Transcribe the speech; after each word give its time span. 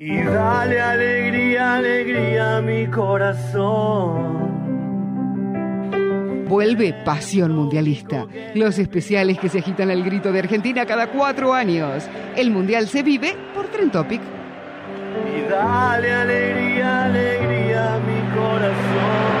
y 0.00 0.22
dale 0.22 0.80
alegría, 0.80 1.74
alegría 1.74 2.58
a 2.58 2.62
mi 2.62 2.86
corazón. 2.86 4.38
Vuelve 6.46 6.94
Pasión 7.04 7.52
Mundialista. 7.52 8.26
Los 8.54 8.78
especiales 8.78 9.40
que 9.40 9.48
se 9.48 9.58
agitan 9.58 9.90
al 9.90 10.04
grito 10.04 10.30
de 10.30 10.38
Argentina 10.38 10.86
cada 10.86 11.10
cuatro 11.10 11.52
años. 11.52 12.08
El 12.36 12.52
Mundial 12.52 12.86
se 12.86 13.02
vive 13.02 13.36
por 13.54 13.66
Tren 13.68 13.90
Topic. 13.90 14.20
Y 15.36 15.40
dale 15.50 16.12
alegría, 16.12 17.06
alegría 17.06 17.96
a 17.96 17.98
mi 17.98 18.20
corazón. 18.34 19.37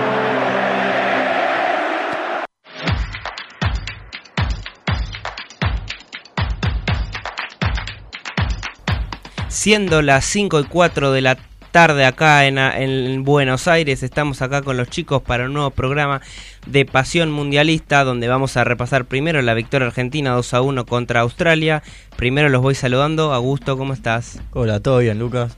Siendo 9.58 10.02
las 10.02 10.24
5 10.26 10.60
y 10.60 10.64
4 10.66 11.10
de 11.10 11.20
la 11.20 11.36
tarde 11.72 12.06
acá 12.06 12.46
en, 12.46 13.24
Buenos 13.24 13.66
Aires, 13.66 14.04
estamos 14.04 14.40
acá 14.40 14.62
con 14.62 14.76
los 14.76 14.88
chicos 14.88 15.20
para 15.20 15.46
un 15.46 15.54
nuevo 15.54 15.72
programa 15.72 16.20
de 16.68 16.86
Pasión 16.86 17.32
Mundialista, 17.32 18.04
donde 18.04 18.28
vamos 18.28 18.56
a 18.56 18.62
repasar 18.62 19.06
primero 19.06 19.42
la 19.42 19.54
victoria 19.54 19.88
argentina 19.88 20.30
2 20.30 20.54
a 20.54 20.60
1 20.60 20.86
contra 20.86 21.22
Australia. 21.22 21.82
Primero 22.14 22.50
los 22.50 22.62
voy 22.62 22.76
saludando. 22.76 23.34
Augusto, 23.34 23.76
¿cómo 23.76 23.94
estás? 23.94 24.38
Hola, 24.52 24.78
todo 24.78 24.98
bien, 24.98 25.18
Lucas. 25.18 25.56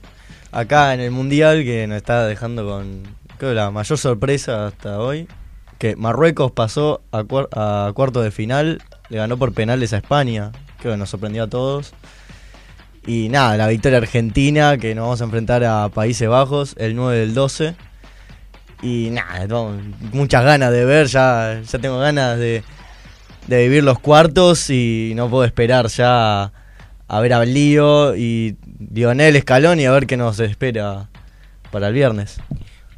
Acá 0.51 0.95
en 0.95 1.01
el 1.01 1.11
Mundial, 1.11 1.63
que 1.63 1.87
nos 1.87 1.99
está 1.99 2.27
dejando 2.27 2.67
con 2.67 3.55
la 3.55 3.71
mayor 3.71 3.99
sorpresa 3.99 4.69
hasta 4.69 4.99
hoy, 4.99 5.29
que 5.77 5.95
Marruecos 5.95 6.53
pasó 6.53 7.03
a, 7.13 7.19
a 7.53 7.93
cuarto 7.93 8.23
de 8.23 8.31
final, 8.31 8.81
le 9.11 9.19
ganó 9.19 9.37
por 9.37 9.53
penales 9.53 9.93
a 9.93 9.99
España, 9.99 10.53
creo 10.79 10.95
que 10.95 10.99
nos 10.99 11.11
sorprendió 11.11 11.43
a 11.43 11.49
todos. 11.49 11.93
Y 13.07 13.29
nada, 13.29 13.57
la 13.57 13.69
victoria 13.69 13.99
argentina, 13.99 14.77
que 14.77 14.95
nos 14.95 15.05
vamos 15.05 15.21
a 15.21 15.25
enfrentar 15.25 15.65
a 15.65 15.89
Países 15.89 16.29
Bajos 16.29 16.75
el 16.79 16.95
9 16.95 17.19
del 17.19 17.35
12. 17.35 17.75
Y 18.83 19.09
nada, 19.11 19.47
muchas 20.13 20.45
ganas 20.45 20.73
de 20.73 20.85
ver, 20.85 21.07
ya, 21.07 21.61
ya 21.61 21.79
tengo 21.79 21.99
ganas 21.99 22.39
de, 22.39 22.63
de 23.47 23.63
vivir 23.63 23.85
los 23.85 23.99
cuartos 23.99 24.71
y 24.71 25.13
no 25.17 25.29
puedo 25.29 25.45
esperar 25.45 25.89
ya 25.89 26.53
a 27.09 27.21
ver 27.21 27.33
a 27.33 27.45
Lío 27.45 28.17
y 28.17 28.57
Lionel 28.93 29.37
Escalón 29.37 29.81
y 29.81 29.87
a 29.87 29.93
ver 29.93 30.07
qué 30.07 30.17
nos 30.17 30.39
espera 30.39 31.09
para 31.71 31.89
el 31.89 31.95
viernes. 31.95 32.41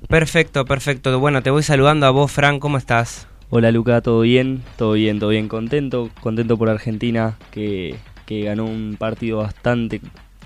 Perfecto, 0.08 0.64
perfecto. 0.64 1.18
Bueno, 1.18 1.42
te 1.42 1.50
voy 1.50 1.62
saludando 1.62 2.06
a 2.06 2.10
vos, 2.10 2.30
Fran, 2.30 2.60
¿cómo 2.60 2.76
estás? 2.76 3.26
Hola 3.48 3.70
Luca, 3.70 4.00
¿todo 4.00 4.20
bien? 4.20 4.62
Todo 4.76 4.92
bien, 4.92 5.18
todo 5.18 5.30
bien, 5.30 5.48
contento, 5.48 6.10
contento 6.20 6.56
por 6.58 6.68
Argentina, 6.68 7.38
que 7.50 7.96
que 8.40 8.44
ganó 8.46 8.64
un 8.64 8.96
partido 8.98 9.38
bastante 9.38 10.00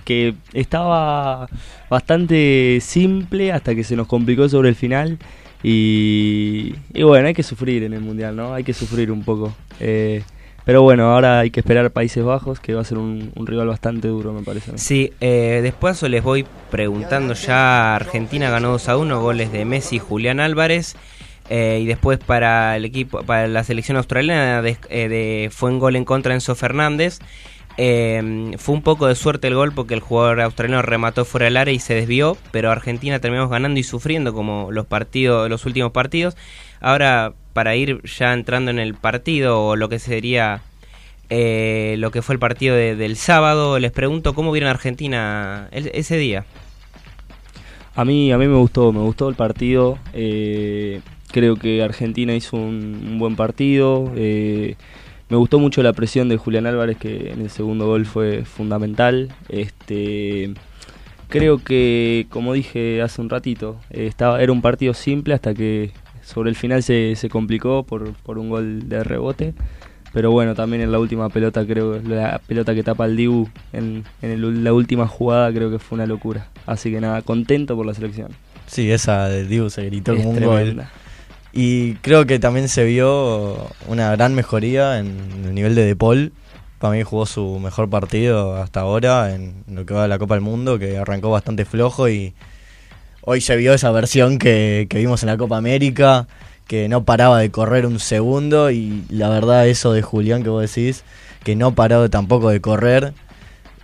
que 0.05 0.35
estaba 0.53 1.49
bastante 1.91 2.79
simple 2.81 3.51
hasta 3.51 3.75
que 3.75 3.83
se 3.83 3.97
nos 3.97 4.07
complicó 4.07 4.49
sobre 4.49 4.69
el 4.69 4.77
final 4.77 5.19
y, 5.63 6.75
bueno, 7.03 7.27
hay 7.27 7.35
que 7.35 7.43
sufrir 7.43 7.83
en 7.83 7.93
el 7.93 8.01
Mundial, 8.01 8.37
¿no? 8.37 8.55
Hay 8.55 8.63
que 8.63 8.73
sufrir 8.73 9.11
un 9.11 9.25
poco. 9.25 9.53
Eh, 9.81 10.23
pero 10.65 10.83
bueno, 10.83 11.13
ahora 11.13 11.41
hay 11.41 11.51
que 11.51 11.59
esperar 11.59 11.91
Países 11.91 12.23
Bajos, 12.23 12.61
que 12.61 12.75
va 12.75 12.83
a 12.83 12.85
ser 12.85 12.99
un, 12.99 13.33
rival 13.35 13.67
bastante 13.67 14.07
duro, 14.07 14.33
me 14.33 14.43
parece. 14.43 14.79
Sí, 14.79 15.13
eh, 15.21 15.61
después 15.63 16.01
les 16.03 16.23
voy 16.23 16.47
preguntando 16.71 17.35
ya, 17.35 17.97
Argentina 17.97 18.49
ganó 18.49 18.71
2 18.71 18.89
a 18.89 18.97
1, 18.97 19.21
goles 19.21 19.51
de 19.51 19.65
Messi 19.65 19.97
y 19.97 19.99
Julián 19.99 20.39
Álvarez. 20.39 20.95
Eh, 21.49 21.81
y 21.83 21.87
después 21.87 22.19
para 22.19 22.77
el 22.77 22.85
equipo, 22.85 23.23
para 23.23 23.47
la 23.47 23.63
selección 23.63 23.97
australiana 23.97 24.63
de, 24.63 25.49
fue 25.53 25.71
un 25.71 25.79
gol 25.79 25.97
en 25.97 26.05
contra 26.05 26.35
Enzo 26.35 26.55
Fernández. 26.55 27.19
Eh, 27.79 28.53
fue 28.57 28.75
un 28.75 28.83
poco 28.83 29.07
de 29.07 29.15
suerte 29.15 29.49
el 29.49 29.55
gol 29.55 29.73
porque 29.73 29.95
el 29.95 30.01
jugador 30.01 30.41
australiano 30.41 30.83
remató 30.83 31.25
fuera 31.25 31.45
del 31.45 31.59
área 31.59 31.75
y 31.75 31.79
se 31.79 31.95
desvió, 31.95 32.39
pero 32.51 32.71
Argentina 32.71 33.19
terminamos 33.19 33.51
ganando 33.51 33.79
y 33.79 33.83
sufriendo 33.83 34.33
como 34.33 34.73
los 34.73 34.87
partidos, 34.87 35.51
los 35.51 35.67
últimos 35.67 35.93
partidos. 35.93 36.37
Ahora, 36.81 37.35
para 37.53 37.77
ir 37.77 38.03
ya 38.05 38.33
entrando 38.33 38.71
en 38.71 38.79
el 38.79 38.95
partido 38.95 39.63
o 39.63 39.77
lo 39.77 39.89
que 39.89 39.99
sería 39.99 40.63
eh, 41.29 41.97
lo 41.99 42.11
que 42.11 42.23
fue 42.23 42.35
el 42.35 42.39
partido 42.39 42.77
del 42.77 43.17
sábado, 43.17 43.79
les 43.79 43.93
pregunto 43.93 44.35
cómo 44.35 44.53
vieron 44.53 44.71
Argentina 44.71 45.69
ese 45.73 46.17
día. 46.17 46.45
A 47.95 48.05
mí, 48.05 48.31
a 48.31 48.39
mí 48.39 48.47
me 48.47 48.57
gustó, 48.57 48.93
me 48.93 49.01
gustó 49.01 49.29
el 49.29 49.35
partido. 49.35 49.99
Eh, 50.13 51.01
creo 51.33 51.57
que 51.57 51.83
Argentina 51.83 52.35
hizo 52.35 52.57
un, 52.57 53.03
un 53.07 53.19
buen 53.19 53.37
partido. 53.37 54.13
Eh, 54.17 54.77
me 55.29 55.37
gustó 55.37 55.59
mucho 55.59 55.83
la 55.83 55.93
presión 55.93 56.29
de 56.29 56.37
Julián 56.37 56.67
Álvarez, 56.67 56.97
que 56.97 57.33
en 57.33 57.41
el 57.41 57.51
segundo 57.51 57.87
gol 57.87 58.07
fue 58.07 58.45
fundamental. 58.45 59.33
Este, 59.49 60.55
creo 61.29 61.59
que, 61.59 62.27
como 62.31 62.53
dije 62.53 63.03
hace 63.03 63.21
un 63.21 63.29
ratito, 63.29 63.77
estaba, 63.91 64.41
era 64.41 64.53
un 64.53 64.63
partido 64.63 64.95
simple 64.95 65.35
hasta 65.35 65.55
que 65.55 65.91
sobre 66.23 66.51
el 66.51 66.57
final 66.57 66.83
se, 66.83 67.15
se 67.17 67.29
complicó 67.29 67.83
por, 67.85 68.13
por, 68.15 68.39
un 68.39 68.51
gol 68.51 68.89
de 68.89 69.03
rebote. 69.03 69.55
Pero 70.13 70.31
bueno, 70.31 70.55
también 70.55 70.83
en 70.83 70.93
la 70.93 70.99
última 70.99 71.29
pelota, 71.29 71.67
creo 71.67 72.01
la 72.01 72.41
pelota 72.47 72.75
que 72.75 72.83
tapa 72.83 73.05
el 73.05 73.17
Dibu 73.17 73.49
en, 73.73 74.05
en 74.23 74.65
la 74.65 74.73
última 74.73 75.07
jugada, 75.07 75.53
creo 75.53 75.71
que 75.71 75.79
fue 75.79 75.97
una 75.97 76.07
locura. 76.07 76.49
Así 76.65 76.91
que 76.91 77.01
nada, 77.01 77.21
contento 77.23 77.77
por 77.77 77.85
la 77.85 77.93
selección. 77.93 78.29
Sí, 78.67 78.91
esa 78.91 79.29
de 79.29 79.45
Dibu 79.45 79.69
se 79.71 79.85
gritó 79.87 80.17
como 80.17 80.31
un 80.31 80.41
gol. 80.41 80.83
Y 81.59 81.95
creo 82.03 82.27
que 82.27 82.39
también 82.39 82.69
se 82.69 82.85
vio 82.85 83.71
una 83.89 84.11
gran 84.11 84.35
mejoría 84.35 84.99
en 84.99 85.17
el 85.47 85.55
nivel 85.55 85.75
de 85.75 85.87
De 85.87 85.97
Paul. 85.97 86.35
Para 86.79 86.93
mí 86.93 87.03
jugó 87.03 87.25
su 87.25 87.59
mejor 87.61 87.89
partido 87.89 88.57
hasta 88.57 88.81
ahora 88.81 89.35
en 89.35 89.65
lo 89.67 89.87
que 89.87 89.95
va 89.95 90.03
de 90.03 90.09
la 90.09 90.19
Copa 90.19 90.35
del 90.35 90.43
Mundo, 90.43 90.79
que 90.79 90.99
arrancó 90.99 91.31
bastante 91.31 91.65
flojo 91.65 92.11
y 92.11 92.35
hoy 93.23 93.41
se 93.41 93.57
vio 93.57 93.73
esa 93.73 93.91
versión 93.91 94.39
que, 94.39 94.87
vimos 94.95 95.23
en 95.23 95.29
la 95.29 95.39
Copa 95.39 95.57
América, 95.57 96.29
que 96.67 96.91
no 96.91 97.05
paraba 97.05 97.39
de 97.39 97.51
correr 97.51 97.87
un 97.87 98.01
segundo 98.01 98.71
y 98.71 99.07
la 99.09 99.31
verdad 99.31 99.67
eso 99.67 99.95
de 99.95 100.03
Julián 100.03 100.43
que 100.43 100.51
vos 100.51 100.61
decís, 100.61 101.05
que 101.43 101.57
no 101.57 101.75
paró 101.75 102.11
tampoco 102.11 102.51
de 102.51 102.61
correr. 102.61 103.15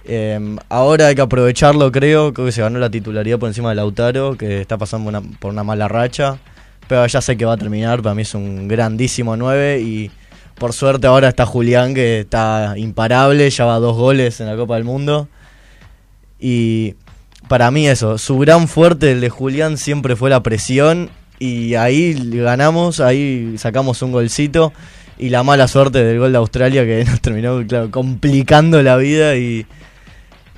Em, 0.05 0.59
ahora 0.69 1.07
hay 1.07 1.15
que 1.15 1.23
aprovecharlo, 1.23 1.91
creo. 1.91 2.35
Creo 2.35 2.47
que 2.47 2.53
se 2.53 2.61
ganó 2.61 2.79
la 2.79 2.91
titularidad 2.91 3.39
por 3.39 3.49
encima 3.49 3.71
de 3.71 3.77
Lautaro, 3.77 4.37
que 4.37 4.61
está 4.61 4.77
pasando 4.77 5.23
por 5.41 5.53
una 5.53 5.65
mala 5.65 5.89
racha 5.89 6.39
ya 7.07 7.21
sé 7.21 7.37
que 7.37 7.45
va 7.45 7.55
a 7.55 7.57
terminar, 7.57 8.03
para 8.03 8.15
mí 8.15 8.23
es 8.23 8.35
un 8.35 8.69
grandísimo 8.69 9.37
9 9.37 9.81
y 9.81 10.11
por 10.59 10.73
suerte 10.73 11.07
ahora 11.07 11.29
está 11.29 11.47
Julián 11.47 11.95
que 11.95 12.21
está 12.21 12.75
imparable, 12.77 13.49
ya 13.51 13.65
va 13.65 13.79
dos 13.79 13.97
goles 13.97 14.41
en 14.41 14.47
la 14.47 14.57
Copa 14.57 14.77
del 14.77 14.85
Mundo. 14.85 15.29
Y 16.39 16.95
para 17.49 17.71
mí 17.71 17.89
eso, 17.89 18.19
su 18.19 18.39
gran 18.39 18.69
fuerte, 18.69 19.13
el 19.13 19.21
de 19.21 19.29
Julián, 19.29 19.77
siempre 19.77 20.17
fue 20.17 20.31
la 20.31 20.43
presión 20.43 21.11
y 21.39 21.75
ahí 21.75 22.15
ganamos, 22.33 23.01
ahí 23.01 23.55
sacamos 23.59 24.03
un 24.03 24.13
golcito 24.13 24.73
y 25.19 25.31
la 25.31 25.43
mala 25.43 25.69
suerte 25.69 26.05
del 26.05 26.19
gol 26.19 26.33
de 26.33 26.39
Australia 26.39 26.85
que 26.85 27.05
nos 27.09 27.21
terminó 27.21 27.61
complicando 27.91 28.83
la 28.83 28.97
vida 28.97 29.37
y, 29.37 29.67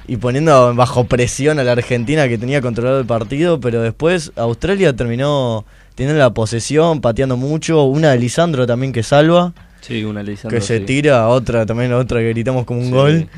y 0.06 0.16
poniendo 0.18 0.74
bajo 0.74 1.04
presión 1.04 1.58
a 1.58 1.64
la 1.64 1.72
Argentina 1.72 2.28
que 2.28 2.38
tenía 2.38 2.60
controlado 2.60 3.00
el 3.00 3.06
partido, 3.06 3.60
pero 3.60 3.80
después 3.80 4.32
Australia 4.36 4.94
terminó 4.94 5.64
tiene 5.94 6.14
la 6.14 6.30
posesión, 6.34 7.00
pateando 7.00 7.36
mucho. 7.36 7.84
Una 7.84 8.10
de 8.10 8.18
Lisandro 8.18 8.66
también 8.66 8.92
que 8.92 9.02
salva. 9.02 9.52
Sí, 9.80 10.04
una 10.04 10.20
de 10.20 10.32
Lisandro. 10.32 10.58
Que 10.58 10.64
se 10.64 10.80
tira, 10.80 11.28
otra 11.28 11.66
también, 11.66 11.92
otra 11.92 12.20
que 12.20 12.30
gritamos 12.30 12.64
como 12.64 12.80
un 12.80 12.90
gol. 12.90 13.28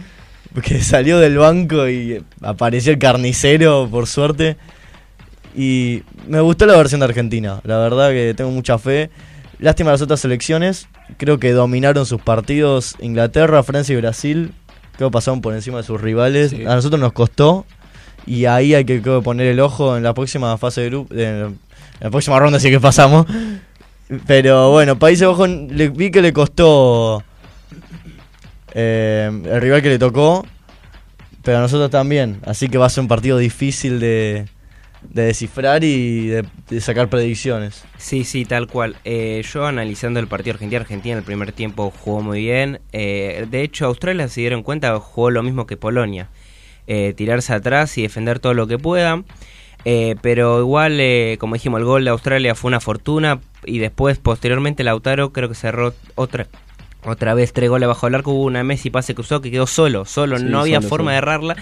Que 0.63 0.81
salió 0.83 1.19
del 1.19 1.37
banco 1.37 1.87
y 1.87 2.25
apareció 2.41 2.93
el 2.93 2.99
carnicero, 2.99 3.89
por 3.91 4.07
suerte. 4.07 4.57
Y 5.55 6.03
me 6.27 6.41
gustó 6.41 6.65
la 6.65 6.77
versión 6.77 7.01
de 7.01 7.07
Argentina. 7.07 7.61
La 7.65 7.77
verdad 7.79 8.11
que 8.11 8.33
tengo 8.35 8.51
mucha 8.51 8.79
fe. 8.79 9.11
Lástima 9.59 9.91
las 9.91 10.01
otras 10.01 10.21
selecciones. 10.21 10.89
Creo 11.19 11.39
que 11.39 11.53
dominaron 11.53 12.07
sus 12.07 12.23
partidos 12.23 12.95
Inglaterra, 13.01 13.63
Francia 13.63 13.93
y 13.93 13.97
Brasil. 13.97 14.53
Creo 14.97 15.11
que 15.11 15.13
pasaron 15.13 15.43
por 15.43 15.55
encima 15.55 15.79
de 15.79 15.83
sus 15.83 16.01
rivales. 16.01 16.55
A 16.55 16.75
nosotros 16.75 17.01
nos 17.01 17.13
costó. 17.13 17.67
Y 18.25 18.47
ahí 18.47 18.75
hay 18.75 18.85
que 18.85 18.99
poner 19.01 19.47
el 19.47 19.61
ojo 19.61 19.97
en 19.97 20.03
la 20.03 20.15
próxima 20.15 20.57
fase 20.59 20.81
de 20.81 20.89
grupo, 20.89 21.15
la 22.01 22.11
próxima 22.11 22.39
ronda 22.39 22.61
sí 22.61 22.71
que 22.71 22.81
pasamos. 22.81 23.27
Pero 24.27 24.71
bueno, 24.71 24.99
Países 24.99 25.27
Bajos 25.27 25.49
le, 25.49 25.89
vi 25.89 26.11
que 26.11 26.23
le 26.23 26.33
costó 26.33 27.25
eh, 28.73 29.31
el 29.45 29.61
rival 29.61 29.83
que 29.83 29.89
le 29.89 29.99
tocó. 29.99 30.47
pero 31.43 31.61
nosotros 31.61 31.91
también. 31.91 32.41
Así 32.45 32.69
que 32.69 32.79
va 32.79 32.87
a 32.87 32.91
ser 32.91 33.03
un 33.03 33.09
partido 33.09 33.39
difícil 33.39 33.99
de, 33.99 34.47
de 35.03 35.23
descifrar 35.23 35.85
y 35.85 36.29
de, 36.29 36.81
sacar 36.81 37.09
predicciones. 37.09 37.85
Sí, 37.99 38.25
sí, 38.25 38.45
tal 38.45 38.67
cual. 38.67 38.97
Eh, 39.05 39.43
yo 39.53 39.67
analizando 39.67 40.21
el 40.21 40.27
partido 40.27 40.55
Argentina-Argentina 40.55 41.13
en 41.13 41.19
el 41.19 41.25
primer 41.25 41.53
tiempo 41.53 41.91
jugó 41.91 42.23
muy 42.23 42.41
bien. 42.41 42.81
Eh, 42.93 43.47
de 43.51 43.63
hecho, 43.63 43.87
Australia 43.87 44.29
se 44.29 44.41
dieron 44.41 44.63
cuenta, 44.63 44.99
jugó 44.99 45.31
lo 45.31 45.43
mismo 45.43 45.67
que 45.67 45.77
Polonia. 45.77 46.29
Eh, 46.87 47.15
tirarse 47.17 47.53
atrás 47.53 47.99
y 47.99 48.03
defender 48.03 48.39
todo 48.39 48.55
lo 48.55 48.67
que 48.67 48.79
puedan. 48.79 49.25
Pero 50.21 50.61
igual, 50.61 51.01
como 51.39 51.55
dijimos, 51.55 51.79
el 51.79 51.87
gol 51.87 52.05
de 52.05 52.11
Australia 52.11 52.55
fue 52.55 52.69
una 52.69 52.81
fortuna 52.81 53.41
y 53.65 53.79
después, 53.79 54.19
posteriormente, 54.19 54.83
Lautaro 54.83 55.33
creo 55.33 55.49
que 55.49 55.55
cerró 55.55 55.95
otra 56.17 56.49
otra 57.05 57.35
vez 57.35 57.53
tres 57.53 57.71
goles 57.71 57.87
bajo 57.87 58.09
el 58.09 58.17
arco, 58.17 58.33
hubo 58.33 58.43
una 58.43 58.65
Messi 58.65 58.91
pase 58.91 59.15
cruzado 59.15 59.41
que 59.41 59.51
quedó 59.51 59.69
solo, 59.69 60.05
solo, 60.05 60.41
no 60.41 60.61
había 60.61 60.81
forma 60.81 61.13
de 61.13 61.19
errarla 61.19 61.57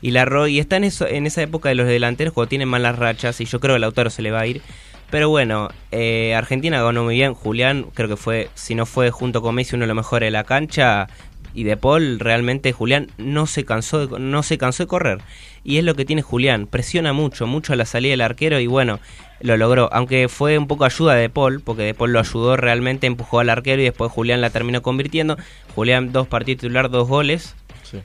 y 0.00 0.10
la 0.10 0.48
y 0.48 0.58
está 0.58 0.76
en 0.76 0.84
eso 0.84 1.06
en 1.06 1.26
esa 1.26 1.42
época 1.42 1.68
de 1.68 1.74
los 1.74 1.86
delanteros 1.86 2.32
cuando 2.32 2.48
tienen 2.48 2.68
malas 2.68 2.98
rachas 2.98 3.40
y 3.40 3.44
yo 3.44 3.60
creo 3.60 3.74
que 3.74 3.76
el 3.76 3.80
Lautaro 3.82 4.10
se 4.10 4.22
le 4.22 4.30
va 4.30 4.40
a 4.40 4.46
ir. 4.46 4.62
Pero 5.10 5.28
bueno 5.28 5.68
eh, 5.92 6.34
Argentina 6.34 6.82
ganó 6.82 7.04
muy 7.04 7.14
bien. 7.14 7.34
Julián 7.34 7.86
creo 7.94 8.08
que 8.08 8.16
fue 8.16 8.50
si 8.54 8.74
no 8.74 8.86
fue 8.86 9.10
junto 9.10 9.40
con 9.40 9.54
Messi 9.54 9.76
uno 9.76 9.84
de 9.84 9.88
los 9.88 9.96
mejores 9.96 10.26
de 10.26 10.30
la 10.32 10.44
cancha 10.44 11.08
y 11.56 11.64
de 11.64 11.76
Paul 11.76 12.20
realmente 12.20 12.72
Julián 12.72 13.08
no 13.16 13.46
se 13.46 13.64
cansó 13.64 14.06
de, 14.06 14.20
no 14.20 14.42
se 14.42 14.58
cansó 14.58 14.82
de 14.84 14.88
correr. 14.88 15.18
Y 15.64 15.78
es 15.78 15.84
lo 15.84 15.94
que 15.94 16.04
tiene 16.04 16.22
Julián 16.22 16.66
presiona 16.66 17.12
mucho 17.12 17.46
mucho 17.46 17.72
a 17.72 17.76
la 17.76 17.86
salida 17.86 18.10
del 18.12 18.20
arquero 18.20 18.60
y 18.60 18.66
bueno 18.66 19.00
lo 19.40 19.56
logró. 19.56 19.88
Aunque 19.92 20.28
fue 20.28 20.58
un 20.58 20.66
poco 20.66 20.84
ayuda 20.84 21.14
de 21.14 21.30
Paul 21.30 21.60
porque 21.62 21.82
de 21.82 21.94
Paul 21.94 22.12
lo 22.12 22.20
ayudó 22.20 22.56
realmente 22.56 23.06
empujó 23.06 23.40
al 23.40 23.48
arquero 23.48 23.80
y 23.80 23.86
después 23.86 24.12
Julián 24.12 24.42
la 24.42 24.50
terminó 24.50 24.82
convirtiendo. 24.82 25.38
Julián 25.74 26.12
dos 26.12 26.28
partidos 26.28 26.60
titular 26.60 26.90
dos 26.90 27.08
goles. 27.08 27.56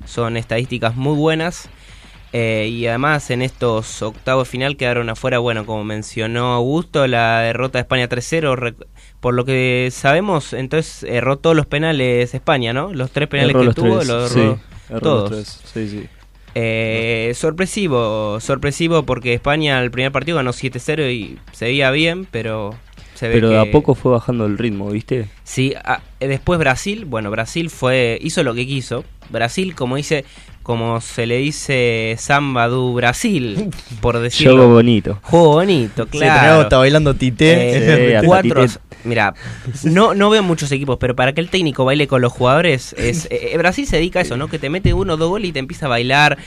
Son 0.05 0.37
estadísticas 0.37 0.95
muy 0.95 1.15
buenas. 1.15 1.69
Eh, 2.33 2.69
y 2.71 2.87
además 2.87 3.29
en 3.29 3.41
estos 3.41 4.01
octavos 4.01 4.47
final 4.47 4.77
quedaron 4.77 5.09
afuera, 5.09 5.39
bueno, 5.39 5.65
como 5.65 5.83
mencionó 5.83 6.53
Augusto, 6.53 7.05
la 7.05 7.41
derrota 7.41 7.77
de 7.77 7.81
España 7.81 8.07
3-0. 8.07 8.75
Por 9.21 9.35
lo 9.35 9.45
que 9.45 9.89
sabemos, 9.91 10.51
entonces 10.51 11.03
erró 11.03 11.37
todos 11.37 11.55
los 11.55 11.67
penales 11.67 12.33
España, 12.33 12.73
¿no? 12.73 12.93
Los 12.93 13.11
tres 13.11 13.29
penales 13.29 13.55
que 13.55 13.73
tuvo, 13.73 14.03
los 14.03 14.35
erró 14.35 14.59
todos. 14.99 15.61
Eh, 16.53 17.31
sorpresivo, 17.33 18.39
sorpresivo 18.41 19.03
porque 19.03 19.33
España 19.33 19.81
el 19.81 19.89
primer 19.89 20.11
partido 20.11 20.35
ganó 20.37 20.51
7-0 20.51 21.09
y 21.09 21.37
se 21.53 21.65
veía 21.65 21.91
bien, 21.91 22.27
pero 22.29 22.75
se 23.13 23.29
ve 23.29 23.35
pero 23.35 23.49
de 23.49 23.59
a 23.59 23.71
poco 23.71 23.95
fue 23.95 24.11
bajando 24.11 24.45
el 24.45 24.57
ritmo, 24.57 24.89
¿viste? 24.89 25.29
Sí, 25.43 25.73
después 26.19 26.59
Brasil, 26.59 27.05
bueno, 27.05 27.31
Brasil 27.31 27.69
fue 27.69 28.17
hizo 28.21 28.43
lo 28.43 28.53
que 28.53 28.67
quiso. 28.67 29.05
Brasil, 29.29 29.75
como 29.75 29.95
dice, 29.95 30.25
como 30.61 30.99
se 30.99 31.25
le 31.25 31.37
dice 31.37 32.15
Samba 32.17 32.67
du 32.67 32.93
Brasil, 32.93 33.71
por 34.01 34.19
decirlo. 34.19 34.57
Juego 34.57 34.73
bonito. 34.73 35.19
Juego 35.21 35.51
bonito, 35.53 36.07
claro. 36.07 36.57
Sí, 36.57 36.63
está 36.63 36.77
bailando 36.77 37.13
Tite. 37.13 38.17
Eh, 38.17 38.21
cuatro, 38.25 38.65
mira, 39.03 39.33
no, 39.83 40.13
no 40.13 40.29
veo 40.29 40.43
muchos 40.43 40.71
equipos, 40.71 40.97
pero 40.99 41.15
para 41.15 41.33
que 41.33 41.41
el 41.41 41.49
técnico 41.49 41.85
baile 41.85 42.07
con 42.07 42.21
los 42.21 42.31
jugadores, 42.31 42.93
es, 42.97 43.27
eh, 43.31 43.55
Brasil 43.57 43.85
se 43.85 43.97
dedica 43.97 44.19
a 44.19 44.21
eso, 44.21 44.37
¿no? 44.37 44.47
Que 44.47 44.59
te 44.59 44.69
mete 44.69 44.93
uno 44.93 45.13
o 45.13 45.17
dos 45.17 45.29
goles 45.29 45.49
y 45.49 45.53
te 45.53 45.59
empieza 45.59 45.85
a 45.87 45.89
bailar. 45.89 46.37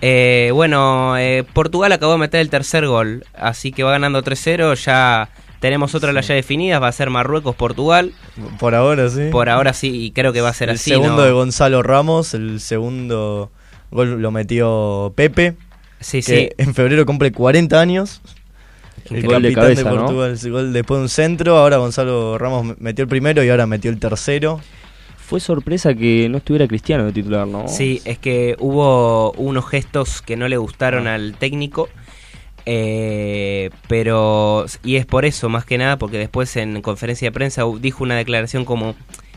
Eh, 0.00 0.50
bueno, 0.52 1.14
Portugal 1.52 1.92
acabó 1.92 2.12
de 2.12 2.18
meter 2.18 2.40
el 2.40 2.50
tercer 2.50 2.86
gol, 2.86 3.24
así 3.34 3.70
que 3.70 3.84
va 3.84 3.92
ganando 3.92 4.22
3-0, 4.22 4.74
ya 4.74 5.28
tenemos 5.62 5.94
otra 5.94 6.12
las 6.12 6.26
ya 6.26 6.34
definidas, 6.34 6.82
va 6.82 6.88
a 6.88 6.92
ser 6.92 7.08
Marruecos-Portugal. 7.08 8.12
Por 8.58 8.74
ahora 8.74 9.08
sí. 9.08 9.28
Por 9.30 9.48
ahora 9.48 9.72
sí, 9.72 10.06
y 10.06 10.10
creo 10.10 10.32
que 10.32 10.40
va 10.40 10.48
a 10.48 10.54
ser 10.54 10.70
así. 10.70 10.90
El 10.90 11.00
segundo 11.00 11.22
de 11.22 11.30
Gonzalo 11.30 11.84
Ramos, 11.84 12.34
el 12.34 12.58
segundo 12.58 13.52
gol 13.92 14.20
lo 14.20 14.32
metió 14.32 15.12
Pepe. 15.14 15.54
Sí, 16.00 16.20
sí. 16.20 16.50
En 16.58 16.74
febrero 16.74 17.06
cumple 17.06 17.30
40 17.30 17.80
años. 17.80 18.20
El, 19.10 19.26
gol 19.26 19.42
de 19.42 19.52
cabeza, 19.52 19.82
de 19.82 19.90
Portugal, 19.90 20.38
el 20.42 20.52
gol 20.52 20.72
después 20.72 20.98
de 20.98 21.02
un 21.02 21.08
centro. 21.08 21.56
Ahora 21.56 21.78
Gonzalo 21.78 22.38
Ramos 22.38 22.78
metió 22.78 23.02
el 23.02 23.08
primero 23.08 23.42
y 23.42 23.50
ahora 23.50 23.66
metió 23.66 23.90
el 23.90 23.98
tercero. 23.98 24.60
Fue 25.16 25.40
sorpresa 25.40 25.94
que 25.94 26.28
no 26.28 26.38
estuviera 26.38 26.66
Cristiano 26.66 27.04
de 27.04 27.12
titular, 27.12 27.46
¿no? 27.46 27.66
Sí, 27.68 28.02
es 28.04 28.18
que 28.18 28.56
hubo 28.58 29.32
unos 29.32 29.66
gestos 29.68 30.20
que 30.22 30.36
no 30.36 30.46
le 30.48 30.56
gustaron 30.56 31.06
ah. 31.06 31.14
al 31.14 31.34
técnico 31.34 31.88
eh, 32.66 33.70
pero, 33.88 34.66
y 34.84 34.96
es 34.96 35.06
por 35.06 35.24
eso 35.24 35.48
más 35.48 35.64
que 35.64 35.78
nada, 35.78 35.98
porque 35.98 36.18
después 36.18 36.56
en 36.56 36.80
conferencia 36.82 37.28
de 37.28 37.32
prensa 37.32 37.64
dijo 37.80 38.04
una 38.04 38.16
declaración 38.16 38.64
como 38.64 38.94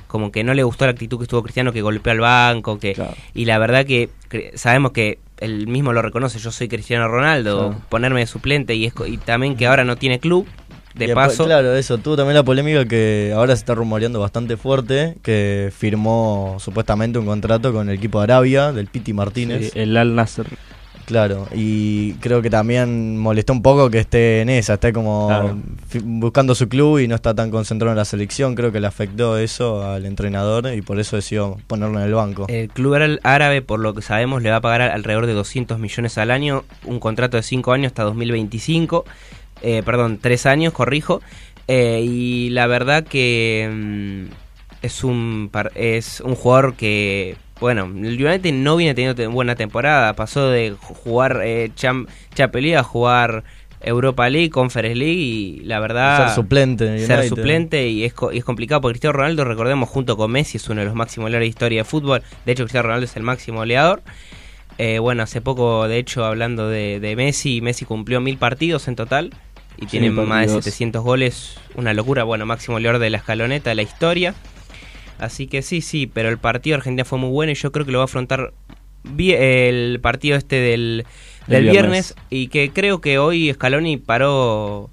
como 0.08 0.31
que 0.31 0.46
no 0.46 0.54
le 0.54 0.63
gustó 0.63 0.86
la 0.86 0.92
actitud 0.92 1.18
que 1.18 1.24
estuvo 1.24 1.44
Cristiano, 1.44 1.74
que 1.74 1.81
golpeó 1.81 2.12
al 2.12 2.19
banco, 2.22 2.80
que 2.80 2.96
y 3.34 3.46
la 3.46 3.58
verdad 3.58 3.86
que 3.86 4.10
sabemos 4.54 4.92
que 4.92 5.19
él 5.40 5.68
mismo 5.68 5.94
lo 5.94 6.02
reconoce, 6.02 6.40
yo 6.40 6.52
soy 6.52 6.68
Cristiano 6.68 7.08
Ronaldo, 7.08 7.76
ponerme 7.90 8.22
de 8.22 8.28
suplente 8.28 8.76
y, 8.76 8.86
es, 8.86 8.94
y 9.08 9.18
también 9.18 9.56
que 9.56 9.68
ahora 9.68 9.84
no 9.84 9.96
tiene 9.96 10.20
club, 10.20 10.48
de 10.96 11.14
paso. 11.14 11.46
claro, 11.46 11.76
eso, 11.76 11.98
tuvo 11.98 12.16
también 12.16 12.36
la 12.36 12.44
polémica 12.44 12.86
que 12.86 13.34
ahora 13.36 13.56
se 13.56 13.60
está 13.60 13.76
rumoreando 13.76 14.20
bastante 14.20 14.56
fuerte, 14.58 15.18
que 15.22 15.72
firmó 15.76 16.56
supuestamente 16.60 17.20
un 17.20 17.26
contrato 17.26 17.74
con 17.74 17.90
el 17.90 17.96
equipo 17.96 18.20
de 18.20 18.24
Arabia, 18.24 18.72
del 18.72 18.88
Piti 18.88 19.14
Martínez. 19.14 19.76
el 19.76 19.98
Al 19.98 20.16
Nasser. 20.16 20.48
Claro, 21.06 21.48
y 21.54 22.13
creo 22.13 22.42
que 22.42 22.50
también 22.50 23.18
molestó 23.18 23.54
un 23.54 23.62
poco 23.62 23.92
que 23.92 24.00
esté 24.00 24.42
en 24.42 24.50
esa, 24.50 24.74
esté 24.75 24.92
como 24.92 25.62
buscando 26.04 26.56
su 26.56 26.68
club 26.68 26.98
y 27.00 27.07
no 27.07 27.13
está 27.13 27.36
tan 27.36 27.52
concentrado 27.52 27.92
en 27.92 27.98
la 27.98 28.06
selección. 28.06 28.56
Creo 28.56 28.72
que 28.72 28.80
le 28.80 28.88
afectó 28.88 29.38
eso 29.38 29.86
al 29.86 30.06
entrenador 30.06 30.74
y 30.74 30.81
por 30.81 31.00
eso 31.00 31.16
decidió 31.16 31.57
ponerlo 31.68 32.00
en 32.00 32.06
el 32.06 32.13
banco. 32.13 32.48
El 32.50 32.69
club 32.69 33.19
árabe, 33.24 33.62
por 33.62 33.80
lo 33.80 33.94
que 33.94 34.02
sabemos, 34.02 34.42
le 34.42 34.50
va 34.50 34.57
a 34.57 34.62
pagar 34.62 34.81
alrededor 34.81 35.28
de 35.28 35.34
200 35.34 35.78
millones 35.78 36.18
al 36.18 36.31
año, 36.31 36.63
un 36.86 37.00
contrato 37.00 37.38
de 37.38 37.44
5 37.44 37.72
años 37.72 37.92
hasta 37.92 38.04
2025, 38.04 39.06
eh, 39.62 39.84
perdón, 39.86 40.18
3 40.19 40.46
años, 40.48 40.74
corrijo. 40.74 41.22
Eh, 41.68 42.01
y 42.04 42.50
la 42.50 42.66
verdad 42.68 43.04
que 43.04 43.69
mm, 43.72 44.86
es 44.86 45.04
un, 45.04 45.51
es 45.75 46.22
un 46.22 46.36
jugador 46.36 46.74
que 46.75 47.38
bueno, 47.60 47.86
el 47.86 48.24
United 48.24 48.54
no 48.54 48.75
viene 48.75 48.94
teniendo 48.94 49.31
buena 49.31 49.56
temporada. 49.56 50.13
Pasó 50.13 50.50
de 50.50 50.75
jugar 50.80 51.42
eh, 51.44 51.72
a 52.78 52.84
jugar 52.84 53.44
Europa 53.81 54.30
League, 54.30 54.50
Conference 54.50 54.96
League 54.96 55.13
y 55.13 55.60
la 55.62 55.80
verdad... 55.80 56.25
Ser 56.25 56.36
suplente. 56.36 57.06
Ser 57.06 57.28
suplente 57.30 57.88
y 57.88 58.04
es, 58.04 58.13
es 58.34 58.44
complicado 58.44 58.81
porque 58.81 58.94
Cristiano 58.94 59.13
Ronaldo, 59.13 59.46
recordemos, 59.46 59.88
junto 59.88 60.18
con 60.18 60.31
Messi 60.31 60.57
es 60.57 60.68
uno 60.69 60.81
de 60.81 60.88
los 60.88 60.96
máximos 60.96 61.25
goleadores 61.25 61.46
de 61.46 61.50
historia 61.50 61.80
de 61.81 61.86
fútbol. 61.86 62.24
De 62.46 62.52
hecho, 62.52 62.63
Cristiano 62.63 62.88
Ronaldo 62.88 63.06
es 63.06 63.16
el 63.16 63.24
máximo 63.24 63.60
goleador. 63.60 64.01
Eh, 64.78 65.00
bueno, 65.00 65.24
hace 65.24 65.40
poco, 65.40 65.88
de 65.88 65.98
hecho, 65.98 66.25
hablando 66.25 66.68
de, 66.68 67.13
Messi, 67.16 67.62
Messi 67.62 67.86
cumplió 67.86 68.20
mil 68.20 68.38
partidos 68.38 68.89
en 68.89 68.96
total 68.98 69.34
y 69.77 69.86
tiene 69.86 70.10
más 70.10 70.48
de 70.48 70.62
700 70.62 71.03
goles. 71.03 71.58
Una 71.75 71.94
locura. 71.94 72.24
Bueno, 72.24 72.46
máximo 72.46 72.75
goleador 72.75 73.00
de 73.00 73.10
la 73.10 73.18
escaloneta 73.18 73.70
de 73.70 73.75
la 73.75 73.84
historia. 73.84 74.34
Así 75.19 75.48
que 75.48 75.62
sí, 75.62 75.81
sí, 75.81 76.07
pero 76.07 76.29
el 76.29 76.38
partido 76.38 76.75
de 76.75 76.79
Argentina 76.79 77.05
fue 77.05 77.19
muy 77.19 77.29
bueno 77.29 77.51
y 77.51 77.55
yo 77.55 77.72
creo 77.72 77.86
que 77.86 77.91
lo 77.91 78.00
va 78.00 78.03
a 78.03 78.05
afrontar 78.05 78.53
bien 79.03 79.41
el 79.41 80.00
partido 80.01 80.38
este 80.38 80.57
del, 80.57 81.05
del 81.48 81.69
viernes. 81.69 82.15
y 82.29 82.48
que 82.48 82.72
creo 82.72 83.01
que 83.01 83.17
hoy 83.17 83.53
Scaloni 83.53 83.98
paró, 83.98 84.89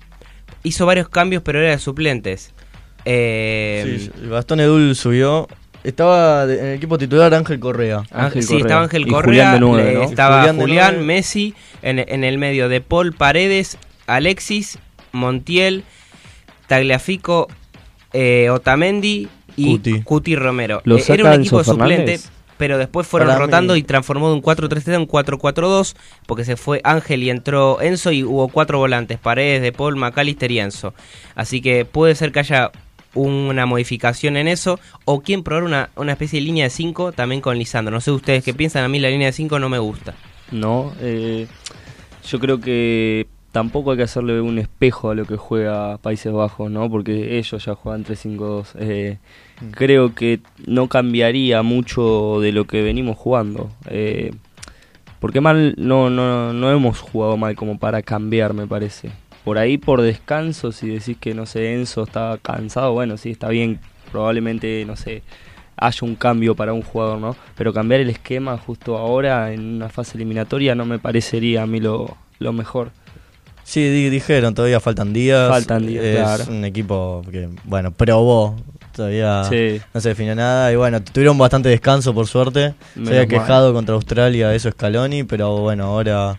hizo 0.62 0.86
varios 0.86 1.08
cambios 1.08 1.42
pero 1.42 1.60
era 1.60 1.70
de 1.70 1.78
suplentes. 1.78 2.52
Eh, 3.04 3.98
sí, 3.98 4.28
Gastón 4.28 4.60
Edul 4.60 4.94
subió 4.94 5.48
estaba 5.84 6.44
en 6.44 6.64
el 6.64 6.74
equipo 6.76 6.98
titular 6.98 7.34
Ángel 7.34 7.58
Correa. 7.58 8.04
Ángel 8.12 8.42
sí, 8.42 8.56
estaba 8.56 8.82
Ángel 8.82 9.06
Correa, 9.06 9.56
estaba 10.04 10.52
Julián, 10.52 11.04
Messi, 11.04 11.54
en, 11.82 11.98
en, 11.98 12.24
el 12.24 12.38
medio 12.38 12.68
de 12.68 12.80
Paul 12.80 13.12
Paredes, 13.12 13.78
Alexis, 14.06 14.78
Montiel, 15.10 15.84
Tagliafico, 16.68 17.48
eh, 18.12 18.50
Otamendi 18.50 19.28
y 19.56 20.02
Cuti, 20.02 20.36
Romero. 20.36 20.82
Eh, 20.84 21.04
era 21.08 21.34
un 21.34 21.40
equipo 21.40 21.62
suplente, 21.64 22.20
pero 22.56 22.78
después 22.78 23.06
fueron 23.06 23.36
rotando 23.38 23.76
y 23.76 23.82
transformó 23.82 24.28
de 24.28 24.34
un 24.34 24.42
4-3-3 24.42 24.94
a 24.94 24.98
un 24.98 25.08
4-4-2, 25.08 25.94
porque 26.26 26.44
se 26.44 26.56
fue 26.56 26.80
Ángel 26.84 27.22
y 27.22 27.30
entró 27.30 27.80
Enzo 27.80 28.12
y 28.12 28.22
hubo 28.24 28.48
cuatro 28.48 28.78
volantes, 28.78 29.18
Paredes, 29.18 29.62
De 29.62 29.72
Paul, 29.72 29.96
McAllister 29.96 30.50
y 30.50 30.60
Enzo. 30.60 30.94
Así 31.34 31.60
que 31.60 31.84
puede 31.84 32.14
ser 32.14 32.32
que 32.32 32.40
haya 32.40 32.70
una 33.14 33.66
modificación 33.66 34.36
en 34.36 34.48
eso, 34.48 34.80
o 35.04 35.20
quien 35.20 35.42
probar 35.42 35.64
una, 35.64 35.90
una 35.96 36.12
especie 36.12 36.40
de 36.40 36.46
línea 36.46 36.64
de 36.64 36.70
5 36.70 37.12
también 37.12 37.40
con 37.40 37.58
Lisandro. 37.58 37.92
No 37.92 38.00
sé 38.00 38.10
ustedes 38.10 38.44
qué 38.44 38.54
piensan, 38.54 38.84
a 38.84 38.88
mí 38.88 38.98
la 38.98 39.10
línea 39.10 39.26
de 39.26 39.32
5 39.32 39.58
no 39.58 39.68
me 39.68 39.78
gusta. 39.78 40.14
No, 40.50 40.92
eh, 41.00 41.46
yo 42.28 42.38
creo 42.38 42.60
que 42.60 43.26
tampoco 43.52 43.92
hay 43.92 43.98
que 43.98 44.02
hacerle 44.02 44.40
un 44.40 44.58
espejo 44.58 45.10
a 45.10 45.14
lo 45.14 45.26
que 45.26 45.36
juega 45.36 45.98
Países 45.98 46.32
Bajos, 46.32 46.70
¿no? 46.70 46.90
Porque 46.90 47.38
ellos 47.38 47.64
ya 47.64 47.74
juegan 47.74 48.04
3-5-2. 48.04 48.66
Eh, 48.78 49.18
mm. 49.60 49.70
Creo 49.70 50.14
que 50.14 50.40
no 50.66 50.88
cambiaría 50.88 51.62
mucho 51.62 52.40
de 52.40 52.50
lo 52.52 52.66
que 52.66 52.82
venimos 52.82 53.16
jugando. 53.16 53.70
Eh, 53.88 54.32
porque 55.20 55.40
mal 55.40 55.74
no, 55.76 56.10
no, 56.10 56.52
no 56.52 56.72
hemos 56.72 56.98
jugado 56.98 57.36
mal 57.36 57.54
como 57.54 57.78
para 57.78 58.02
cambiar, 58.02 58.54
me 58.54 58.66
parece. 58.66 59.10
Por 59.44 59.58
ahí 59.58 59.76
por 59.76 60.00
descanso, 60.00 60.72
si 60.72 60.88
decís 60.88 61.16
que, 61.20 61.34
no 61.34 61.46
sé, 61.46 61.74
Enzo 61.74 62.04
está 62.04 62.38
cansado, 62.40 62.92
bueno, 62.92 63.16
sí, 63.16 63.30
está 63.30 63.48
bien. 63.48 63.78
Probablemente, 64.10 64.84
no 64.86 64.96
sé, 64.96 65.22
haya 65.76 65.98
un 66.02 66.16
cambio 66.16 66.54
para 66.54 66.72
un 66.72 66.82
jugador, 66.82 67.18
¿no? 67.18 67.36
Pero 67.56 67.72
cambiar 67.72 68.00
el 68.00 68.10
esquema 68.10 68.58
justo 68.58 68.98
ahora 68.98 69.52
en 69.52 69.76
una 69.76 69.88
fase 69.88 70.16
eliminatoria 70.16 70.74
no 70.74 70.84
me 70.84 70.98
parecería 70.98 71.62
a 71.62 71.66
mí 71.66 71.80
lo, 71.80 72.16
lo 72.38 72.52
mejor. 72.52 72.92
Sí, 73.72 74.10
dijeron, 74.10 74.52
todavía 74.52 74.80
faltan 74.80 75.14
días. 75.14 75.48
Faltan 75.48 75.86
días, 75.86 76.40
es 76.40 76.48
un 76.48 76.62
equipo 76.66 77.24
que, 77.30 77.48
bueno, 77.64 77.90
probó. 77.90 78.54
Todavía 78.94 79.48
no 79.94 80.00
se 80.02 80.08
definió 80.10 80.34
nada. 80.34 80.70
Y 80.70 80.76
bueno, 80.76 81.02
tuvieron 81.02 81.38
bastante 81.38 81.70
descanso, 81.70 82.12
por 82.12 82.26
suerte. 82.26 82.74
se 82.92 83.08
había 83.08 83.26
quejado 83.26 83.72
contra 83.72 83.94
Australia, 83.94 84.54
eso 84.54 84.70
Scaloni, 84.70 85.24
pero 85.24 85.56
bueno, 85.56 85.84
ahora. 85.84 86.38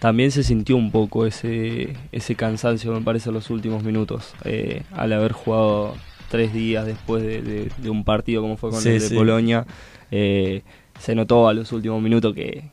También 0.00 0.30
se 0.32 0.42
sintió 0.42 0.76
un 0.76 0.90
poco 0.90 1.24
ese, 1.24 1.96
ese 2.12 2.34
cansancio, 2.34 2.92
me 2.92 3.00
parece, 3.00 3.30
en 3.30 3.36
los 3.36 3.48
últimos 3.48 3.82
minutos. 3.82 4.34
Eh, 4.44 4.82
al 4.92 5.14
haber 5.14 5.32
jugado 5.32 5.94
tres 6.28 6.52
días 6.52 6.84
después 6.84 7.22
de, 7.22 7.70
un 7.88 8.04
partido 8.04 8.42
como 8.42 8.58
fue 8.58 8.68
con 8.68 8.86
el 8.86 9.00
de 9.00 9.16
Polonia, 9.16 9.64
eh, 10.10 10.60
se 10.98 11.14
notó 11.14 11.48
a 11.48 11.54
los 11.54 11.72
últimos 11.72 12.02
minutos 12.02 12.34
que, 12.34 12.64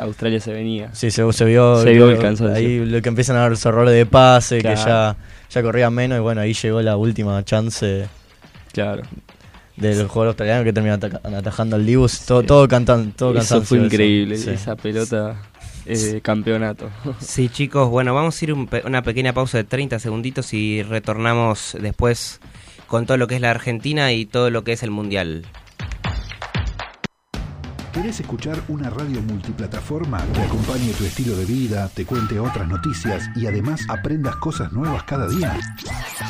Australia 0.00 0.40
se 0.40 0.52
venía. 0.52 0.94
Sí, 0.94 1.10
se, 1.10 1.30
se 1.32 1.44
vio, 1.44 1.82
se 1.82 1.92
vio 1.92 2.10
el 2.10 2.18
cansancio. 2.18 2.56
Ahí 2.56 2.84
lo 2.84 3.02
que 3.02 3.08
empiezan 3.08 3.36
a 3.36 3.40
dar 3.40 3.50
los 3.50 3.64
errores 3.66 3.94
de 3.94 4.06
pase, 4.06 4.58
que 4.58 4.74
ya, 4.74 5.16
ya 5.50 5.62
corría 5.62 5.90
menos, 5.90 6.18
y 6.18 6.20
bueno, 6.20 6.40
ahí 6.40 6.54
llegó 6.54 6.80
la 6.82 6.96
última 6.96 7.44
chance. 7.44 8.06
Claro. 8.72 9.02
Del 9.76 10.06
jugador 10.06 10.28
australiano 10.28 10.64
que 10.64 10.72
termina 10.72 10.94
atajando 10.94 11.76
al 11.76 11.84
Dibus, 11.84 12.20
todo, 12.20 12.42
todo 12.42 12.66
cantando, 12.66 13.12
todo 13.14 13.38
Eso 13.38 13.60
fue 13.60 13.78
increíble, 13.78 14.36
esa 14.36 14.74
pelota 14.74 15.36
eh, 15.84 16.20
campeonato. 16.22 16.90
Sí, 17.20 17.48
chicos, 17.48 17.88
bueno, 17.90 18.14
vamos 18.14 18.40
a 18.40 18.44
ir 18.44 18.54
una 18.54 19.02
pequeña 19.02 19.32
pausa 19.32 19.58
de 19.58 19.64
30 19.64 19.98
segunditos 19.98 20.54
y 20.54 20.82
retornamos 20.82 21.76
después 21.80 22.40
con 22.86 23.06
todo 23.06 23.16
lo 23.16 23.26
que 23.26 23.36
es 23.36 23.40
la 23.40 23.50
Argentina 23.50 24.12
y 24.12 24.26
todo 24.26 24.50
lo 24.50 24.64
que 24.64 24.72
es 24.72 24.82
el 24.82 24.90
Mundial. 24.90 25.44
¿Querés 27.96 28.20
escuchar 28.20 28.60
una 28.68 28.90
radio 28.90 29.22
multiplataforma 29.22 30.22
que 30.34 30.42
acompañe 30.42 30.92
tu 30.92 31.06
estilo 31.06 31.34
de 31.34 31.46
vida, 31.46 31.88
te 31.94 32.04
cuente 32.04 32.38
otras 32.38 32.68
noticias 32.68 33.30
y 33.34 33.46
además 33.46 33.80
aprendas 33.88 34.36
cosas 34.36 34.70
nuevas 34.70 35.02
cada 35.04 35.26
día? 35.26 35.58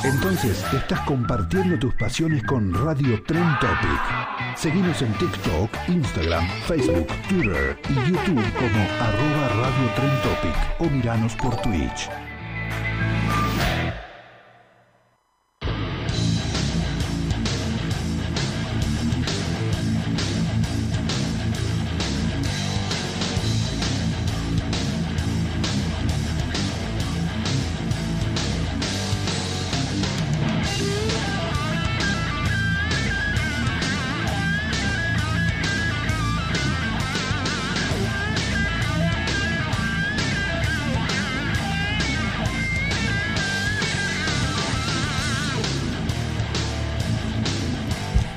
Entonces 0.04 0.64
estás 0.72 1.00
compartiendo 1.00 1.76
tus 1.76 1.92
pasiones 1.96 2.44
con 2.44 2.72
Radio 2.72 3.20
Trend 3.24 3.58
Topic. 3.58 4.56
Seguimos 4.56 5.02
en 5.02 5.12
TikTok, 5.14 5.68
Instagram, 5.88 6.46
Facebook, 6.68 7.08
Twitter 7.28 7.76
y 7.90 7.94
YouTube 8.12 8.52
como 8.54 8.80
arroba 9.00 9.48
Radio 9.48 9.90
Trend 9.96 10.22
Topic 10.22 10.56
o 10.78 10.88
miranos 10.88 11.34
por 11.34 11.56
Twitch. 11.62 12.08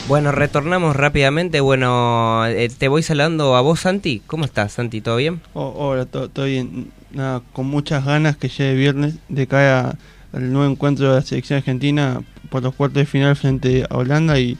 Bueno, 0.09 0.31
retornamos 0.31 0.95
rápidamente. 0.95 1.59
Bueno, 1.59 2.43
eh, 2.47 2.67
te 2.75 2.87
voy 2.87 3.03
saludando 3.03 3.55
a 3.55 3.61
vos, 3.61 3.81
Santi. 3.81 4.23
¿Cómo 4.25 4.43
estás, 4.43 4.73
Santi? 4.73 5.01
¿Todo 5.01 5.17
bien? 5.17 5.39
Oh, 5.53 5.71
hola, 5.77 6.07
todo, 6.07 6.45
bien. 6.45 6.91
Nada, 7.11 7.43
con 7.53 7.67
muchas 7.67 8.03
ganas 8.03 8.35
que 8.35 8.49
llegue 8.49 8.73
viernes 8.73 9.13
de 9.27 9.45
cara 9.45 9.99
al 10.33 10.51
nuevo 10.51 10.71
encuentro 10.71 11.09
de 11.09 11.17
la 11.17 11.21
selección 11.21 11.57
argentina 11.57 12.23
por 12.49 12.63
los 12.63 12.73
cuartos 12.73 13.01
de 13.01 13.05
final 13.05 13.35
frente 13.35 13.85
a 13.87 13.97
Holanda 13.97 14.39
y, 14.39 14.57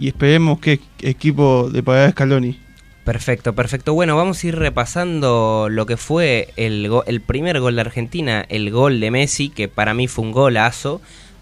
esperemos 0.00 0.58
que 0.58 0.80
equipo 1.00 1.70
de 1.70 1.80
Parada 1.84 2.10
Scaloni. 2.10 2.58
Perfecto, 3.04 3.54
perfecto. 3.54 3.94
Bueno, 3.94 4.16
vamos 4.16 4.42
a 4.42 4.48
ir 4.48 4.56
repasando 4.56 5.68
lo 5.70 5.86
que 5.86 5.96
fue 5.96 6.52
el, 6.56 6.90
el 7.06 7.20
primer 7.20 7.60
gol 7.60 7.76
de 7.76 7.82
Argentina, 7.82 8.44
el 8.48 8.72
gol 8.72 8.98
de 8.98 9.12
Messi, 9.12 9.48
que 9.48 9.68
para 9.68 9.94
mí 9.94 10.08
fue 10.08 10.24
un 10.24 10.32
golazo 10.32 11.00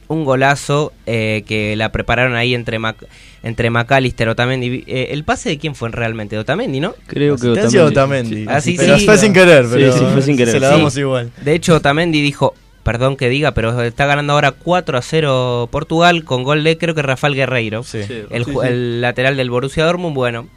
un 0.08 0.24
golazo 0.24 0.92
eh, 1.06 1.44
que 1.46 1.76
la 1.76 1.90
prepararon 1.92 2.34
ahí 2.34 2.54
entre 2.54 2.78
Mac 2.78 2.96
entre 3.42 3.70
McAllister 3.70 4.28
Otamendi. 4.28 4.84
Eh, 4.86 5.08
¿El 5.10 5.24
pase 5.24 5.48
de 5.50 5.58
quién 5.58 5.74
fue 5.74 5.88
realmente? 5.90 6.36
¿Otamendi, 6.36 6.80
no? 6.80 6.94
Creo 7.06 7.36
que 7.36 7.48
Otamendi. 7.48 7.78
Otamendi. 7.78 8.46
Ah, 8.48 8.60
sí, 8.60 8.74
pero 8.76 8.98
fue 8.98 9.18
sin 9.18 9.32
querer, 9.32 9.66
pero 9.70 9.92
sí, 9.92 10.04
fue 10.12 10.22
sin 10.22 10.36
querer. 10.36 10.54
se 10.54 10.60
la 10.60 10.70
damos 10.70 10.96
igual. 10.96 11.30
De 11.42 11.54
hecho, 11.54 11.76
Otamendi 11.76 12.22
dijo, 12.22 12.54
perdón 12.82 13.16
que 13.16 13.28
diga, 13.28 13.52
pero 13.52 13.80
está 13.82 14.06
ganando 14.06 14.32
ahora 14.32 14.52
4 14.52 14.98
a 14.98 15.02
0 15.02 15.68
Portugal 15.70 16.24
con 16.24 16.42
gol 16.42 16.64
de 16.64 16.76
creo 16.76 16.94
que 16.94 17.02
Rafael 17.02 17.34
Guerreiro, 17.34 17.84
el, 18.30 19.00
lateral 19.00 19.36
del 19.36 19.50
Borussia 19.50 19.84
Dortmund. 19.84 20.14
Bueno, 20.14 20.48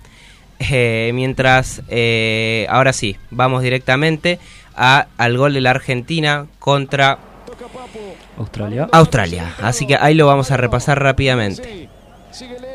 eh, 0.59 1.11
mientras, 1.13 1.83
ahora 2.69 2.93
sí, 2.93 3.17
vamos 3.29 3.61
directamente 3.61 4.39
a, 4.75 5.07
al 5.17 5.37
gol 5.37 5.53
de 5.53 5.61
la 5.61 5.71
Argentina 5.71 6.47
contra 6.57 7.19
Australia. 8.37 8.89
Australia. 8.91 9.53
Así 9.61 9.85
que 9.85 9.95
ahí 9.95 10.15
lo 10.15 10.27
vamos 10.27 10.51
a 10.51 10.57
repasar 10.57 11.01
rápidamente. 11.01 11.89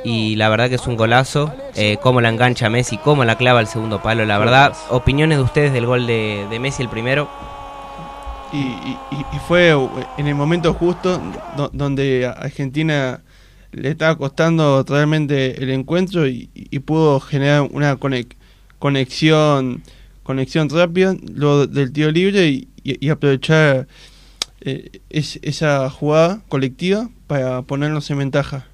Y 0.04 0.36
la 0.36 0.48
verdad 0.48 0.68
que 0.68 0.74
es 0.74 0.86
un 0.86 0.96
golazo. 0.96 1.52
Eh, 1.74 1.98
cómo 2.02 2.20
la 2.20 2.28
engancha 2.28 2.68
Messi, 2.68 2.98
cómo 2.98 3.24
la 3.24 3.36
clava 3.36 3.60
el 3.60 3.66
segundo 3.66 4.02
palo. 4.02 4.24
La 4.26 4.38
verdad, 4.38 4.74
opiniones 4.90 5.38
de 5.38 5.44
ustedes 5.44 5.72
del 5.72 5.86
gol 5.86 6.06
de, 6.06 6.58
Messi 6.60 6.82
el 6.82 6.88
primero. 6.88 7.28
Y, 8.52 8.96
fue 9.48 9.76
en 10.16 10.26
el 10.26 10.34
momento 10.34 10.74
justo 10.74 11.20
donde 11.72 12.26
Argentina 12.26 13.20
le 13.72 13.90
estaba 13.90 14.16
costando 14.16 14.84
totalmente 14.84 15.60
el 15.62 15.70
encuentro 15.70 16.26
y, 16.28 16.48
pudo 16.84 17.20
generar 17.20 17.62
una 17.62 17.98
conexión 18.78 19.82
conexión 20.22 20.70
rápida 20.70 21.14
luego 21.34 21.66
del 21.66 21.92
tiro 21.92 22.10
libre 22.10 22.66
y 22.82 23.08
aprovechar 23.10 23.86
eh, 24.64 25.00
es, 25.11 25.38
esa 25.42 25.90
jugada 25.90 26.42
colectiva 26.49 27.11
para 27.26 27.62
ponernos 27.62 28.11
en 28.11 28.18
ventaja. 28.18 28.66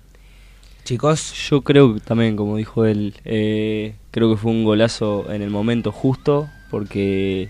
Chicos, 0.85 1.35
yo 1.49 1.63
creo 1.63 1.95
que 1.95 2.01
también, 2.01 2.37
como 2.37 2.57
dijo 2.57 2.85
él, 2.85 3.15
eh, 3.25 3.95
creo 4.11 4.31
que 4.31 4.37
fue 4.37 4.53
un 4.53 4.65
golazo 4.65 5.31
en 5.33 5.43
el 5.43 5.51
momento 5.51 5.93
justo, 5.93 6.49
porque 6.71 7.49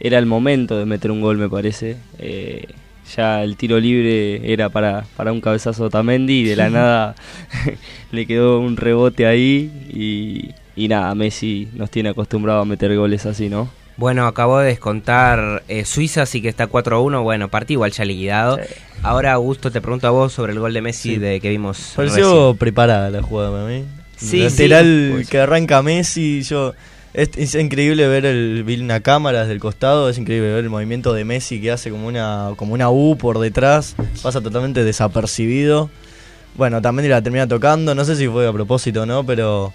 era 0.00 0.18
el 0.18 0.26
momento 0.26 0.78
de 0.78 0.84
meter 0.84 1.10
un 1.10 1.20
gol, 1.20 1.38
me 1.38 1.48
parece. 1.48 1.96
Eh, 2.18 2.66
ya 3.16 3.42
el 3.42 3.56
tiro 3.56 3.80
libre 3.80 4.52
era 4.52 4.68
para, 4.68 5.04
para 5.16 5.32
un 5.32 5.40
cabezazo 5.40 5.90
Tamendi 5.90 6.40
y 6.40 6.44
de 6.44 6.56
la 6.56 6.70
nada 6.70 7.14
le 8.12 8.26
quedó 8.26 8.60
un 8.60 8.76
rebote 8.76 9.26
ahí 9.26 9.70
y, 9.92 10.54
y 10.76 10.88
nada, 10.88 11.14
Messi 11.14 11.68
nos 11.74 11.90
tiene 11.90 12.10
acostumbrado 12.10 12.60
a 12.60 12.64
meter 12.64 12.94
goles 12.96 13.26
así, 13.26 13.48
¿no? 13.48 13.68
Bueno, 13.96 14.26
acabó 14.26 14.58
de 14.60 14.68
descontar 14.68 15.62
eh, 15.68 15.84
Suiza, 15.84 16.22
así 16.22 16.40
que 16.40 16.48
está 16.48 16.68
4-1. 16.68 17.22
Bueno, 17.22 17.48
partido 17.48 17.78
igual 17.78 17.92
ya 17.92 18.04
liquidado. 18.04 18.58
Ahora, 19.02 19.34
Augusto, 19.34 19.70
te 19.70 19.80
pregunto 19.80 20.06
a 20.06 20.10
vos 20.10 20.32
sobre 20.32 20.52
el 20.52 20.58
gol 20.58 20.72
de 20.72 20.80
Messi 20.80 21.16
de 21.16 21.40
que 21.40 21.50
vimos. 21.50 21.92
Pareció 21.96 22.54
preparada 22.54 23.10
la 23.10 23.22
jugada 23.22 23.50
para 23.50 23.64
mí. 23.64 23.84
Sí, 24.16 24.40
Lateral 24.40 25.26
que 25.28 25.40
arranca 25.40 25.82
Messi, 25.82 26.42
yo. 26.42 26.74
Es, 27.14 27.54
increíble 27.54 28.08
ver 28.08 28.24
el 28.24 28.64
una 28.82 29.00
cámara 29.00 29.40
desde 29.40 29.52
el 29.52 29.60
costado, 29.60 30.08
es 30.08 30.16
increíble 30.16 30.48
ver 30.50 30.64
el 30.64 30.70
movimiento 30.70 31.12
de 31.12 31.26
Messi 31.26 31.60
que 31.60 31.70
hace 31.70 31.90
como 31.90 32.06
una 32.06 32.52
como 32.56 32.72
una 32.72 32.88
U 32.88 33.18
por 33.18 33.38
detrás, 33.38 33.96
pasa 34.22 34.40
totalmente 34.40 34.82
desapercibido. 34.82 35.90
Bueno, 36.54 36.80
también 36.80 37.10
la 37.10 37.20
termina 37.20 37.46
tocando, 37.46 37.94
no 37.94 38.06
sé 38.06 38.16
si 38.16 38.28
fue 38.28 38.48
a 38.48 38.52
propósito 38.52 39.02
o 39.02 39.06
no, 39.06 39.26
pero 39.26 39.74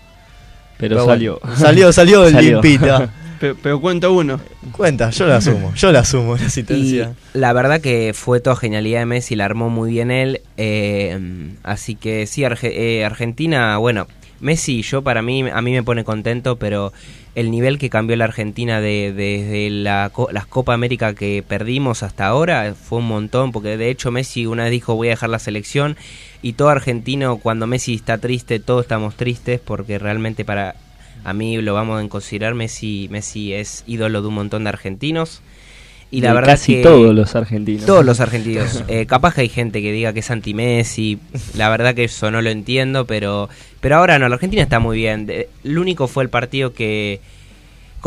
pero, 0.77 1.05
salió. 1.05 1.39
salió. 1.55 1.91
Salió, 1.91 2.29
limpita. 2.29 3.09
Pero, 3.39 3.79
cuenta 3.81 4.09
uno. 4.09 4.39
Cuenta, 4.71 5.09
yo 5.09 5.27
la 5.27 5.37
asumo, 5.37 5.73
yo 5.75 5.91
la 5.91 5.99
asumo 5.99 6.35
la 6.35 6.45
asistencia. 6.45 7.13
la 7.33 7.53
verdad 7.53 7.81
que 7.81 8.13
fue 8.13 8.39
toda 8.39 8.55
genialidad 8.55 8.99
de 8.99 9.05
Messi, 9.05 9.35
la 9.35 9.45
armó 9.45 9.69
muy 9.69 9.91
bien 9.91 10.11
él. 10.11 10.41
Eh, 10.57 11.55
así 11.63 11.95
que 11.95 12.25
sí, 12.27 12.43
eh, 12.43 13.05
Argentina, 13.05 13.77
bueno, 13.77 14.07
Messi 14.39 14.81
yo 14.81 15.01
para 15.01 15.21
mí, 15.21 15.43
a 15.49 15.61
mí 15.61 15.71
me 15.71 15.83
pone 15.83 16.03
contento, 16.03 16.57
pero 16.57 16.93
el 17.35 17.51
nivel 17.51 17.77
que 17.77 17.89
cambió 17.89 18.15
la 18.15 18.25
Argentina 18.25 18.81
desde 18.81 19.43
de, 19.43 19.69
la, 19.69 20.11
las 20.31 20.47
Copa 20.47 20.73
América 20.73 21.13
que 21.13 21.43
perdimos 21.47 22.03
hasta 22.03 22.25
ahora 22.25 22.73
fue 22.73 22.99
un 22.99 23.07
montón, 23.07 23.51
porque 23.51 23.77
de 23.77 23.89
hecho 23.89 24.11
Messi 24.11 24.45
una 24.45 24.63
vez 24.63 24.71
dijo 24.71 24.95
voy 24.95 25.09
a 25.09 25.11
dejar 25.11 25.29
la 25.29 25.39
selección 25.39 25.97
y 26.41 26.53
todo 26.53 26.69
argentino 26.69 27.37
cuando 27.37 27.67
Messi 27.67 27.93
está 27.93 28.17
triste, 28.17 28.59
todos 28.59 28.85
estamos 28.85 29.15
tristes 29.15 29.59
porque 29.59 29.99
realmente 29.99 30.45
para 30.45 30.75
a 31.27 31.33
mí 31.33 31.57
lo 31.61 31.73
vamos 31.73 32.01
a 32.01 32.07
considerar, 32.07 32.53
Messi, 32.55 33.09
Messi 33.11 33.51
es 33.53 33.83
ídolo 33.85 34.21
de 34.21 34.29
un 34.29 34.33
montón 34.35 34.63
de 34.63 34.69
argentinos. 34.69 35.41
Y 36.09 36.21
la 36.21 36.31
verdad 36.31 36.53
casi 36.53 36.75
que 36.75 36.83
todos 36.83 37.13
los 37.13 37.35
argentinos. 37.35 37.85
Todos 37.85 38.05
los 38.05 38.21
argentinos. 38.21 38.81
Eh, 38.87 39.05
capaz 39.07 39.35
que 39.35 39.41
hay 39.41 39.49
gente 39.49 39.81
que 39.81 39.91
diga 39.91 40.13
que 40.13 40.21
es 40.21 40.31
anti-Messi. 40.31 41.19
La 41.57 41.67
verdad 41.67 41.93
que 41.95 42.05
eso 42.05 42.31
no 42.31 42.41
lo 42.41 42.49
entiendo, 42.49 43.05
pero, 43.05 43.49
pero 43.81 43.97
ahora 43.97 44.17
no, 44.19 44.29
la 44.29 44.35
Argentina 44.35 44.63
está 44.63 44.79
muy 44.79 44.95
bien. 44.95 45.25
De- 45.25 45.49
el 45.65 45.77
único 45.77 46.07
fue 46.07 46.23
el 46.23 46.29
partido 46.29 46.71
que 46.73 47.19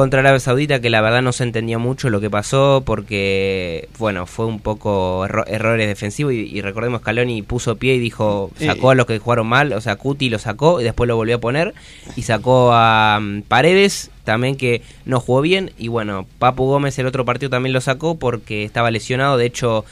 contra 0.00 0.20
Arabia 0.20 0.40
Saudita 0.40 0.80
que 0.80 0.90
la 0.90 1.00
verdad 1.00 1.22
no 1.22 1.32
se 1.32 1.44
entendía 1.44 1.78
mucho 1.78 2.10
lo 2.10 2.20
que 2.20 2.30
pasó 2.30 2.82
porque, 2.84 3.88
bueno, 3.98 4.26
fue 4.26 4.46
un 4.46 4.58
poco 4.60 5.24
erro- 5.26 5.44
errores 5.46 5.86
defensivos 5.86 6.32
y, 6.32 6.36
y 6.46 6.60
recordemos 6.62 7.02
Scaloni 7.02 7.42
puso 7.42 7.76
pie 7.76 7.94
y 7.94 7.98
dijo, 7.98 8.50
sacó 8.66 8.90
a 8.90 8.94
los 8.94 9.06
que 9.06 9.18
jugaron 9.18 9.46
mal, 9.46 9.72
o 9.72 9.80
sea, 9.80 9.96
Cuti 9.96 10.30
lo 10.30 10.38
sacó 10.38 10.80
y 10.80 10.84
después 10.84 11.06
lo 11.08 11.16
volvió 11.16 11.36
a 11.36 11.40
poner 11.40 11.74
y 12.16 12.22
sacó 12.22 12.70
a 12.72 13.18
mm, 13.20 13.42
Paredes 13.42 14.10
también 14.24 14.56
que 14.56 14.82
no 15.04 15.20
jugó 15.20 15.40
bien 15.42 15.72
y 15.78 15.88
bueno, 15.88 16.26
Papu 16.38 16.64
Gómez 16.66 16.98
el 16.98 17.06
otro 17.06 17.24
partido 17.24 17.50
también 17.50 17.72
lo 17.72 17.80
sacó 17.80 18.18
porque 18.18 18.64
estaba 18.64 18.90
lesionado, 18.90 19.36
de 19.36 19.46
hecho 19.46 19.84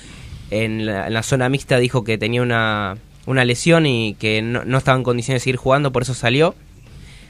en 0.51 0.87
la, 0.87 1.07
en 1.07 1.13
la 1.15 1.23
zona 1.23 1.49
mixta 1.49 1.79
dijo 1.79 2.05
que 2.05 2.17
tenía 2.19 2.41
una, 2.43 2.97
una 3.27 3.45
lesión 3.45 3.85
y 3.87 4.15
que 4.19 4.41
no, 4.43 4.65
no 4.65 4.79
estaba 4.79 4.97
en 4.97 5.05
condiciones 5.05 5.43
de 5.43 5.45
seguir 5.45 5.57
jugando, 5.57 5.93
por 5.93 6.03
eso 6.03 6.15
salió. 6.15 6.55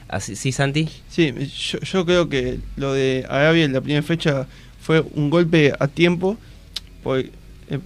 Así, 0.09 0.35
¿Sí, 0.35 0.51
Santi? 0.51 0.89
Sí, 1.07 1.33
yo, 1.71 1.79
yo 1.79 2.05
creo 2.05 2.27
que 2.29 2.59
lo 2.75 2.93
de 2.93 3.25
Arabia 3.29 3.63
en 3.63 3.73
la 3.73 3.81
primera 3.81 4.01
fecha 4.03 4.47
fue 4.81 5.01
un 5.13 5.29
golpe 5.29 5.71
a 5.79 5.87
tiempo 5.87 6.35
por- 7.03 7.19
eh, 7.19 7.29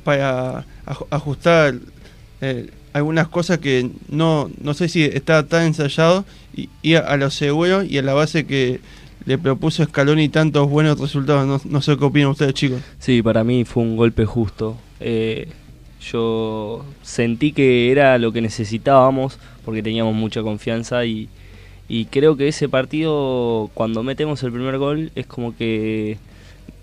para 0.04 0.66
aj- 0.86 1.06
ajustar 1.10 1.76
eh, 2.42 2.70
algunas 2.94 3.28
cosas 3.28 3.58
que 3.58 3.90
no, 4.10 4.50
no 4.62 4.74
sé 4.74 4.88
si 4.88 5.04
estaba 5.04 5.44
tan 5.44 5.66
ensayado 5.66 6.24
y, 6.56 6.70
y 6.82 6.96
a, 6.96 7.00
a 7.00 7.18
lo 7.18 7.30
seguro 7.30 7.84
y 7.84 7.98
a 7.98 8.02
la 8.02 8.14
base 8.14 8.46
que 8.46 8.80
le 9.26 9.38
propuso 9.38 9.84
Scaloni 9.84 10.30
tantos 10.30 10.70
buenos 10.70 11.00
resultados. 11.00 11.46
No, 11.46 11.62
no 11.70 11.82
sé 11.82 11.98
qué 11.98 12.06
opinan 12.06 12.30
ustedes, 12.30 12.54
chicos. 12.54 12.82
Sí, 13.00 13.22
para 13.22 13.44
mí 13.44 13.66
fue 13.66 13.84
un 13.84 13.98
golpe 13.98 14.26
justo. 14.26 14.78
Eh, 15.02 15.48
yo 16.12 16.86
sentí 17.02 17.52
que 17.52 17.92
era 17.92 18.18
lo 18.18 18.32
que 18.32 18.42
necesitábamos 18.42 19.40
porque 19.66 19.82
teníamos 19.84 20.14
mucha 20.16 20.42
confianza 20.42 21.06
y, 21.06 21.30
y 21.90 22.06
creo 22.06 22.38
que 22.38 22.48
ese 22.48 22.70
partido, 22.70 23.70
cuando 23.74 24.04
metemos 24.04 24.42
el 24.44 24.52
primer 24.52 24.78
gol, 24.78 25.12
es 25.16 25.26
como 25.26 25.56
que 25.56 26.18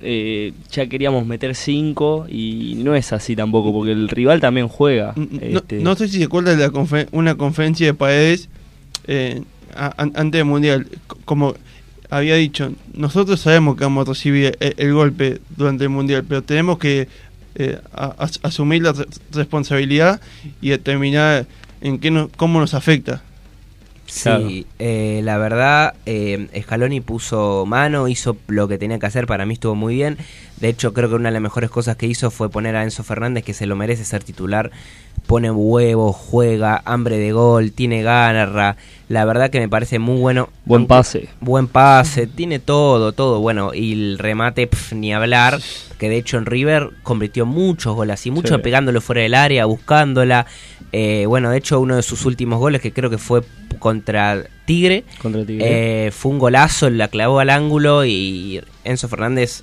eh, 0.03 0.53
ya 0.71 0.87
queríamos 0.87 1.27
meter 1.27 1.55
cinco 1.55 2.27
y 2.29 2.75
no 2.79 2.95
es 2.95 3.13
así 3.13 3.37
tampoco 3.37 3.73
porque 3.73 3.93
el 3.93 4.09
rival 4.09 4.41
también 4.41 4.69
juega. 4.69 5.13
No, 5.17 5.39
Este, 5.41 5.81
no 5.81 5.95
sé 5.95 6.09
si 6.09 6.19
se 6.19 6.25
acuerdan 6.25 6.59
de 6.59 6.65
la 6.67 6.73
confe- 6.73 7.09
una 7.13 7.35
conferencia 7.35 7.87
de 7.87 7.95
Paredes 7.95 8.49
eh, 9.07 9.43
antes 9.75 10.33
del 10.33 10.45
Mundial. 10.45 10.87
Como 11.25 11.55
había 12.09 12.35
dicho, 12.37 12.73
nosotros 12.95 13.41
sabemos 13.41 13.77
que 13.77 13.85
vamos 13.85 14.07
a 14.07 14.11
recibir 14.13 14.57
el, 14.61 14.75
el 14.77 14.93
golpe 14.95 15.41
durante 15.57 15.85
el 15.85 15.91
Mundial, 15.91 16.25
pero 16.29 16.43
tenemos 16.43 16.79
que 16.79 17.09
eh, 17.57 17.79
as- 17.93 18.41
asumir 18.43 18.83
la 18.83 18.93
re- 18.93 19.07
responsabilidad 19.33 20.21
y 20.61 20.71
determinar 20.71 21.47
en 21.81 21.99
qué 21.99 22.11
nos, 22.11 22.29
cómo 22.37 22.59
nos 22.61 22.75
afecta. 22.75 23.23
Claro. 24.23 24.49
Sí, 24.49 24.67
eh, 24.79 25.21
la 25.23 25.39
verdad, 25.39 25.95
eh, 26.07 26.49
Scaloni 26.63 27.01
puso 27.01 27.65
mano, 27.67 28.09
hizo 28.09 28.37
lo 28.49 28.69
que 28.69 28.79
tenía 28.79 28.99
que 28.99 29.07
hacer, 29.07 29.27
para 29.27 29.47
mí 29.47 29.55
estuvo 29.55 29.75
muy 29.75 29.95
bien. 29.95 30.19
De 30.59 30.69
hecho, 30.69 30.93
creo 30.93 31.09
que 31.09 31.15
una 31.15 31.29
de 31.29 31.35
las 31.35 31.43
mejores 31.43 31.71
cosas 31.71 31.97
que 31.97 32.07
hizo 32.07 32.31
fue 32.31 32.51
poner 32.51 32.77
a 32.77 32.83
Enzo 32.83 33.03
Fernández, 33.03 33.45
que 33.45 33.55
se 33.55 33.67
lo 33.67 33.77
merece 33.77 34.05
ser 34.05 34.23
titular. 34.23 34.71
Pone 35.31 35.49
huevo, 35.49 36.13
juega, 36.13 36.83
hambre 36.85 37.17
de 37.19 37.31
gol, 37.31 37.71
tiene 37.71 38.03
garra. 38.03 38.77
La 39.09 39.25
verdad 39.25 39.49
que 39.49 39.61
me 39.61 39.69
parece 39.69 40.01
muy 40.01 40.19
bueno. 40.21 40.49
Buen 40.65 40.89
pase. 40.89 41.29
Buen 41.41 41.69
pase, 41.69 42.27
tiene 42.27 42.59
todo, 42.59 43.13
todo. 43.13 43.39
Bueno, 43.39 43.73
y 43.73 43.93
el 43.93 44.19
remate, 44.19 44.67
pf, 44.67 44.97
ni 44.97 45.15
hablar. 45.15 45.61
Que 45.99 46.09
de 46.09 46.17
hecho 46.17 46.37
en 46.37 46.47
River 46.47 46.91
convirtió 47.05 47.47
muchos 47.47 47.95
goles, 47.95 48.15
así 48.15 48.33
mucho 48.33 48.57
Sí. 48.57 48.61
pegándolo 48.61 49.01
fuera 49.01 49.23
del 49.23 49.35
área, 49.35 49.67
buscándola. 49.67 50.47
Eh, 50.91 51.27
bueno, 51.29 51.51
de 51.51 51.59
hecho, 51.59 51.79
uno 51.79 51.95
de 51.95 52.03
sus 52.03 52.27
últimos 52.27 52.59
goles, 52.59 52.81
que 52.81 52.93
creo 52.93 53.09
que 53.09 53.19
fue 53.19 53.43
contra 53.79 54.43
Tigre, 54.65 55.05
Contra 55.23 55.45
Tigre. 55.45 56.07
eh, 56.07 56.11
fue 56.11 56.33
un 56.33 56.41
golazo, 56.41 56.91
la 56.91 57.07
clavó 57.07 57.39
al 57.39 57.51
ángulo 57.51 58.05
y 58.05 58.61
Enzo 58.83 59.07
Fernández 59.07 59.63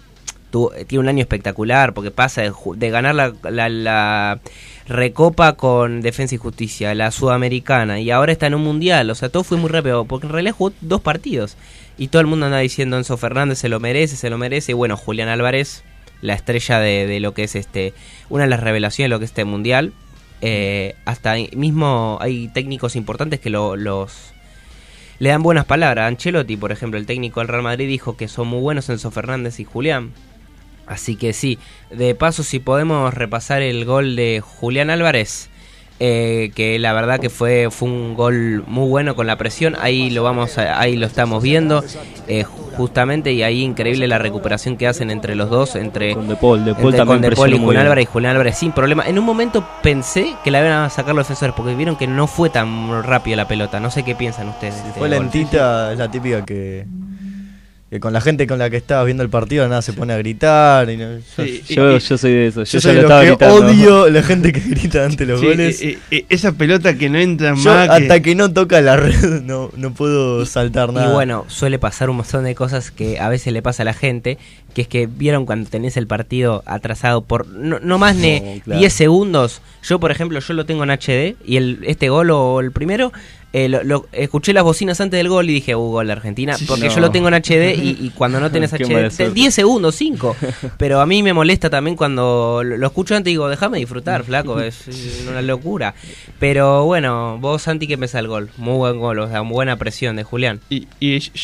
tuvo- 0.49 0.71
tiene 0.87 1.01
un 1.01 1.09
año 1.09 1.19
espectacular 1.21 1.93
porque 1.93 2.09
pasa 2.11 2.41
de, 2.41 2.53
de 2.77 2.89
ganar 2.89 3.15
la, 3.15 3.33
la- 3.51 3.67
la 3.67 4.39
recopa 4.87 5.53
con 5.57 6.01
Defensa 6.01 6.35
y 6.35 6.37
Justicia, 6.37 6.95
la 6.95 7.11
sudamericana 7.11 7.99
y 7.99 8.09
ahora 8.09 8.31
está 8.31 8.47
en 8.47 8.55
un 8.55 8.63
mundial, 8.63 9.09
o 9.09 9.15
sea, 9.15 9.29
todo 9.29 9.43
fue 9.43 9.57
muy 9.57 9.69
rápido 9.69 10.05
porque 10.05 10.27
en 10.27 10.33
realidad 10.33 10.55
jugó 10.57 10.71
dos 10.81 11.01
partidos 11.01 11.57
y 11.97 12.07
todo 12.07 12.21
el 12.21 12.27
mundo 12.27 12.45
anda 12.45 12.59
diciendo 12.59 12.97
Enzo 12.97 13.17
Fernández 13.17 13.57
se 13.59 13.69
lo 13.69 13.79
merece, 13.79 14.15
se 14.15 14.29
lo 14.29 14.37
merece 14.37 14.71
y 14.71 14.75
bueno, 14.75 14.95
Julián 14.95 15.27
Álvarez, 15.29 15.83
la 16.21 16.33
estrella 16.33 16.79
de, 16.79 17.19
lo 17.19 17.33
que 17.33 17.43
es 17.43 17.55
este, 17.55 17.93
una 18.29 18.43
de 18.45 18.49
las 18.49 18.61
revelaciones 18.61 19.09
de 19.09 19.15
lo 19.15 19.19
que 19.19 19.25
es 19.25 19.31
este 19.31 19.45
mundial. 19.45 19.91
eh, 20.41 20.95
hasta 21.05 21.35
mismo 21.55 22.17
hay 22.21 22.47
técnicos 22.49 22.95
importantes 22.95 23.39
que 23.39 23.49
lo- 23.49 23.75
los 23.75 24.31
le 25.19 25.29
dan 25.29 25.41
buenas 25.41 25.65
palabras. 25.65 26.07
Ancelotti, 26.07 26.55
por 26.57 26.71
ejemplo, 26.71 26.99
el 26.99 27.07
técnico 27.07 27.39
del 27.39 27.47
Real 27.49 27.63
Madrid, 27.63 27.87
dijo 27.87 28.15
que 28.15 28.27
son 28.27 28.47
muy 28.47 28.59
buenos 28.61 28.87
Enzo 28.89 29.09
Fernández 29.09 29.59
y 29.59 29.63
Julián. 29.63 30.11
Así 30.87 31.15
que 31.17 31.33
sí, 31.33 31.59
de 31.91 32.15
paso 32.15 32.43
si 32.43 32.59
podemos 32.59 33.13
repasar 33.13 33.61
el 33.61 33.83
gol 33.85 34.15
de 34.15 34.41
Julián 34.41 34.89
Álvarez, 34.89 35.49
eh, 35.99 36.51
que 36.55 36.77
la 36.77 36.93
verdad 36.93 37.19
que 37.19 37.29
fue, 37.31 37.69
fue 37.71 37.89
un 37.89 38.13
gol 38.13 38.63
muy 38.67 38.87
bueno 38.87 39.15
con 39.15 39.25
la 39.27 39.35
presión, 39.35 39.75
ahí 39.81 40.11
lo 40.11 40.21
vamos 40.23 40.57
a- 40.59 40.79
ahí 40.79 40.95
lo 40.95 41.07
estamos 41.07 41.41
viendo, 41.41 41.83
eh, 42.27 42.43
justamente, 42.43 43.33
y 43.33 43.41
ahí 43.41 43.63
increíble 43.63 44.07
la 44.07 44.19
recuperación 44.19 44.77
que 44.77 44.87
hacen 44.87 45.09
entre 45.09 45.33
los 45.35 45.49
dos, 45.49 45.75
entre, 45.75 46.13
Con 46.13 46.27
De 46.27 46.35
Paul. 46.35 46.63
De 46.65 46.75
Paul 46.75 46.85
entre- 46.85 46.97
también 46.99 47.21
con 47.21 47.29
De 47.31 47.35
Paul 47.35 47.53
y 47.53 47.57
Julián. 47.57 47.83
Álvarez 47.83 48.03
y 48.03 48.05
Julián 48.05 48.31
Álvarez 48.33 48.57
sin 48.59 48.71
problema. 48.73 49.07
En 49.07 49.17
un 49.17 49.25
momento 49.25 49.67
pensé 49.81 50.35
que 50.43 50.51
la 50.51 50.59
iban 50.59 50.71
a 50.71 50.89
sacar 50.91 51.15
los 51.15 51.25
defensores 51.25 51.55
porque 51.55 51.73
vieron 51.73 51.95
que 51.95 52.05
no 52.07 52.27
fue 52.27 52.51
tan 52.51 53.01
rápido 53.03 53.35
la 53.35 53.47
pelota. 53.47 53.79
No 53.79 53.89
sé 53.89 54.03
qué 54.03 54.13
piensan 54.13 54.49
ustedes. 54.49 54.75
de 54.75 54.89
este 54.89 54.99
Fue 54.99 55.09
gol. 55.09 55.17
lentita, 55.19 55.91
es 55.91 55.97
la 55.97 56.11
típica 56.11 56.45
que, 56.45 56.85
que 57.89 58.01
con 58.01 58.11
la 58.11 58.19
gente 58.19 58.47
con 58.47 58.59
la 58.59 58.69
que 58.69 58.75
estabas 58.75 59.05
viendo 59.05 59.23
el 59.23 59.29
partido 59.29 59.65
nada 59.69 59.81
se 59.81 59.93
pone 59.93 60.11
a 60.13 60.17
gritar. 60.17 60.89
Y 60.89 60.97
no- 60.97 61.17
yo, 61.19 61.21
Sí, 61.37 61.63
Yo, 61.69 61.95
y- 61.95 61.99
yo 61.99 62.17
soy 62.17 62.31
de 62.31 62.47
eso. 62.47 62.63
Yo, 62.65 62.71
yo 62.73 62.81
soy 62.81 62.91
lo 62.95 62.97
de 62.97 63.03
estaba 63.05 63.23
los 63.23 63.37
que 63.37 63.45
gritando. 63.45 63.65
odio 63.71 64.09
la 64.09 64.23
gente 64.23 64.51
que 64.51 64.59
grita 64.59 65.05
ante 65.05 65.25
los 65.25 65.39
Sí, 65.39 65.45
goles. 65.45 65.81
eh, 65.81 65.97
eh, 66.11 66.25
esa 66.27 66.51
pelota 66.51 66.97
que 66.97 67.09
no 67.09 67.17
entra 67.17 67.55
Yo 67.55 67.63
más. 67.63 67.87
que- 67.87 67.95
hasta 68.03 68.19
que 68.21 68.35
no 68.35 68.51
toca 68.51 68.81
la 68.81 68.97
red 68.97 69.13
no, 69.43 69.71
no 69.77 69.93
puedo 69.93 70.45
saltar 70.45 70.91
nada. 70.91 71.09
Y 71.09 71.13
bueno, 71.13 71.45
suele 71.47 71.79
pasar 71.79 72.09
un 72.09 72.17
montón 72.17 72.43
de 72.43 72.55
cosas 72.55 72.91
que 72.91 73.19
a 73.19 73.29
veces 73.29 73.53
le 73.53 73.61
pasa 73.61 73.83
a 73.83 73.85
la 73.85 73.93
gente, 73.93 74.37
que 74.73 74.81
es 74.81 74.87
que 74.89 75.07
vieron 75.07 75.45
cuando 75.45 75.69
tenés 75.69 75.95
el 75.95 76.07
partido 76.07 76.63
atrasado 76.65 77.21
por 77.21 77.47
no, 77.47 77.79
no 77.79 77.97
más 77.97 78.17
de 78.19 78.41
No, 78.57 78.63
claro. 78.63 78.79
10 78.81 78.91
segundos. 78.93 79.61
Yo, 79.83 79.99
por 80.01 80.11
ejemplo, 80.11 80.39
yo 80.41 80.53
lo 80.53 80.65
tengo 80.65 80.83
en 80.83 80.91
HD 80.91 81.37
y 81.45 81.55
el 81.55 81.79
este 81.83 82.09
gol 82.09 82.31
o 82.31 82.59
el 82.59 82.71
primero, 82.73 83.13
eh, 83.53 83.69
lo, 83.69 83.81
lo- 83.83 84.07
escuché 84.11 84.51
las 84.53 84.63
bocinas 84.63 84.99
antes 84.99 85.17
del 85.17 85.29
gol 85.29 85.49
y 85.49 85.53
dije, 85.53 85.73
uh, 85.75 85.79
gol 85.79 86.07
de 86.07 86.13
Argentina, 86.13 86.55
porque 86.67 86.87
no. 86.89 86.93
yo 86.95 86.99
lo 86.99 87.11
tengo 87.11 87.29
en 87.29 87.33
HD 87.35 87.75
y, 87.81 87.97
y 88.01 88.11
cuando 88.13 88.39
no 88.39 88.51
tenés 88.51 88.73
HD, 88.73 88.85
suerte. 88.85 89.31
10 89.31 89.53
segundos, 89.53 89.95
5. 89.95 90.35
Pero 90.77 90.99
a 90.99 91.05
mí 91.05 91.23
me 91.23 91.33
molesta 91.33 91.69
también 91.69 91.95
cuando 91.95 92.61
lo, 92.63 92.77
lo 92.77 92.87
escucho 92.87 93.15
antes 93.15 93.31
y 93.31 93.33
digo, 93.33 93.47
déjame 93.47 93.77
disfrutar, 93.79 94.23
flaco, 94.25 94.59
es 94.61 95.25
una 95.29 95.41
locura. 95.41 95.95
Pero 96.39 96.85
bueno, 96.85 97.37
vos, 97.39 97.61
Santi, 97.61 97.87
que 97.87 97.93
empezás 97.93 98.19
el 98.19 98.27
gol. 98.27 98.49
Muy 98.57 98.75
buen 98.75 98.99
gol, 98.99 99.19
o 99.19 99.29
sea, 99.29 99.41
buena 99.41 99.77
presión 99.77 100.17
de 100.17 100.23
Julián. 100.23 100.59
Y, 100.69 100.87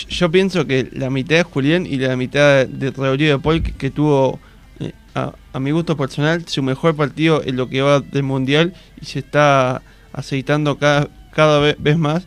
yo 0.09 0.29
pienso 0.29 0.67
que 0.67 0.89
la 0.91 1.09
mitad 1.09 1.37
de 1.37 1.43
Julián 1.43 1.85
y 1.85 1.97
la 1.97 2.15
mitad 2.17 2.67
de 2.67 2.91
Rodrigo 2.91 3.37
de 3.37 3.39
Paul, 3.39 3.63
que, 3.63 3.71
que 3.71 3.89
tuvo, 3.89 4.39
eh, 4.79 4.91
a, 5.15 5.33
a 5.53 5.59
mi 5.59 5.71
gusto 5.71 5.95
personal, 5.95 6.45
su 6.47 6.61
mejor 6.61 6.95
partido 6.95 7.41
en 7.45 7.55
lo 7.55 7.69
que 7.69 7.81
va 7.81 8.01
del 8.01 8.23
Mundial 8.23 8.73
y 9.01 9.05
se 9.05 9.19
está 9.19 9.81
aceitando 10.11 10.77
cada, 10.77 11.07
cada 11.33 11.59
ve- 11.59 11.75
vez 11.79 11.97
más. 11.97 12.25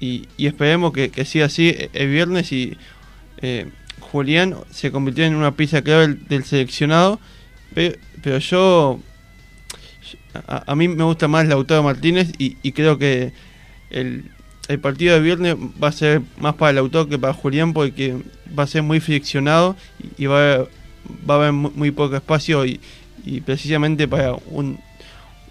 Y, 0.00 0.28
y 0.36 0.46
esperemos 0.46 0.92
que, 0.92 1.10
que 1.10 1.24
siga 1.24 1.46
así 1.46 1.68
eh, 1.70 1.88
el 1.94 2.10
viernes 2.10 2.52
y 2.52 2.76
eh, 3.38 3.66
Julián 4.00 4.54
se 4.70 4.90
convirtió 4.92 5.24
en 5.24 5.34
una 5.34 5.52
pieza 5.56 5.82
clave 5.82 6.02
del, 6.08 6.28
del 6.28 6.44
seleccionado. 6.44 7.18
Pero, 7.74 7.96
pero 8.22 8.38
yo, 8.38 9.00
a, 10.46 10.70
a 10.72 10.76
mí 10.76 10.88
me 10.88 11.04
gusta 11.04 11.28
más 11.28 11.46
Lautaro 11.46 11.82
Martínez 11.82 12.32
y, 12.38 12.56
y 12.62 12.72
creo 12.72 12.98
que 12.98 13.32
el, 13.90 14.24
el 14.68 14.78
partido 14.80 15.14
de 15.14 15.20
viernes 15.20 15.56
va 15.82 15.88
a 15.88 15.92
ser 15.92 16.22
más 16.38 16.54
para 16.54 16.70
el 16.72 16.78
autor 16.78 17.08
que 17.08 17.18
para 17.18 17.32
Julián 17.32 17.72
porque 17.72 18.16
va 18.58 18.64
a 18.64 18.66
ser 18.66 18.82
muy 18.82 19.00
friccionado 19.00 19.76
y, 20.18 20.26
va, 20.26 20.54
a, 20.54 20.58
va 21.28 21.34
a 21.34 21.36
haber 21.38 21.52
muy, 21.52 21.70
muy 21.74 21.90
poco 21.90 22.16
espacio 22.16 22.66
y, 22.66 22.80
y 23.24 23.40
precisamente 23.40 24.06
para 24.08 24.34
un, 24.50 24.78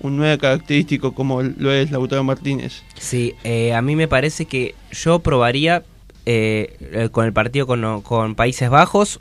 un 0.06 0.18
nuevo 0.18 0.38
característico 0.40 1.14
como 1.14 1.42
lo 1.42 1.72
es 1.72 1.92
Lautaro 1.92 2.24
Martínez. 2.24 2.84
Sí, 2.98 3.36
eh, 3.44 3.74
a 3.74 3.82
mí 3.82 3.96
me 3.96 4.08
parece 4.08 4.46
que 4.46 4.76
yo 4.92 5.20
probaría 5.20 5.84
eh, 6.26 6.76
eh, 6.94 7.10
con 7.12 7.26
el 7.26 7.34
partido 7.34 7.68
con, 7.68 8.02
con 8.02 8.36
Países 8.36 8.70
Bajos. 8.70 9.20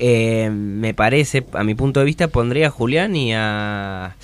eh, 0.00 0.48
me 0.50 0.94
parece, 0.94 1.44
a 1.52 1.62
mi 1.64 1.74
punto 1.74 2.00
de 2.00 2.06
vista, 2.06 2.28
pondría 2.28 2.68
a 2.68 2.70
Julián 2.70 3.14
y 3.14 3.32
a 3.34 4.16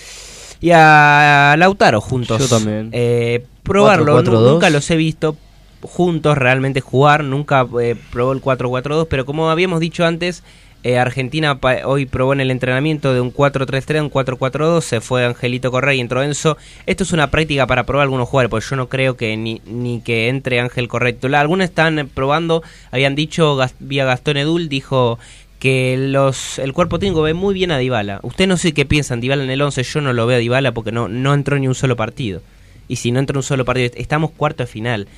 y 0.61 0.71
a 0.73 1.55
Lautaro 1.59 2.01
juntos. 2.01 2.41
Yo 2.41 2.49
también. 2.49 2.89
Eh, 2.93 3.45
probarlo, 3.63 4.21
4-4-2. 4.23 4.25
nu- 4.31 4.51
nunca 4.55 4.71
los 4.71 4.91
he 4.91 4.97
visto 4.97 5.37
juntos 5.83 6.37
realmente 6.37 6.81
jugar, 6.81 7.23
nunca 7.23 7.65
eh, 7.81 7.95
probó 8.11 8.33
el 8.33 8.41
4-4-2, 8.43 9.07
pero 9.09 9.25
como 9.25 9.51
habíamos 9.51 9.79
dicho 9.79 10.05
antes, 10.05 10.43
Eh, 10.85 10.97
Argentina 10.97 11.59
hoy 11.85 12.07
probó 12.07 12.33
en 12.33 12.41
el 12.41 12.53
entrenamiento 12.53 13.13
de 13.13 13.21
un 13.21 13.33
4-3-3 13.35 13.99
a 13.99 14.03
un 14.05 14.11
4-4-2, 14.11 14.81
se 14.81 15.01
fue 15.01 15.25
Angelito 15.27 15.73
Correa 15.73 15.95
y 15.95 16.01
entró 16.01 16.23
Enzo. 16.23 16.57
Esto 16.87 17.03
es 17.03 17.13
una 17.13 17.31
práctica 17.31 17.67
para 17.67 17.85
probar 17.85 18.05
algunos 18.05 18.29
jugadores, 18.29 18.51
porque 18.51 18.67
yo 18.71 18.77
no 18.77 18.89
creo 18.89 19.17
que 19.17 19.37
ni, 19.37 19.61
ni 19.67 20.01
que 20.01 20.29
entre 20.29 20.61
Ángel 20.61 20.87
Correa 20.89 21.13
titular. 21.13 21.41
Algunos 21.41 21.65
están 21.65 21.99
eh, 21.99 22.05
probando, 22.05 22.63
habían 22.93 23.17
dicho 23.17 23.57
Gas- 23.57 23.75
vía 23.81 24.05
Gastón 24.05 24.37
Edul, 24.37 24.69
dijo 24.69 25.19
que 25.59 25.97
los 25.99 26.61
el 26.61 26.73
cuerpo 26.73 27.01
técnico 27.01 27.23
ve 27.23 27.35
muy 27.35 27.53
bien 27.55 27.73
a 27.73 27.79
Dybala. 27.79 28.21
Usted 28.23 28.47
no 28.47 28.57
sé 28.57 28.73
qué 28.73 28.87
piensan, 28.87 29.21
Dybala 29.21 29.43
en 29.43 29.51
el 29.51 29.61
11, 29.61 29.83
yo 29.83 30.01
no 30.01 30.13
lo 30.13 30.27
veo 30.27 30.37
a 30.37 30.41
Dybala 30.41 30.73
porque 30.73 30.93
no, 30.93 31.09
no 31.09 31.35
entró 31.35 31.59
ni 31.59 31.67
un 31.67 31.75
solo 31.75 31.97
partido. 31.97 32.41
Y 32.87 32.97
si 32.97 33.11
no 33.11 33.19
entra 33.19 33.37
un 33.37 33.43
solo 33.43 33.65
partido, 33.65 33.91
estamos 33.97 34.31
cuarto 34.31 34.63
de 34.63 34.69
final. 34.69 35.09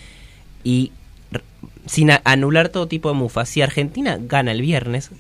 Y 0.65 0.93
sin 1.85 2.11
anular 2.25 2.71
todo 2.71 2.89
tipo 2.89 3.11
de 3.11 3.15
mufa, 3.15 3.45
si 3.45 3.61
Argentina 3.61 4.19
gana 4.19 4.53
el 4.53 4.63
viernes, 4.63 5.11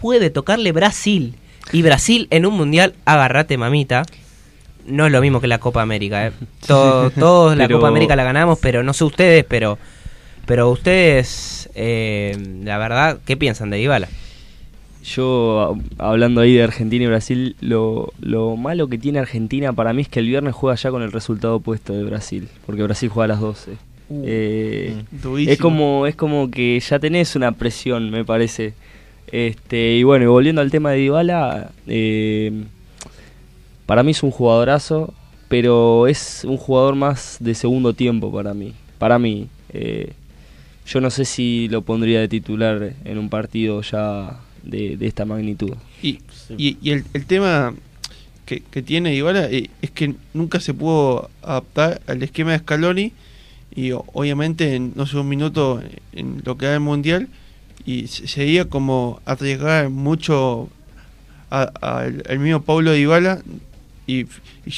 puede 0.00 0.30
tocarle 0.30 0.72
Brasil. 0.72 1.34
Y 1.72 1.82
Brasil 1.82 2.28
en 2.30 2.46
un 2.46 2.54
mundial, 2.54 2.94
agárrate 3.04 3.58
mamita. 3.58 4.04
No 4.86 5.06
es 5.06 5.12
lo 5.12 5.20
mismo 5.20 5.40
que 5.40 5.48
la 5.48 5.58
Copa 5.58 5.82
América. 5.82 6.26
¿eh? 6.28 6.32
Todo- 6.66 7.10
todos 7.10 7.56
la 7.56 7.68
Copa 7.68 7.88
América 7.88 8.14
la 8.16 8.24
ganamos, 8.24 8.58
pero 8.60 8.82
no 8.82 8.92
sé 8.92 9.04
ustedes, 9.04 9.44
pero 9.44 9.78
pero 10.46 10.70
ustedes, 10.70 11.68
eh, 11.74 12.36
la 12.62 12.78
verdad, 12.78 13.18
¿qué 13.26 13.36
piensan 13.36 13.68
de 13.70 13.78
Dybala? 13.78 14.08
Yo, 15.02 15.76
hablando 15.98 16.40
ahí 16.40 16.54
de 16.54 16.62
Argentina 16.64 17.04
y 17.04 17.08
Brasil, 17.08 17.56
lo, 17.60 18.12
lo 18.20 18.56
malo 18.56 18.88
que 18.88 18.98
tiene 18.98 19.18
Argentina 19.20 19.72
para 19.72 19.92
mí 19.92 20.02
es 20.02 20.08
que 20.08 20.18
el 20.20 20.26
viernes 20.26 20.54
juega 20.54 20.74
ya 20.76 20.90
con 20.90 21.02
el 21.02 21.12
resultado 21.12 21.56
opuesto 21.56 21.92
de 21.92 22.02
Brasil, 22.04 22.48
porque 22.64 22.82
Brasil 22.82 23.08
juega 23.08 23.24
a 23.24 23.28
las 23.36 23.40
12. 23.40 23.72
Eh, 24.24 24.96
Durísimo. 25.10 25.52
es 25.52 25.58
como 25.58 26.06
es 26.06 26.14
como 26.14 26.48
que 26.50 26.78
ya 26.80 26.98
tenés 27.00 27.34
una 27.36 27.52
presión, 27.52 28.10
me 28.10 28.24
parece. 28.24 28.74
Este 29.32 29.96
y 29.96 30.02
bueno, 30.02 30.24
y 30.24 30.28
volviendo 30.28 30.60
al 30.60 30.70
tema 30.70 30.92
de 30.92 30.98
Dybala, 30.98 31.70
eh, 31.86 32.64
para 33.86 34.02
mí 34.02 34.12
es 34.12 34.22
un 34.22 34.30
jugadorazo, 34.30 35.12
pero 35.48 36.06
es 36.06 36.44
un 36.44 36.56
jugador 36.56 36.94
más 36.94 37.38
de 37.40 37.54
segundo 37.54 37.92
tiempo 37.92 38.32
para 38.32 38.54
mí. 38.54 38.74
Para 38.98 39.18
mí, 39.18 39.48
eh, 39.72 40.12
yo 40.86 41.00
no 41.00 41.10
sé 41.10 41.24
si 41.24 41.68
lo 41.68 41.82
pondría 41.82 42.20
de 42.20 42.28
titular 42.28 42.94
en 43.04 43.18
un 43.18 43.28
partido 43.28 43.82
ya 43.82 44.40
de, 44.62 44.96
de 44.96 45.06
esta 45.06 45.24
magnitud. 45.24 45.74
Y, 46.02 46.20
y, 46.56 46.78
y 46.80 46.90
el, 46.90 47.04
el 47.12 47.26
tema 47.26 47.74
que, 48.44 48.60
que 48.60 48.82
tiene 48.82 49.10
Dybala 49.10 49.50
eh, 49.50 49.70
es 49.82 49.90
que 49.90 50.14
nunca 50.34 50.60
se 50.60 50.72
pudo 50.72 51.30
adaptar 51.42 52.00
al 52.06 52.22
esquema 52.22 52.52
de 52.52 52.58
Scaloni 52.58 53.12
y 53.74 53.90
obviamente 53.92 54.74
en, 54.74 54.92
no 54.94 55.06
sé, 55.06 55.18
un 55.18 55.28
minuto 55.28 55.82
en 56.12 56.42
lo 56.44 56.56
que 56.56 56.66
era 56.66 56.74
el 56.74 56.80
Mundial 56.80 57.28
y 57.86 58.08
se- 58.08 58.26
seguía 58.28 58.66
como 58.66 59.20
arriesgar 59.24 59.88
mucho 59.90 60.68
al 61.50 61.72
al 62.28 62.38
mismo 62.40 62.62
Paulo 62.62 62.92
Dybala 62.92 63.40
y, 64.06 64.22
y 64.66 64.72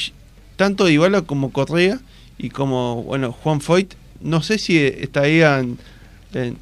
tanto 0.56 0.84
Dybala 0.84 1.22
como 1.22 1.50
Correa 1.50 1.98
y 2.36 2.50
como 2.50 3.02
bueno 3.04 3.32
Juan 3.32 3.60
Foyt 3.60 3.94
no 4.20 4.42
sé 4.42 4.58
si 4.58 4.76
estarían 4.78 5.78
de 6.32 6.54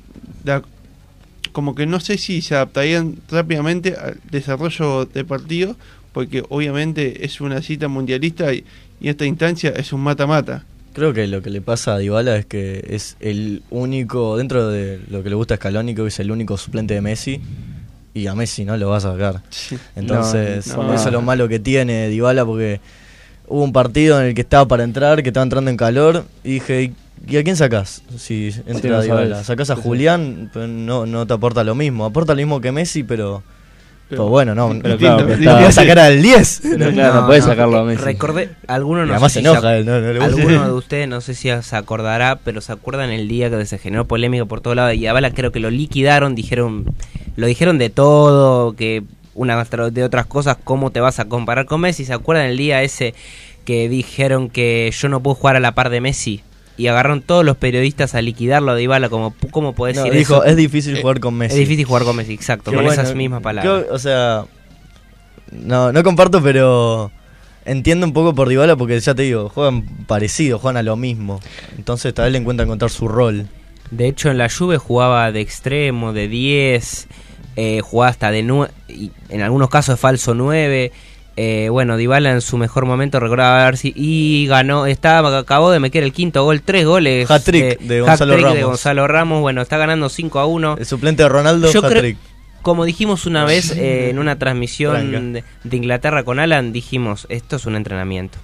como 1.52 1.74
que 1.74 1.86
no 1.86 2.00
sé 2.00 2.18
si 2.18 2.42
se 2.42 2.54
adaptarían 2.54 3.16
rápidamente 3.30 3.96
al 3.96 4.20
desarrollo 4.30 5.06
del 5.06 5.24
partido, 5.24 5.74
porque 6.12 6.44
obviamente 6.50 7.24
es 7.24 7.40
una 7.40 7.62
cita 7.62 7.88
mundialista 7.88 8.52
y, 8.52 8.62
y 9.00 9.08
esta 9.08 9.24
instancia 9.24 9.70
es 9.70 9.90
un 9.94 10.02
mata-mata. 10.02 10.64
Creo 10.96 11.12
que 11.12 11.26
lo 11.26 11.42
que 11.42 11.50
le 11.50 11.60
pasa 11.60 11.94
a 11.94 11.98
Dybala 11.98 12.36
es 12.36 12.46
que 12.46 12.82
es 12.88 13.18
el 13.20 13.62
único, 13.68 14.38
dentro 14.38 14.66
de 14.70 14.98
lo 15.10 15.22
que 15.22 15.28
le 15.28 15.34
gusta 15.36 15.52
a 15.52 15.56
Scaloni, 15.58 15.92
creo 15.92 16.06
que 16.06 16.08
es 16.08 16.20
el 16.20 16.30
único 16.30 16.56
suplente 16.56 16.94
de 16.94 17.02
Messi. 17.02 17.38
Y 18.14 18.28
a 18.28 18.34
Messi 18.34 18.64
no 18.64 18.78
lo 18.78 18.88
va 18.88 18.96
a 18.96 19.00
sacar. 19.00 19.42
Entonces, 19.96 20.66
No, 20.68 20.84
no. 20.84 20.94
eso 20.94 21.08
es 21.08 21.12
lo 21.12 21.20
malo 21.20 21.48
que 21.48 21.58
tiene 21.58 22.08
Dybala 22.08 22.46
porque 22.46 22.80
hubo 23.46 23.62
un 23.62 23.74
partido 23.74 24.18
en 24.20 24.28
el 24.28 24.34
que 24.34 24.40
estaba 24.40 24.66
para 24.66 24.84
entrar, 24.84 25.22
que 25.22 25.28
estaba 25.28 25.44
entrando 25.44 25.70
en 25.70 25.76
calor, 25.76 26.24
y 26.42 26.52
dije, 26.54 26.84
¿y- 26.84 26.94
¿y 27.28 27.36
a 27.36 27.44
quién 27.44 27.56
sacás? 27.56 28.02
Si 28.16 28.48
entra 28.66 28.92
no 28.96 29.02
Dybala. 29.02 29.30
sabes. 29.34 29.46
Sacás 29.46 29.68
a 29.68 29.74
Sí, 29.76 29.82
sí. 29.82 29.88
Julián, 29.88 30.50
pero 30.50 30.66
no, 30.66 31.04
no 31.04 31.26
te 31.26 31.34
aporta 31.34 31.62
lo 31.62 31.74
mismo. 31.74 32.06
Aporta 32.06 32.32
lo 32.32 32.38
mismo 32.38 32.62
que 32.62 32.72
Messi, 32.72 33.02
pero... 33.04 33.42
Pero- 34.08 34.22
Pero 34.22 34.28
bueno, 34.28 34.54
no, 34.54 34.72
Pero 34.82 34.96
claro, 34.98 35.28
está- 35.32 35.54
voy 35.56 35.64
a 35.64 35.72
sacar 35.72 35.98
al 35.98 36.22
10. 36.22 36.64
No, 36.64 36.90
claro, 36.92 37.26
no, 37.28 37.42
sacarlo 37.42 37.78
a 37.78 37.84
Messi. 37.84 38.04
Recordé, 38.04 38.50
alguno 38.68 39.04
no 39.04 39.12
además 39.12 39.32
sé 39.32 39.42
se 39.42 39.48
enoja 39.48 39.76
él, 39.76 39.84
no, 39.84 40.00
no 40.00 40.12
le 40.12 40.18
gusta. 40.20 40.24
Alguno 40.26 40.64
de 40.64 40.72
ustedes, 40.78 41.08
no 41.08 41.20
sé 41.20 41.34
si 41.34 41.48
se 41.62 41.76
acordará, 41.76 42.38
pero 42.44 42.60
se 42.60 42.72
acuerdan 42.72 43.10
el 43.10 43.26
día 43.26 43.50
que 43.50 43.66
se 43.66 43.78
generó 43.78 44.04
polémica 44.04 44.44
por 44.44 44.60
todos 44.60 44.76
lados. 44.76 44.94
Y 44.94 45.06
a 45.06 45.10
Dybala 45.10 45.32
creo 45.32 45.50
que 45.50 45.58
lo 45.58 45.70
liquidaron, 45.70 46.34
dijeron, 46.36 46.84
lo 47.34 47.46
dijeron 47.46 47.78
de 47.78 47.90
todo, 47.90 48.74
que 48.74 49.02
una 49.34 49.62
de 49.64 50.04
otras 50.04 50.26
cosas, 50.26 50.56
¿cómo 50.62 50.90
te 50.92 51.00
vas 51.00 51.18
a 51.18 51.24
comparar 51.26 51.66
con 51.66 51.80
Messi? 51.80 52.04
¿Se 52.04 52.12
acuerdan 52.12 52.46
el 52.46 52.56
día 52.56 52.82
ese 52.82 53.12
que 53.64 53.88
dijeron 53.88 54.48
que 54.48 54.90
yo 54.96 55.08
no 55.08 55.20
puedo 55.20 55.34
jugar 55.34 55.56
a 55.56 55.60
la 55.60 55.72
par 55.74 55.90
de 55.90 56.00
Messi? 56.00 56.42
Y 56.78 56.88
agarraron 56.88 57.22
todos 57.22 57.44
los 57.44 57.56
periodistas 57.56 58.14
a 58.14 58.20
liquidarlo 58.22 58.72
a 58.72 58.74
Dybala, 58.76 59.08
como, 59.08 59.34
¿cómo 59.50 59.74
podés 59.74 59.96
No, 59.96 60.02
decir 60.04 60.18
dijo, 60.18 60.34
eso? 60.36 60.44
es 60.44 60.56
difícil 60.56 61.00
jugar 61.00 61.20
con 61.20 61.34
Messi. 61.34 61.54
Es 61.54 61.60
difícil 61.60 61.86
jugar 61.86 62.04
con 62.04 62.16
Messi, 62.16 62.34
exacto, 62.34 62.70
Qué 62.70 62.76
con 62.76 62.84
bueno, 62.84 63.00
esas 63.02 63.14
mismas 63.14 63.40
palabras. 63.42 63.84
creo- 63.84 63.94
o 63.94 63.98
sea, 63.98 64.44
no, 65.52 65.92
no 65.92 66.02
comparto, 66.02 66.42
pero 66.42 67.10
entiendo 67.64 68.06
un 68.06 68.12
poco 68.12 68.34
por 68.34 68.48
Dybala 68.48 68.76
porque 68.76 68.98
ya 69.00 69.14
te 69.14 69.22
digo, 69.22 69.48
juegan 69.48 69.82
parecido, 70.06 70.58
juegan 70.58 70.76
a 70.76 70.82
lo 70.82 70.96
mismo. 70.96 71.40
Entonces 71.78 72.12
tal 72.14 72.26
vez 72.26 72.32
le 72.32 72.38
encuentra 72.38 72.64
encontrar 72.64 72.90
su 72.90 73.08
rol. 73.08 73.46
De 73.90 74.08
hecho, 74.08 74.30
en 74.30 74.38
la 74.38 74.48
Juve 74.50 74.78
jugaba 74.78 75.30
de 75.32 75.40
extremo, 75.40 76.12
de 76.12 76.28
10, 76.28 77.06
eh, 77.56 77.80
jugaba 77.80 78.10
hasta 78.10 78.30
de 78.32 78.42
9, 78.42 78.72
en 79.28 79.40
algunos 79.42 79.70
casos 79.70 79.94
de 79.94 79.96
falso 80.00 80.34
9. 80.34 80.92
Eh, 81.36 81.68
bueno, 81.70 81.96
Dybala 81.98 82.30
en 82.32 82.40
su 82.40 82.56
mejor 82.56 82.86
momento 82.86 83.20
recordaba 83.20 83.64
ver 83.66 83.76
si 83.76 83.92
y 83.94 84.46
ganó, 84.46 84.86
estaba 84.86 85.36
acabó 85.38 85.70
de 85.70 85.80
meter 85.80 86.02
el 86.02 86.12
quinto 86.12 86.42
gol, 86.44 86.62
tres 86.62 86.86
goles, 86.86 87.30
Hat-trick 87.30 87.78
de 87.80 88.00
Gonzalo 88.00 88.32
hat-trick 88.32 88.46
de 88.48 88.54
Ramos. 88.54 88.68
Gonzalo 88.70 89.06
Ramos, 89.08 89.40
bueno, 89.42 89.60
está 89.60 89.76
ganando 89.76 90.08
5 90.08 90.38
a 90.40 90.46
1. 90.46 90.76
El 90.78 90.86
suplente 90.86 91.22
de 91.22 91.28
Ronaldo, 91.28 91.70
Yo 91.70 91.80
creo- 91.82 91.92
hat-trick. 91.92 92.16
Como 92.62 92.84
dijimos 92.84 93.26
una 93.26 93.44
vez 93.44 93.70
eh, 93.76 94.10
en 94.10 94.18
una 94.18 94.38
transmisión 94.40 95.32
de, 95.34 95.44
de 95.62 95.76
Inglaterra 95.76 96.24
con 96.24 96.40
Alan, 96.40 96.72
dijimos, 96.72 97.26
esto 97.28 97.56
es 97.56 97.66
un 97.66 97.76
entrenamiento. 97.76 98.38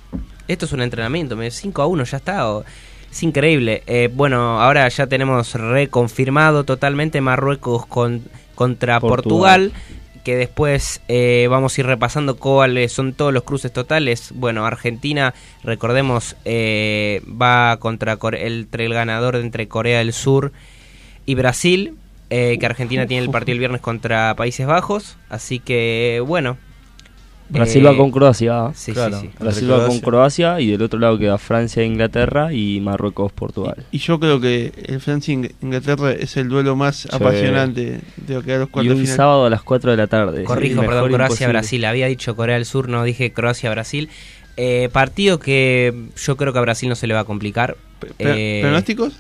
Esto 0.47 0.67
es 0.67 0.73
un 0.73 0.83
entrenamiento, 0.83 1.35
me- 1.35 1.51
5 1.51 1.83
a 1.83 1.87
1 1.87 2.05
ya 2.05 2.19
está. 2.19 2.49
o- 2.53 2.65
es 3.11 3.23
increíble. 3.23 3.83
Eh, 3.87 4.09
bueno, 4.13 4.61
ahora 4.61 4.87
ya 4.89 5.07
tenemos 5.07 5.55
reconfirmado 5.55 6.65
totalmente 6.65 7.21
Marruecos 7.21 7.85
con, 7.87 8.23
contra 8.55 9.01
Portugal. 9.01 9.73
Portugal. 9.73 10.02
Que 10.25 10.37
después 10.37 11.03
eh, 11.09 11.47
vamos 11.51 11.77
a 11.77 11.81
ir 11.81 11.87
repasando 11.87 12.37
cuáles 12.37 12.93
son 12.93 13.13
todos 13.13 13.33
los 13.33 13.43
cruces 13.43 13.73
totales. 13.73 14.33
Bueno, 14.35 14.65
Argentina, 14.67 15.35
recordemos, 15.65 16.37
eh, 16.45 17.23
va 17.29 17.77
contra 17.79 18.19
el, 18.33 18.69
el 18.71 18.95
ganador 18.95 19.37
entre 19.37 19.69
Corea 19.69 19.99
del 19.99 20.13
Sur 20.13 20.53
y 21.27 21.35
Brasil, 21.35 21.97
eh, 22.31 22.57
que 22.59 22.67
Argentina 22.67 23.07
tiene 23.07 23.25
el 23.25 23.31
partido 23.31 23.55
el 23.55 23.59
viernes 23.59 23.81
contra 23.81 24.35
Países 24.37 24.67
Bajos, 24.67 25.17
así 25.29 25.59
que 25.59 26.23
bueno. 26.27 26.57
Brasil 27.49 27.83
eh, 27.83 27.91
va 27.91 27.97
con 27.97 28.11
Croacia. 28.11 28.67
¿ah? 28.67 28.73
Sí, 28.75 28.93
Claro. 28.93 29.21
sí, 29.21 29.29
sí. 29.31 29.37
Brasil 29.39 29.71
va 29.71 29.87
con 29.87 30.01
Croacia. 30.01 30.03
Croacia 30.03 30.61
y 30.61 30.71
del 30.71 30.83
otro 30.83 30.99
lado 30.99 31.19
queda 31.19 31.39
Francia 31.39 31.83
e 31.83 31.87
Inglaterra 31.87 32.53
y 32.53 32.81
Marruecos 32.81 33.31
Portugal. 33.33 33.85
Y 33.93 33.99
yo 33.99 34.19
creo 34.19 34.41
que 34.41 34.73
el 34.87 35.01
Francia-Inglaterra 35.01 36.13
es 36.13 36.37
el 36.37 36.49
duelo 36.49 36.77
más 36.77 37.07
apasionante 37.13 38.01
de 38.17 38.35
lo 38.35 38.43
que 38.43 38.55
a 38.55 38.59
los 38.59 38.69
Y 38.69 38.71
cuartos 38.71 38.95
un 38.95 39.01
final. 39.03 39.17
sábado 39.17 39.47
a 39.47 39.51
las 39.51 39.63
4 39.63 39.91
de 39.91 39.97
la 39.97 40.07
tarde. 40.07 40.45
Corrijo, 40.45 40.81
perdón, 40.81 40.97
imposible. 41.11 41.17
Croacia-Brasil. 41.27 41.85
Había 41.85 42.07
dicho 42.07 42.37
Corea 42.37 42.57
del 42.57 42.65
Sur, 42.65 42.89
no 42.89 43.05
dije 43.05 43.33
Croacia-Brasil. 43.33 44.09
Eh, 44.57 44.89
partido 44.93 45.39
que 45.39 45.95
yo 46.17 46.37
creo 46.37 46.53
que 46.53 46.59
a 46.59 46.63
Brasil 46.63 46.89
no 46.89 46.95
se 46.95 47.07
le 47.07 47.15
va 47.15 47.21
a 47.21 47.25
complicar. 47.25 47.77
Pe- 47.99 48.09
Eh, 48.19 48.61
¿Pronósticos? 48.63 49.15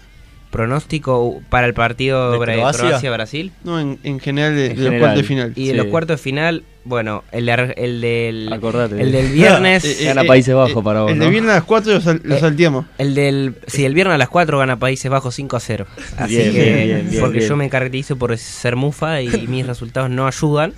Pronóstico 0.52 1.42
para 1.48 1.66
el 1.66 1.74
partido 1.74 2.30
¿De 2.30 2.38
Bra- 2.38 2.54
Croacia? 2.54 2.86
Croacia-Brasil. 2.88 3.50
No, 3.64 3.80
en, 3.80 3.98
en 4.04 4.20
general 4.20 4.54
de, 4.54 4.66
En 4.66 4.76
de 4.76 4.90
los 4.90 4.98
cuartos 5.00 5.18
de 5.18 5.24
final. 5.24 5.52
Y 5.56 5.64
de 5.66 5.70
Sí. 5.72 5.76
los 5.76 5.86
cuartos 5.86 6.18
de 6.18 6.22
final, 6.22 6.62
bueno, 6.84 7.24
el, 7.32 7.46
de 7.46 7.74
el 7.76 8.00
del 8.00 8.52
Acordate. 8.52 9.00
el 9.02 9.10
del 9.10 9.32
viernes, 9.32 9.84
Eh, 9.84 9.96
eh, 10.02 10.04
Gana 10.04 10.22
eh, 10.22 10.26
Países 10.26 10.54
Bajos 10.54 10.84
para 10.84 11.00
vos, 11.02 11.10
El 11.10 11.18
¿no? 11.18 11.24
de 11.24 11.30
viernes 11.30 11.50
a 11.52 11.54
las 11.56 11.64
4 11.64 11.92
lo, 11.94 12.00
sal- 12.00 12.20
lo 12.22 12.36
Eh, 12.36 12.40
salteamos. 12.40 12.84
el 12.98 13.14
del 13.16 13.54
sí, 13.66 13.84
el 13.84 13.94
viernes 13.94 14.14
a 14.14 14.18
las 14.18 14.28
4 14.28 14.58
gana 14.58 14.78
Países 14.78 15.10
Bajos 15.10 15.34
5 15.34 15.56
a 15.56 15.60
0. 15.60 15.86
Así 16.18 16.36
Bien, 16.36 16.52
que 16.52 16.62
bien, 16.62 16.74
bien, 16.86 17.08
bien, 17.10 17.20
porque 17.20 17.38
bien. 17.38 17.48
yo 17.48 17.56
me 17.56 17.68
caracterizo 17.68 18.16
por 18.16 18.36
ser 18.38 18.76
mufa 18.76 19.20
y 19.22 19.28
mis 19.48 19.66
resultados 19.66 20.10
no 20.10 20.26
ayudan. 20.28 20.74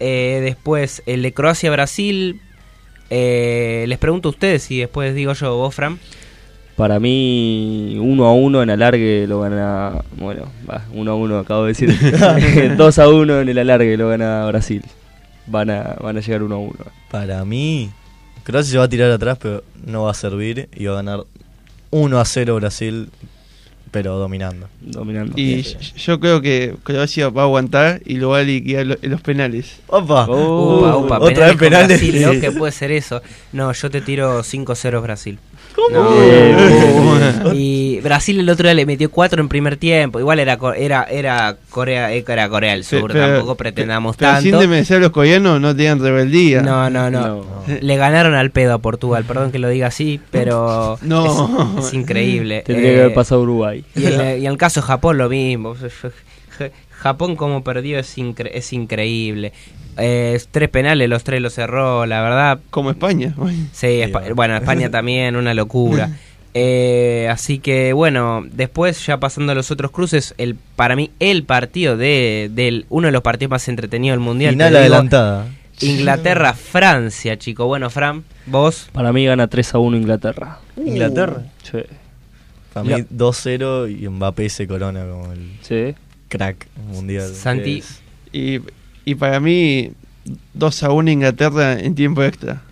Eh, 0.00 0.40
después 0.44 1.02
el 1.06 1.22
de 1.22 1.32
Croacia-Brasil 1.32 2.40
eh, 3.10 3.84
les 3.88 3.98
pregunto 3.98 4.28
a 4.28 4.30
ustedes 4.32 4.70
y 4.70 4.78
después 4.80 5.14
digo 5.14 5.32
yo, 5.34 5.56
vos 5.56 5.74
Fran. 5.74 5.98
Para 6.76 6.98
mí, 6.98 7.96
1 8.00 8.24
a 8.26 8.32
1 8.32 8.62
en 8.62 8.70
alargue 8.70 9.26
lo 9.28 9.40
gana. 9.40 10.02
Bueno, 10.16 10.46
va, 10.68 10.84
1 10.92 11.10
a 11.10 11.14
1 11.14 11.38
acabo 11.38 11.64
de 11.64 11.68
decir. 11.68 12.74
2 12.76 12.98
a 12.98 13.08
1 13.08 13.40
en 13.42 13.48
el 13.48 13.58
alargue 13.58 13.96
lo 13.96 14.08
gana 14.08 14.46
Brasil. 14.46 14.82
Van 15.46 15.70
a, 15.70 15.96
van 16.00 16.16
a 16.16 16.20
llegar 16.20 16.42
1 16.42 16.54
a 16.54 16.58
1. 16.58 16.72
Para 17.10 17.44
mí, 17.44 17.90
Croacia 18.42 18.72
se 18.72 18.78
va 18.78 18.84
a 18.84 18.88
tirar 18.88 19.10
atrás, 19.10 19.38
pero 19.40 19.62
no 19.86 20.04
va 20.04 20.10
a 20.10 20.14
servir 20.14 20.68
y 20.74 20.86
va 20.86 20.94
a 20.94 20.96
ganar 20.96 21.24
1 21.90 22.18
a 22.18 22.24
0 22.24 22.56
Brasil 22.56 23.08
pero 23.94 24.18
dominando. 24.18 24.68
Dominando. 24.80 25.34
Y 25.36 25.62
Bien. 25.62 25.78
yo 25.78 26.18
creo 26.18 26.42
que 26.42 26.74
Croacia 26.82 27.28
va 27.28 27.42
a 27.42 27.44
aguantar 27.44 28.02
y 28.04 28.16
lo 28.16 28.30
va 28.30 28.40
a 28.40 28.42
liquidar 28.42 28.98
en 29.00 29.10
los 29.12 29.20
penales. 29.20 29.76
¡Opa! 29.86 30.26
Oh, 30.28 30.80
Upa, 30.80 30.96
upa, 30.96 31.18
otra 31.20 31.46
vez 31.46 31.56
penales. 31.56 32.00
Brasil, 32.00 32.20
¿no? 32.20 32.32
Sí. 32.32 32.40
que 32.40 32.50
puede 32.50 32.72
ser 32.72 32.90
eso. 32.90 33.22
No, 33.52 33.72
yo 33.72 33.90
te 33.90 34.00
tiro 34.00 34.42
5-0 34.42 35.00
Brasil. 35.00 35.38
Bien, 35.76 36.56
No. 37.42 37.52
Y 37.54 38.00
Brasil 38.00 38.38
el 38.40 38.48
otro 38.48 38.64
día 38.66 38.74
le 38.74 38.86
metió 38.86 39.10
4 39.10 39.40
en 39.42 39.48
primer 39.48 39.76
tiempo. 39.76 40.18
Igual 40.18 40.38
era 40.38 40.56
Co- 40.56 40.72
era 40.72 41.04
era 41.04 41.56
Corea 41.70 42.12
era 42.12 42.48
Corea 42.48 42.72
del 42.72 42.84
Sur, 42.84 43.12
Pero- 43.12 43.26
tampoco 43.28 43.54
pretendamos 43.56 44.16
pero 44.16 44.32
sin 44.40 44.50
tanto. 44.52 44.60
desmerecer 44.60 44.96
a 44.98 45.00
los 45.00 45.10
coreanos, 45.10 45.60
no 45.60 45.74
tenían 45.74 46.00
rebeldía. 46.00 46.62
No, 46.62 46.88
no, 46.90 47.10
no, 47.10 47.20
No. 47.26 47.44
Le 47.80 47.96
ganaron 47.96 48.34
al 48.34 48.50
pedo 48.50 48.74
a 48.74 48.78
Portugal, 48.78 49.24
perdón 49.24 49.50
que 49.52 49.58
lo 49.58 49.68
diga 49.68 49.88
así, 49.88 50.20
pero 50.30 50.98
No. 51.02 51.76
es, 51.78 51.86
es 51.86 51.94
increíble. 51.94 52.62
Tendría 52.66 52.90
Eh, 52.90 52.94
que 52.94 53.00
haber 53.02 53.14
pasado 53.14 53.40
a 53.40 53.44
Uruguay. 53.44 53.84
Y 53.94 54.06
en, 54.06 54.20
y 54.42 54.46
en 54.46 54.52
el 54.52 54.58
caso 54.58 54.80
de 54.80 54.86
Japón 54.86 55.18
lo 55.18 55.28
mismo. 55.28 55.74
Ja- 57.04 57.10
Japón 57.10 57.36
como 57.36 57.62
perdió 57.62 57.98
es, 57.98 58.16
incre- 58.18 58.50
es 58.54 58.72
increíble. 58.72 59.52
Eh, 59.98 60.40
tres 60.50 60.68
penales, 60.70 61.08
los 61.08 61.22
tres 61.22 61.40
los 61.40 61.54
cerró, 61.54 62.06
la 62.06 62.22
verdad. 62.22 62.58
Como 62.70 62.90
España. 62.90 63.34
Sí, 63.72 63.86
Espa- 64.02 64.34
bueno, 64.34 64.56
España 64.56 64.90
también, 64.90 65.36
una 65.36 65.54
locura. 65.54 66.10
Eh, 66.56 67.26
así 67.32 67.58
que 67.58 67.92
bueno, 67.92 68.44
después 68.48 69.04
ya 69.04 69.18
pasando 69.18 69.50
a 69.50 69.54
los 69.56 69.72
otros 69.72 69.90
cruces, 69.90 70.34
el 70.38 70.54
para 70.54 70.94
mí 70.94 71.10
el 71.18 71.42
partido 71.42 71.96
de 71.96 72.48
del 72.52 72.86
uno 72.90 73.08
de 73.08 73.12
los 73.12 73.22
partidos 73.22 73.50
más 73.50 73.66
entretenidos 73.66 74.14
del 74.14 74.20
mundial. 74.24 74.52
Final 74.54 74.76
adelantada. 74.76 75.46
Inglaterra 75.80 76.54
Francia, 76.54 77.36
chico. 77.40 77.66
Bueno, 77.66 77.90
Fran, 77.90 78.22
vos 78.46 78.88
Para 78.92 79.12
mí 79.12 79.26
gana 79.26 79.48
3 79.48 79.74
a 79.74 79.78
1 79.78 79.96
Inglaterra. 79.96 80.58
Inglaterra. 80.76 81.42
Sí. 81.64 81.78
Para 82.72 82.84
mí 82.98 83.04
2-0 83.12 83.88
y 84.00 84.08
Mbappé 84.08 84.48
se 84.48 84.68
corona 84.68 85.04
como 85.08 85.32
el 85.32 85.58
Sí. 85.62 85.94
Crack 86.36 86.66
mundial. 86.88 87.32
Santi. 87.34 87.82
Y, 88.32 88.60
y 89.04 89.14
para 89.14 89.38
mí, 89.40 89.92
2 90.54 90.82
a 90.82 90.90
1 90.90 91.10
Inglaterra 91.10 91.78
en 91.78 91.94
tiempo 91.94 92.22
extra. 92.22 92.62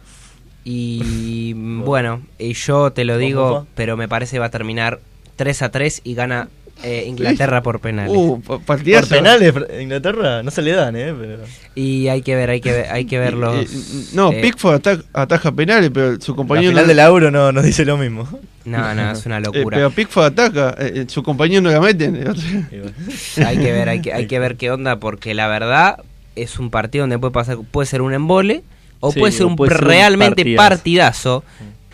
Y 0.64 1.52
bueno, 1.54 2.22
y 2.38 2.52
yo 2.54 2.92
te 2.92 3.04
lo 3.04 3.14
¿Vos, 3.14 3.20
digo, 3.20 3.66
pero 3.74 3.96
me 3.96 4.08
parece 4.08 4.38
va 4.38 4.46
a 4.46 4.50
terminar 4.50 5.00
3 5.36 5.62
a 5.62 5.70
3 5.70 6.02
y 6.04 6.14
gana 6.14 6.48
eh, 6.82 7.04
Inglaterra 7.06 7.62
por 7.62 7.80
penales. 7.80 8.12
Uh, 8.16 8.40
pa- 8.40 8.58
Por 8.58 8.82
penales, 9.08 9.54
Inglaterra 9.80 10.42
no 10.42 10.50
se 10.50 10.62
le 10.62 10.72
dan, 10.72 10.96
¿eh? 10.96 11.14
Pero... 11.18 11.38
Y 11.74 12.08
hay 12.08 12.22
que 12.22 12.34
ver, 12.34 12.50
hay 12.50 12.60
que 12.60 12.72
ver, 12.72 12.86
hay 12.90 13.04
que 13.04 13.18
ver 13.18 13.34
los... 13.34 14.12
no, 14.14 14.32
eh, 14.32 14.40
Pickford 14.42 14.74
ataja, 14.74 15.02
ataja 15.12 15.52
penales, 15.52 15.90
pero 15.94 16.20
su 16.20 16.32
La 16.32 16.36
compañero. 16.36 16.70
final 16.70 16.84
no- 16.84 16.88
del 16.88 16.98
Euro 16.98 17.30
no 17.30 17.52
nos 17.52 17.64
dice 17.64 17.84
lo 17.84 17.96
mismo. 17.96 18.28
No, 18.64 18.94
no, 18.94 19.10
es 19.12 19.26
una 19.26 19.38
eh, 19.38 19.40
locura. 19.40 19.76
pero 19.76 19.90
Pickford 19.90 20.24
ataca, 20.26 20.74
eh, 20.78 21.04
su 21.08 21.22
compañero 21.22 21.62
no 21.62 21.70
la 21.70 21.80
meten. 21.80 22.16
Hay 23.46 23.58
que 23.58 23.72
ver, 23.72 23.88
hay 23.88 24.00
que, 24.02 24.12
hay 24.12 24.26
que 24.26 24.38
ver 24.38 24.56
qué 24.56 24.70
onda, 24.70 24.96
porque 25.00 25.34
la 25.34 25.48
verdad 25.48 25.98
es 26.36 26.58
un 26.58 26.70
partido 26.70 27.02
donde 27.04 27.18
puede 27.18 27.32
pasar, 27.32 27.58
puede 27.70 27.86
ser 27.86 28.02
un 28.02 28.12
embole 28.14 28.62
o 29.00 29.12
Sí, 29.12 29.18
puede 29.20 29.32
ser 29.32 29.44
o 29.44 29.48
un 29.48 29.56
puede 29.56 29.72
ser 29.74 29.82
un 29.84 29.88
realmente 29.88 30.56
partidazo. 30.56 31.42
partidazo. 31.42 31.44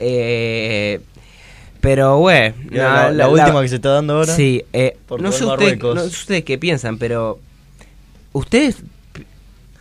Eh, 0.01 1.01
pero 1.81 2.19
bueno, 2.19 2.55
Y 2.71 2.79
ahora 2.79 3.05
la, 3.11 3.13
la 3.13 3.29
última 3.29 3.63
que 3.63 3.69
se 3.69 3.77
está 3.77 3.91
dando 3.91 4.15
ahora. 4.15 4.35
Sí, 4.35 4.63
eh, 4.73 4.97
no 5.19 5.31
sé 5.33 5.45
ustedes, 5.45 5.79
Portugal-Marruecos. 5.79 5.95
no 5.95 6.01
sé 6.03 6.09
ustedes 6.09 6.45
qué 6.45 6.59
piensan, 6.59 6.99
pero 6.99 7.39
ustedes 8.33 8.77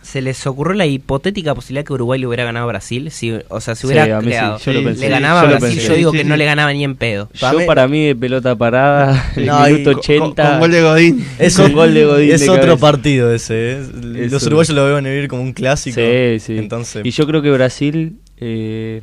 se 0.02 0.22
les 0.22 0.46
ocurrió 0.46 0.72
la 0.72 0.86
hipotética 0.86 1.54
posibilidad 1.54 1.84
que 1.84 1.92
Uruguay 1.92 2.18
le 2.18 2.26
hubiera 2.26 2.42
ganado 2.44 2.64
a 2.64 2.68
Brasil, 2.68 3.10
si, 3.10 3.30
o 3.48 3.60
sea, 3.60 3.74
si 3.74 3.86
hubiera 3.86 4.06
Sí, 4.20 4.26
creado, 4.26 4.58
yo 4.58 4.72
lo 4.72 4.82
pensé. 4.84 5.00
le 5.02 5.08
ganaba 5.10 5.42
yo 5.42 5.56
a 5.56 5.58
Brasil, 5.58 5.80
yo 5.80 5.94
digo 5.94 6.10
Sí, 6.12 6.16
que 6.16 6.22
sí. 6.22 6.28
no 6.30 6.36
le 6.38 6.44
ganaba 6.46 6.72
ni 6.72 6.82
en 6.82 6.96
pedo. 6.96 7.28
Para 7.38 7.52
Yo 7.52 7.58
mí- 7.58 7.66
para 7.66 7.88
mí 7.88 8.06
de 8.06 8.16
pelota 8.16 8.56
parada, 8.56 9.32
el 9.36 9.44
No, 9.46 9.68
y 9.68 9.72
minuto 9.72 9.90
con- 9.92 9.98
80. 10.00 10.42
Con, 10.42 10.50
con 10.52 10.60
gol 10.60 10.70
de 10.70 10.82
Godín. 10.82 11.26
Es 11.38 11.56
Con 11.56 11.66
un 11.66 11.72
gol 11.74 11.92
de 11.92 12.04
Godín 12.06 12.32
Es 12.32 12.40
de 12.40 12.48
otro 12.48 12.62
cabeza. 12.62 12.80
partido 12.80 13.34
ese. 13.34 13.72
¿eh? 13.72 13.82
Los 14.30 14.46
uruguayos 14.46 14.74
lo 14.74 14.86
deben 14.86 15.04
vivir 15.04 15.28
como 15.28 15.42
un 15.42 15.52
clásico. 15.52 16.00
Sí, 16.00 16.40
sí. 16.40 16.56
Entonces, 16.56 17.04
Y 17.04 17.10
yo 17.10 17.26
creo 17.26 17.42
que 17.42 17.50
Brasil. 17.50 18.16
eh, 18.38 19.02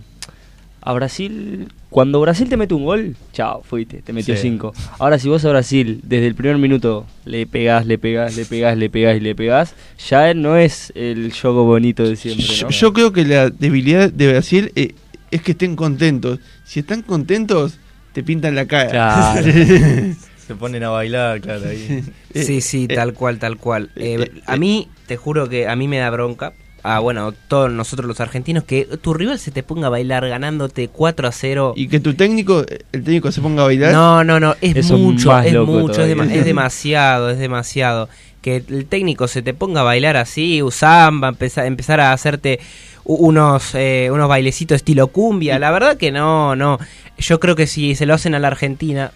a 0.86 0.94
Brasil. 0.94 1.68
Cuando 1.90 2.22
Brasil 2.22 2.48
te 2.48 2.58
mete 2.58 2.74
un 2.76 2.86
gol, 2.86 3.16
chao, 3.34 3.64
fuiste, 3.64 4.02
te 4.04 4.14
metió 4.14 4.36
Sí. 4.36 4.44
cinco. 4.44 4.74
Ahora, 5.00 5.18
si 5.18 5.28
vos 5.28 5.44
a 5.44 5.50
Brasil, 5.50 6.00
desde 6.04 6.28
el 6.28 6.36
primer 6.36 6.58
minuto, 6.58 7.06
le 7.26 7.48
pegás, 7.48 7.86
le 7.88 7.98
pegás, 7.98 8.36
le 8.38 8.46
pegás, 8.46 8.78
le 8.78 8.90
pegás 8.90 9.18
y 9.18 9.20
le 9.20 9.34
pegás, 9.36 9.74
ya 10.10 10.34
no 10.36 10.56
es 10.58 10.94
el 10.96 11.34
juego 11.34 11.66
bonito 11.66 12.04
de 12.08 12.16
siempre, 12.16 12.46
Yo, 12.46 12.66
¿no? 12.68 12.70
yo 12.72 12.94
creo 12.94 13.12
que 13.14 13.26
la 13.26 13.50
debilidad 13.50 14.12
de 14.12 14.28
Brasil 14.32 14.72
eh, 14.76 14.94
es 15.32 15.42
que 15.42 15.52
estén 15.54 15.76
contentos. 15.76 16.40
Si 16.66 16.82
están 16.82 17.02
contentos, 17.02 17.80
te 18.14 18.22
pintan 18.24 18.54
la 18.56 18.66
cara. 18.68 18.90
Claro. 18.92 19.44
se 20.48 20.56
ponen 20.56 20.84
a 20.84 20.90
bailar, 20.90 21.42
claro. 21.42 21.68
Ahí. 21.68 22.04
Eh, 22.34 22.44
Sí, 22.44 22.62
sí, 22.62 22.86
eh, 22.90 22.94
tal 22.96 23.14
cual, 23.14 23.40
tal 23.40 23.58
cual. 23.58 23.90
Eh, 23.96 24.30
a 24.46 24.56
mí, 24.58 24.88
te 25.08 25.18
juro 25.18 25.50
que 25.50 25.68
a 25.68 25.76
mí 25.76 25.88
me 25.88 25.98
da 25.98 26.10
bronca. 26.12 26.54
Ah, 26.88 27.00
bueno, 27.00 27.34
todos 27.48 27.72
nosotros 27.72 28.08
los 28.08 28.20
argentinos, 28.20 28.64
que 28.64 28.86
tu 29.02 29.16
rival 29.16 29.40
se 29.40 29.50
te 29.50 29.64
ponga 29.64 29.88
a 29.88 29.90
bailar 29.90 30.28
ganándote 30.30 30.88
4 30.88 31.28
a 31.28 31.32
0. 31.32 31.74
Y 31.76 31.88
que 31.88 32.00
tu 32.00 32.14
técnico, 32.14 32.64
el 32.92 33.04
técnico 33.04 33.32
se 33.32 33.42
ponga 33.42 33.64
a 33.64 33.66
bailar. 33.66 33.92
No, 33.92 34.24
no, 34.24 34.40
no, 34.40 34.56
es 34.62 34.76
Eso 34.76 34.96
mucho, 34.96 35.36
es 35.40 35.52
mucho, 35.54 36.04
es, 36.04 36.14
todavía. 36.14 36.36
es 36.36 36.46
demasiado, 36.46 37.32
es 37.32 37.40
demasiado. 37.40 38.08
Que 38.44 38.58
el 38.70 38.86
técnico 38.86 39.28
se 39.28 39.42
te 39.42 39.56
ponga 39.56 39.82
a 39.82 39.84
bailar 39.84 40.16
así, 40.16 40.62
usamba, 40.62 41.30
empezar, 41.30 41.66
empezar 41.66 42.00
a 42.00 42.14
hacerte 42.14 42.60
unos 43.04 43.74
eh, 43.74 44.10
unos 44.12 44.30
bailecitos 44.30 44.76
estilo 44.76 45.08
cumbia. 45.08 45.58
La 45.58 45.72
verdad 45.72 45.98
que 45.98 46.12
no, 46.12 46.56
no. 46.56 46.78
Yo 47.18 47.40
creo 47.40 47.56
que 47.56 47.66
si 47.66 47.96
se 47.96 48.06
lo 48.06 48.14
hacen 48.14 48.36
a 48.36 48.40
la 48.40 48.50
Argentina, 48.50 49.12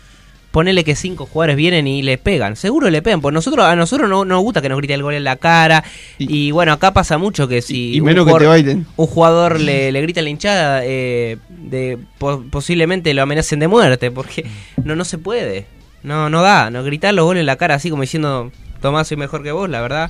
ponele 0.52 0.84
que 0.84 0.96
cinco 0.96 1.26
jugadores 1.26 1.56
vienen 1.58 1.88
y 1.88 2.02
le 2.02 2.18
pegan. 2.18 2.56
Seguro 2.56 2.90
le 2.90 3.02
pegan, 3.02 3.22
porque 3.22 3.34
nosotros, 3.36 3.66
a 3.66 3.76
nosotros 3.76 4.10
no 4.10 4.26
nos 4.26 4.42
gusta 4.42 4.62
que 4.62 4.70
nos 4.70 4.78
grite 4.80 4.94
el 4.96 5.04
gol 5.04 5.14
en 5.14 5.24
la 5.24 5.36
cara. 5.36 5.84
Y, 6.18 6.48
Y- 6.48 6.52
bueno, 6.52 6.74
acá 6.74 6.92
pasa 6.94 7.18
mucho 7.18 7.48
que 7.48 7.62
si 7.62 7.94
y 7.96 8.00
un 8.00 8.08
menos 8.08 8.26
que 8.26 8.32
te 8.32 8.38
jugador- 8.40 8.48
bailen. 8.50 8.88
un 8.98 9.08
jugador 9.08 9.60
le, 9.60 9.92
le 9.92 10.02
grita 10.02 10.20
a 10.22 10.24
la 10.24 10.30
hinchada, 10.30 10.82
eh, 10.86 11.38
de, 11.50 11.98
po- 12.18 12.44
posiblemente 12.50 13.14
lo 13.14 13.22
amenacen 13.22 13.60
de 13.60 13.68
muerte, 13.68 14.10
porque 14.12 14.46
no 14.84 14.96
no 14.96 15.06
se 15.06 15.18
puede. 15.18 15.66
No 16.02 16.30
no 16.30 16.42
da, 16.42 16.70
no 16.72 16.84
gritar 16.84 17.14
los 17.14 17.26
goles 17.26 17.42
en 17.42 17.46
la 17.46 17.58
cara 17.58 17.76
así 17.76 17.90
como 17.90 18.02
diciendo, 18.04 18.52
Tomás, 18.82 19.08
soy 19.10 19.18
mejor 19.18 19.44
que 19.44 19.52
vos, 19.52 19.70
la 19.70 19.82
verdad, 19.82 20.10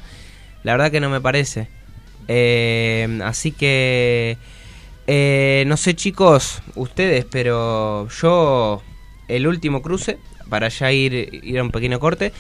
la 0.64 0.74
verdad 0.74 0.92
que 0.92 1.00
no 1.00 1.10
me 1.10 1.20
parece. 1.20 1.68
Eh, 2.28 3.20
así 3.24 3.52
que, 3.52 4.38
eh, 5.08 5.64
no 5.68 5.76
sé 5.78 5.96
chicos, 5.96 6.62
ustedes, 6.76 7.26
pero 7.30 8.08
yo, 8.22 8.84
el 9.28 9.48
último 9.48 9.82
cruce, 9.82 10.20
para 10.50 10.70
ya 10.70 10.92
ir, 10.92 11.14
ir 11.44 11.60
a 11.60 11.64
un 11.64 11.72
pequeño 11.72 12.00
corte, 12.00 12.34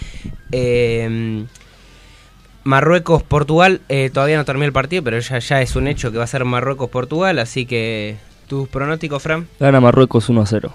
eh, 0.51 1.45
Marruecos-Portugal, 2.63 3.81
eh, 3.89 4.09
todavía 4.13 4.37
no 4.37 4.45
terminó 4.45 4.65
el 4.65 4.73
partido, 4.73 5.03
pero 5.03 5.19
ya, 5.19 5.39
ya 5.39 5.61
es 5.61 5.75
un 5.75 5.87
hecho 5.87 6.11
que 6.11 6.17
va 6.17 6.25
a 6.25 6.27
ser 6.27 6.45
Marruecos-Portugal, 6.45 7.39
así 7.39 7.65
que 7.65 8.17
tus 8.47 8.67
pronósticos, 8.67 9.23
Fran. 9.23 9.47
Gana 9.59 9.79
Marruecos 9.79 10.29
1 10.29 10.41
a 10.41 10.45
0. 10.45 10.73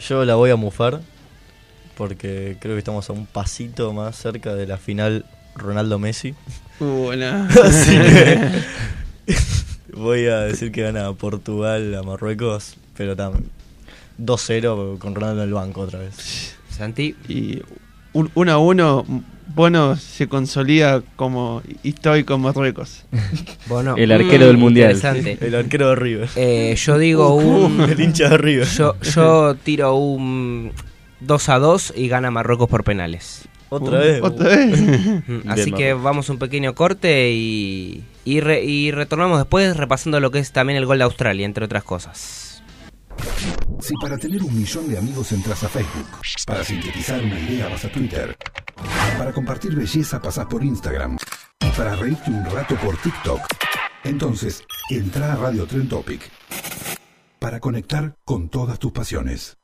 Yo 0.00 0.24
la 0.24 0.34
voy 0.34 0.50
a 0.50 0.56
mufar 0.56 1.00
porque 1.96 2.58
creo 2.60 2.74
que 2.74 2.78
estamos 2.78 3.08
a 3.08 3.12
un 3.12 3.26
pasito 3.26 3.92
más 3.92 4.16
cerca 4.16 4.54
de 4.54 4.66
la 4.66 4.76
final 4.76 5.24
Ronaldo-Messi. 5.54 6.34
Uh, 6.80 7.12
no. 7.16 7.48
Así 7.64 7.98
que 7.98 8.50
voy 9.96 10.26
a 10.26 10.40
decir 10.40 10.72
que 10.72 10.82
gana 10.82 11.12
Portugal 11.14 11.94
a 11.94 12.02
Marruecos, 12.02 12.76
pero 12.96 13.16
también 13.16 13.55
2-0 14.20 14.98
con 14.98 15.14
Ronaldo 15.14 15.42
en 15.42 15.48
el 15.48 15.54
banco 15.54 15.82
otra 15.82 15.98
vez. 16.00 16.56
Santi. 16.70 17.14
Y 17.28 17.60
un 18.12 18.30
1 18.34 18.52
a 18.52 18.58
1, 18.58 19.06
Bono 19.54 19.96
se 19.96 20.28
consolida 20.28 21.02
como 21.16 21.62
histórico 21.82 22.34
en 22.34 22.40
Marruecos. 22.42 23.04
Bono. 23.68 23.96
El 23.96 24.12
arquero 24.12 24.46
del 24.46 24.56
Mundial. 24.58 24.94
Interesante. 24.96 25.38
El 25.46 25.54
arquero 25.54 25.90
de 25.90 25.94
River. 25.96 26.28
Eh, 26.36 26.74
yo 26.76 26.98
digo 26.98 27.34
un... 27.34 27.80
El 27.90 28.00
hincha 28.00 28.28
de 28.30 28.38
River. 28.38 28.66
Yo, 28.68 28.96
yo 29.00 29.54
tiro 29.54 29.94
un 29.96 30.72
2 31.20 31.48
a 31.48 31.58
2 31.58 31.94
y 31.96 32.08
gana 32.08 32.30
Marruecos 32.30 32.68
por 32.68 32.84
penales. 32.84 33.42
Otra 33.68 33.98
vez. 33.98 34.20
Otra 34.22 34.48
vez. 34.48 34.80
Mm, 35.26 35.48
Así 35.50 35.64
Bien, 35.72 35.76
que 35.76 35.92
vamos 35.94 36.28
a 36.28 36.32
un 36.32 36.38
pequeño 36.38 36.74
corte 36.74 37.32
y, 37.32 38.04
y, 38.24 38.40
re- 38.40 38.62
y 38.64 38.92
retornamos 38.92 39.38
después 39.38 39.76
repasando 39.76 40.20
lo 40.20 40.30
que 40.30 40.38
es 40.38 40.52
también 40.52 40.76
el 40.78 40.86
gol 40.86 40.98
de 40.98 41.04
Australia, 41.04 41.44
entre 41.46 41.64
otras 41.64 41.82
cosas. 41.82 42.62
Si 43.86 43.94
para 43.98 44.18
tener 44.18 44.42
un 44.42 44.52
millón 44.52 44.88
de 44.88 44.98
amigos 44.98 45.30
entras 45.30 45.62
a 45.62 45.68
Facebook, 45.68 46.08
para 46.44 46.64
sintetizar 46.64 47.22
una 47.22 47.38
idea 47.38 47.68
vas 47.68 47.84
a 47.84 47.88
Twitter, 47.88 48.36
para 49.16 49.32
compartir 49.32 49.76
belleza 49.76 50.20
pasas 50.20 50.46
por 50.46 50.64
Instagram 50.64 51.16
y 51.60 51.70
para 51.70 51.94
reírte 51.94 52.32
un 52.32 52.44
rato 52.46 52.74
por 52.84 52.96
TikTok, 52.96 53.42
entonces 54.02 54.64
entra 54.90 55.34
a 55.34 55.36
Radio 55.36 55.68
Trend 55.68 55.88
Topic 55.88 56.20
para 57.38 57.60
conectar 57.60 58.16
con 58.24 58.48
todas 58.48 58.80
tus 58.80 58.90
pasiones. 58.90 59.56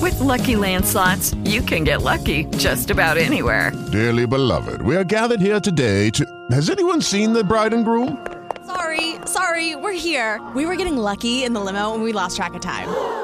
With 0.00 0.20
Lucky 0.20 0.54
Land 0.54 0.84
slots, 0.84 1.34
you 1.42 1.60
can 1.60 1.82
get 1.82 2.02
lucky 2.02 2.44
just 2.58 2.92
about 2.92 3.16
anywhere. 3.16 3.72
Dearly 3.90 4.24
beloved, 4.28 4.82
we 4.82 4.94
are 4.94 5.04
gathered 5.04 5.40
here 5.40 5.58
today 5.58 6.10
to. 6.10 6.24
Has 6.52 6.70
anyone 6.70 7.02
seen 7.02 7.32
the 7.32 7.42
bride 7.42 7.74
and 7.74 7.84
groom? 7.84 8.24
Sorry, 8.68 9.16
sorry, 9.26 9.74
we're 9.74 9.98
here. 9.98 10.40
We 10.54 10.64
were 10.64 10.76
getting 10.76 10.96
lucky 10.96 11.42
in 11.42 11.54
the 11.54 11.60
limo 11.60 11.92
and 11.92 12.04
we 12.04 12.12
lost 12.12 12.36
track 12.36 12.54
of 12.54 12.60
time. 12.60 13.23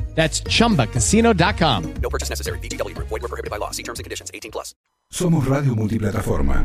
That's 0.15 0.43
chumbacasino.com. 0.43 1.93
No 2.01 2.09
purchase 2.09 2.29
necessary. 2.29 2.59
BGW. 2.59 2.95
Void 2.97 3.09
were 3.09 3.27
prohibited 3.27 3.49
by 3.49 3.57
law. 3.57 3.71
See 3.71 3.83
terms 3.83 3.99
and 3.99 4.03
conditions. 4.03 4.29
18 4.33 4.51
plus. 4.51 4.75
Somos 5.11 5.45
Radio 5.45 5.75
Multiplataforma. 5.75 6.63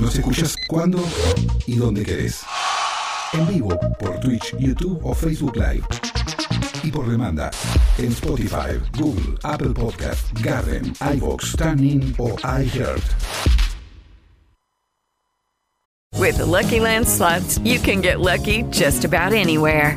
Nos 0.00 0.16
escuchas 0.16 0.56
cuando 0.68 0.98
y 1.66 1.76
donde 1.76 2.04
querés. 2.04 2.42
En 3.32 3.46
vivo 3.46 3.78
por 3.98 4.18
Twitch, 4.18 4.56
YouTube 4.58 5.00
o 5.04 5.14
Facebook 5.14 5.56
Live. 5.56 5.84
Y 6.82 6.90
por 6.90 7.08
demanda 7.08 7.50
en 7.98 8.10
Spotify, 8.10 8.80
Google, 8.98 9.38
Apple 9.44 9.72
Podcast, 9.72 10.32
Garden, 10.42 10.92
iVoox, 11.00 11.54
TuneIn 11.56 12.14
o 12.18 12.36
iHeart. 12.38 13.02
With 16.18 16.38
the 16.38 16.46
Lucky 16.46 16.80
Land 16.80 17.06
slots, 17.06 17.58
you 17.64 17.78
can 17.78 18.00
get 18.00 18.20
lucky 18.20 18.64
just 18.70 19.04
about 19.04 19.32
anywhere. 19.32 19.96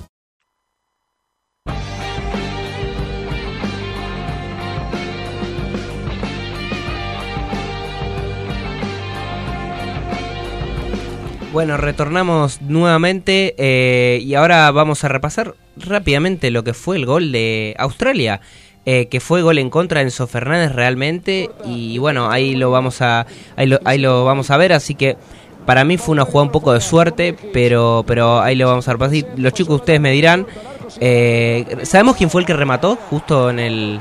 Bueno, 11.51 11.75
retornamos 11.75 12.61
nuevamente 12.61 13.55
eh, 13.57 14.19
y 14.23 14.35
ahora 14.35 14.71
vamos 14.71 15.03
a 15.03 15.09
repasar 15.09 15.55
rápidamente 15.75 16.49
lo 16.49 16.63
que 16.63 16.73
fue 16.73 16.95
el 16.95 17.05
gol 17.05 17.33
de 17.33 17.75
Australia, 17.77 18.39
eh, 18.85 19.07
que 19.07 19.19
fue 19.19 19.41
gol 19.41 19.57
en 19.57 19.69
contra 19.69 19.99
de 19.99 20.05
Enzo 20.05 20.27
Fernández 20.27 20.71
realmente 20.71 21.49
y 21.65 21.97
bueno, 21.97 22.31
ahí 22.31 22.55
lo 22.55 22.71
vamos 22.71 23.01
a 23.01 23.27
ahí 23.57 23.67
lo, 23.67 23.81
ahí 23.83 23.97
lo 23.97 24.23
vamos 24.23 24.49
a 24.49 24.55
ver, 24.55 24.71
así 24.71 24.95
que 24.95 25.17
para 25.65 25.83
mí 25.83 25.97
fue 25.97 26.13
una 26.13 26.23
jugada 26.23 26.43
un 26.43 26.51
poco 26.53 26.71
de 26.71 26.79
suerte, 26.79 27.35
pero 27.51 28.05
pero 28.07 28.39
ahí 28.39 28.55
lo 28.55 28.67
vamos 28.67 28.87
a 28.87 28.93
repasar. 28.93 29.25
Los 29.35 29.51
chicos 29.51 29.81
ustedes 29.81 29.99
me 29.99 30.11
dirán, 30.11 30.47
eh, 31.01 31.65
¿sabemos 31.83 32.15
quién 32.15 32.29
fue 32.29 32.41
el 32.41 32.47
que 32.47 32.53
remató 32.53 32.95
justo 32.95 33.49
en 33.49 33.59
el 33.59 33.99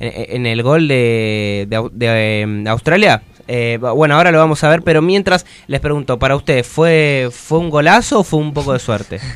en, 0.00 0.46
el 0.46 0.62
gol 0.62 0.88
de, 0.88 1.66
de, 1.68 1.88
de, 1.92 2.40
em, 2.40 2.66
Australia? 2.68 3.22
Eh, 3.48 3.78
bueno, 3.80 4.16
ahora 4.16 4.30
lo 4.32 4.38
vamos 4.38 4.62
a 4.64 4.68
ver, 4.68 4.82
pero 4.82 5.02
mientras 5.02 5.46
les 5.68 5.80
pregunto, 5.80 6.18
para 6.18 6.34
usted, 6.36 6.64
¿fue, 6.64 7.28
¿fue 7.30 7.58
un 7.58 7.70
golazo 7.70 8.20
o 8.20 8.24
fue 8.24 8.40
un 8.40 8.52
poco 8.52 8.72
de 8.72 8.78
suerte? 8.78 9.20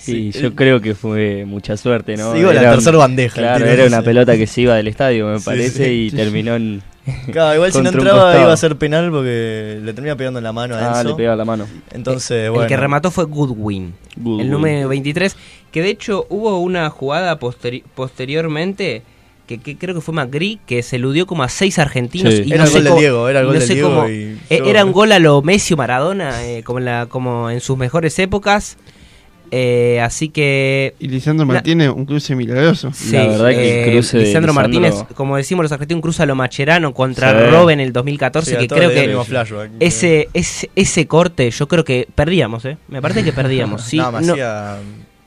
Sí, 0.00 0.32
yo 0.32 0.54
creo 0.54 0.80
que 0.80 0.94
fue 0.94 1.44
mucha 1.44 1.76
suerte, 1.76 2.16
¿no? 2.16 2.32
La 2.32 2.38
Era 2.52 2.70
un- 2.70 2.76
tercera 2.76 2.96
bandeja, 2.96 3.34
Claro, 3.34 3.66
era 3.66 3.84
una 3.84 4.00
pelota 4.00 4.34
que 4.34 4.46
se 4.46 4.62
iba 4.62 4.74
del 4.74 4.88
estadio, 4.88 5.26
me 5.26 5.38
Sí, 5.40 5.44
parece, 5.44 5.84
sí. 5.84 6.06
y 6.06 6.10
terminó 6.10 6.54
en. 6.56 6.80
Claro, 7.30 7.56
igual 7.56 7.70
si 7.70 7.82
no 7.82 7.90
entraba 7.90 8.40
iba 8.40 8.50
a 8.50 8.56
ser 8.56 8.76
penal 8.76 9.10
porque 9.10 9.78
le 9.82 9.92
termina 9.92 10.16
pegando 10.16 10.38
en 10.38 10.44
la 10.44 10.52
mano 10.54 10.74
a 10.74 10.78
Ah, 10.78 11.00
Enzo. 11.02 11.10
le 11.10 11.14
pegaba 11.16 11.36
la 11.36 11.44
mano. 11.44 11.66
Entonces, 11.92 12.46
El 12.46 12.50
bueno. 12.52 12.66
que 12.66 12.78
remató 12.78 13.10
fue 13.10 13.24
Goodwin, 13.26 13.92
Goodwin. 14.16 14.40
el 14.46 14.50
número 14.50 14.88
23, 14.88 15.36
que 15.70 15.82
de 15.82 15.90
hecho 15.90 16.24
hubo 16.30 16.58
una 16.60 16.88
jugada 16.88 17.38
posteri- 17.38 17.82
posteriormente 17.94 19.02
que, 19.58 19.58
que 19.58 19.76
creo 19.76 19.94
que 19.94 20.00
fue 20.00 20.14
Magri, 20.14 20.60
que 20.66 20.82
se 20.82 20.96
eludió 20.96 21.26
como 21.26 21.42
a 21.42 21.48
seis 21.48 21.78
argentinos. 21.78 22.32
Sí. 22.34 22.42
Y 22.46 22.52
Era 22.52 22.58
no 22.58 22.64
el 22.64 22.70
sé 22.70 22.74
gol 22.78 22.84
de 22.84 22.88
cómo- 22.90 23.00
Diego, 23.00 23.28
era 23.28 23.40
el 23.40 23.44
y 23.44 23.46
gol 23.48 23.54
no 23.54 23.60
de 23.60 23.66
sé 23.66 23.74
Diego 23.74 23.88
cómo- 23.88 24.08
y 24.08 24.38
yo- 24.48 24.64
Era 24.64 24.84
un 24.84 24.92
gol 24.92 25.12
a 25.12 25.18
lo 25.18 25.42
Messi 25.42 25.74
o 25.74 25.76
Maradona, 25.76 26.44
eh, 26.46 26.62
como, 26.62 26.78
en 26.78 26.84
la, 26.84 27.06
como 27.06 27.50
en 27.50 27.60
sus 27.60 27.76
mejores 27.76 28.18
épocas. 28.18 28.76
Eh, 29.52 30.00
así 30.00 30.28
que... 30.28 30.94
Y 31.00 31.08
Lisandro 31.08 31.44
Martínez, 31.44 31.88
un 31.88 32.04
cruce 32.06 32.36
milagroso. 32.36 32.92
Sí, 32.94 33.16
eh, 33.16 34.00
Lisandro 34.12 34.54
Martínez, 34.54 34.94
como 35.16 35.36
decimos 35.36 35.64
los 35.64 35.72
argentinos, 35.72 36.02
cruza 36.02 36.24
lo 36.24 36.36
Macherano 36.36 36.94
contra 36.94 37.32
Sí. 37.32 37.50
Robben 37.50 37.80
en 37.80 37.86
el 37.86 37.92
2014, 37.92 38.52
Sí, 38.52 38.56
que 38.58 38.68
creo 38.68 38.90
que 38.90 39.12
ese, 39.80 40.28
ese, 40.34 40.70
ese 40.76 41.06
corte, 41.08 41.50
yo 41.50 41.66
creo 41.66 41.84
que 41.84 42.06
perdíamos, 42.14 42.64
¿eh? 42.64 42.76
Me 42.86 43.02
parece 43.02 43.24
que 43.24 43.32
perdíamos. 43.32 43.82
Sí, 43.90 43.96
no, 43.96 44.12
me 44.12 44.20
no- 44.20 44.32
hacía 44.34 44.76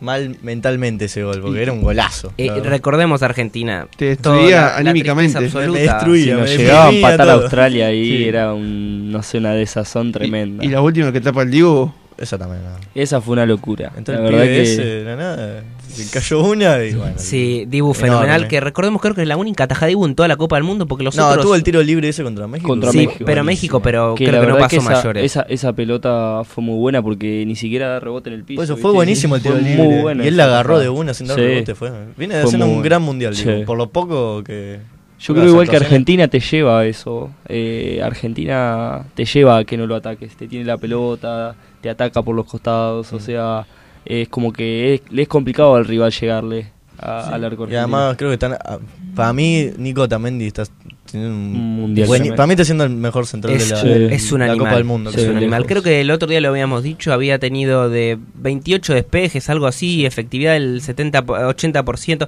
mal 0.04 0.36
mentalmente 0.44 1.06
ese 1.06 1.24
gol, 1.24 1.40
porque 1.42 1.62
era 1.64 1.72
un 1.72 1.82
golazo. 1.82 2.34
eh, 2.38 2.52
recordemos 2.64 3.24
Argentina. 3.24 3.88
Te 3.98 4.06
destruía 4.06 4.62
la- 4.62 4.78
anímicamente. 4.78 5.38
tristeza 5.40 5.60
absoluta. 5.60 5.80
Me 5.80 5.86
destruía, 5.88 6.24
Si 6.36 6.42
nos 6.42 6.50
me 6.52 6.58
llegaba 6.58 6.86
a 6.86 6.90
empatar 6.92 7.30
a. 7.30 7.34
Australia 7.34 7.88
ahí, 7.88 8.06
Sí. 8.18 8.24
era 8.28 8.54
un, 8.54 9.12
no 9.12 9.24
sé, 9.24 9.38
una 9.40 9.54
desazón 9.54 10.12
tremenda. 10.12 10.64
Y 10.64 10.68
la 10.68 10.82
última 10.82 11.12
que 11.12 11.22
tapa 11.22 11.42
el 11.44 11.52
Diego. 11.52 11.96
Esa 12.16 12.38
también. 12.38 12.62
no. 12.64 12.70
Esa 12.94 13.22
fue 13.22 13.34
una 13.34 13.46
locura. 13.48 13.92
Entró 13.98 14.14
la 14.14 14.22
verdad 14.22 14.44
que 14.44 14.62
ese, 14.62 14.84
de 14.86 15.04
la 15.04 15.16
nada, 15.16 15.64
se 16.04 16.12
cayó 16.12 16.42
una 16.44 16.84
y 16.84 16.94
bueno. 16.94 17.14
Sí, 17.18 17.66
Dibu 17.68 17.88
enorme. 17.92 18.02
fenomenal, 18.08 18.48
que 18.48 18.60
recordemos 18.60 19.02
creo 19.02 19.14
que 19.16 19.22
es 19.22 19.28
la 19.28 19.38
única 19.38 19.68
tajada 19.68 19.88
Dibu 19.88 20.06
en 20.06 20.16
toda 20.16 20.28
la 20.28 20.36
Copa 20.36 20.56
del 20.58 20.64
Mundo, 20.64 20.88
porque 20.88 21.04
los 21.04 21.16
No, 21.16 21.28
otros... 21.30 21.46
tuvo 21.46 21.56
el 21.56 21.64
tiro 21.64 21.82
libre 21.84 22.10
ese 22.10 22.24
contra 22.24 22.48
México. 22.48 22.68
Contra 22.68 22.92
Sí, 22.92 23.06
México. 23.08 23.24
pero 23.26 23.44
México, 23.44 23.80
pero 23.82 24.16
que 24.16 24.26
creo 24.26 24.36
la 24.36 24.42
que 24.42 24.48
no 24.48 24.54
verdad 24.56 24.66
pasó 24.70 24.70
que 24.70 24.84
esa, 24.84 24.92
mayores. 24.92 25.24
Esa, 25.26 25.42
esa 25.44 25.74
pelota 25.74 26.42
fue 26.44 26.64
muy 26.64 26.78
buena 26.78 27.02
porque 27.02 27.44
ni 27.46 27.56
siquiera 27.56 27.88
da 27.90 28.00
rebote 28.00 28.30
en 28.30 28.36
el 28.36 28.44
piso. 28.44 28.58
Por 28.58 28.64
eso 28.66 28.74
¿viste? 28.76 28.82
fue 28.82 28.92
buenísimo 28.94 29.36
el 29.36 29.42
tiro 29.42 29.56
Fue 29.56 29.64
libre. 29.64 29.84
Muy 29.84 30.02
bueno 30.02 30.24
y 30.24 30.28
él 30.28 30.38
la 30.38 30.46
agarró 30.46 30.80
de 30.80 30.90
una 30.90 31.14
sin 31.14 31.28
dar 31.28 31.38
Sí. 31.38 31.44
rebote. 31.44 31.76
Fue. 31.76 31.92
Viene 32.18 32.36
de 32.36 32.42
Fue 32.42 32.48
haciendo 32.50 32.68
un 32.68 32.82
gran 32.82 33.02
mundial, 33.02 33.36
Sí. 33.36 33.48
por 33.66 33.78
lo 33.78 33.90
poco 33.90 34.44
que. 34.44 34.80
Yo 35.20 35.34
creo 35.34 35.48
igual 35.48 35.70
que 35.70 35.78
Argentina 35.78 36.28
te 36.28 36.42
lleva 36.42 36.82
a 36.82 36.86
eso. 36.86 37.30
Eh, 37.48 38.02
Argentina 38.04 39.06
te 39.16 39.24
lleva 39.24 39.60
a 39.60 39.64
que 39.64 39.78
no 39.78 39.88
lo 39.88 39.96
ataques. 39.96 40.36
Te 40.36 40.48
tiene 40.50 40.66
la 40.66 40.78
pelota, 40.78 41.56
te 41.80 41.90
ataca 41.90 42.22
por 42.22 42.36
los 42.36 42.46
costados. 42.46 43.12
Mm. 43.12 43.16
O 43.16 43.20
sea, 43.22 43.66
es 44.06 44.28
como 44.30 44.52
que 44.54 44.96
es, 44.96 45.02
le 45.12 45.24
es 45.24 45.28
complicado 45.28 45.76
al 45.76 45.86
rival 45.86 46.12
llegarle 46.12 46.68
a- 47.00 47.26
Sí. 47.28 47.34
al 47.34 47.44
arco 47.46 47.68
Y 47.70 47.76
además 47.76 48.16
creo 48.18 48.30
que 48.30 48.34
están. 48.36 48.54
ah, 48.54 48.80
Para 49.16 49.34
mí, 49.34 49.70
Nico 49.78 50.08
Tamendi 50.08 50.46
está 50.48 50.64
teniendo 51.12 51.36
un 51.36 51.54
mundial 51.82 52.08
buen-. 52.08 52.30
Para 52.36 52.48
mí 52.48 52.54
está 52.54 52.66
siendo 52.66 52.84
el 52.84 52.90
mejor 52.92 53.28
central 53.28 53.54
Es, 53.56 53.70
de 53.70 54.00
la, 54.10 54.14
es 54.16 54.32
un 54.32 54.40
la 54.40 54.46
animal. 54.46 54.60
Copa 54.68 54.76
del 54.78 54.84
Mundo. 54.86 55.10
es 55.12 55.28
un 55.28 55.38
animal. 55.38 55.66
Creo 55.68 55.84
que 55.84 56.02
el 56.02 56.10
otro 56.12 56.28
día 56.28 56.42
lo 56.42 56.50
habíamos 56.50 56.82
dicho, 56.84 57.14
había 57.14 57.38
tenido 57.40 57.90
de 57.90 58.18
28 58.36 58.94
despejes, 58.94 59.50
algo 59.50 59.68
así, 59.68 60.06
efectividad 60.06 60.54
del 60.54 60.82
70, 60.82 61.24
80%, 61.26 62.28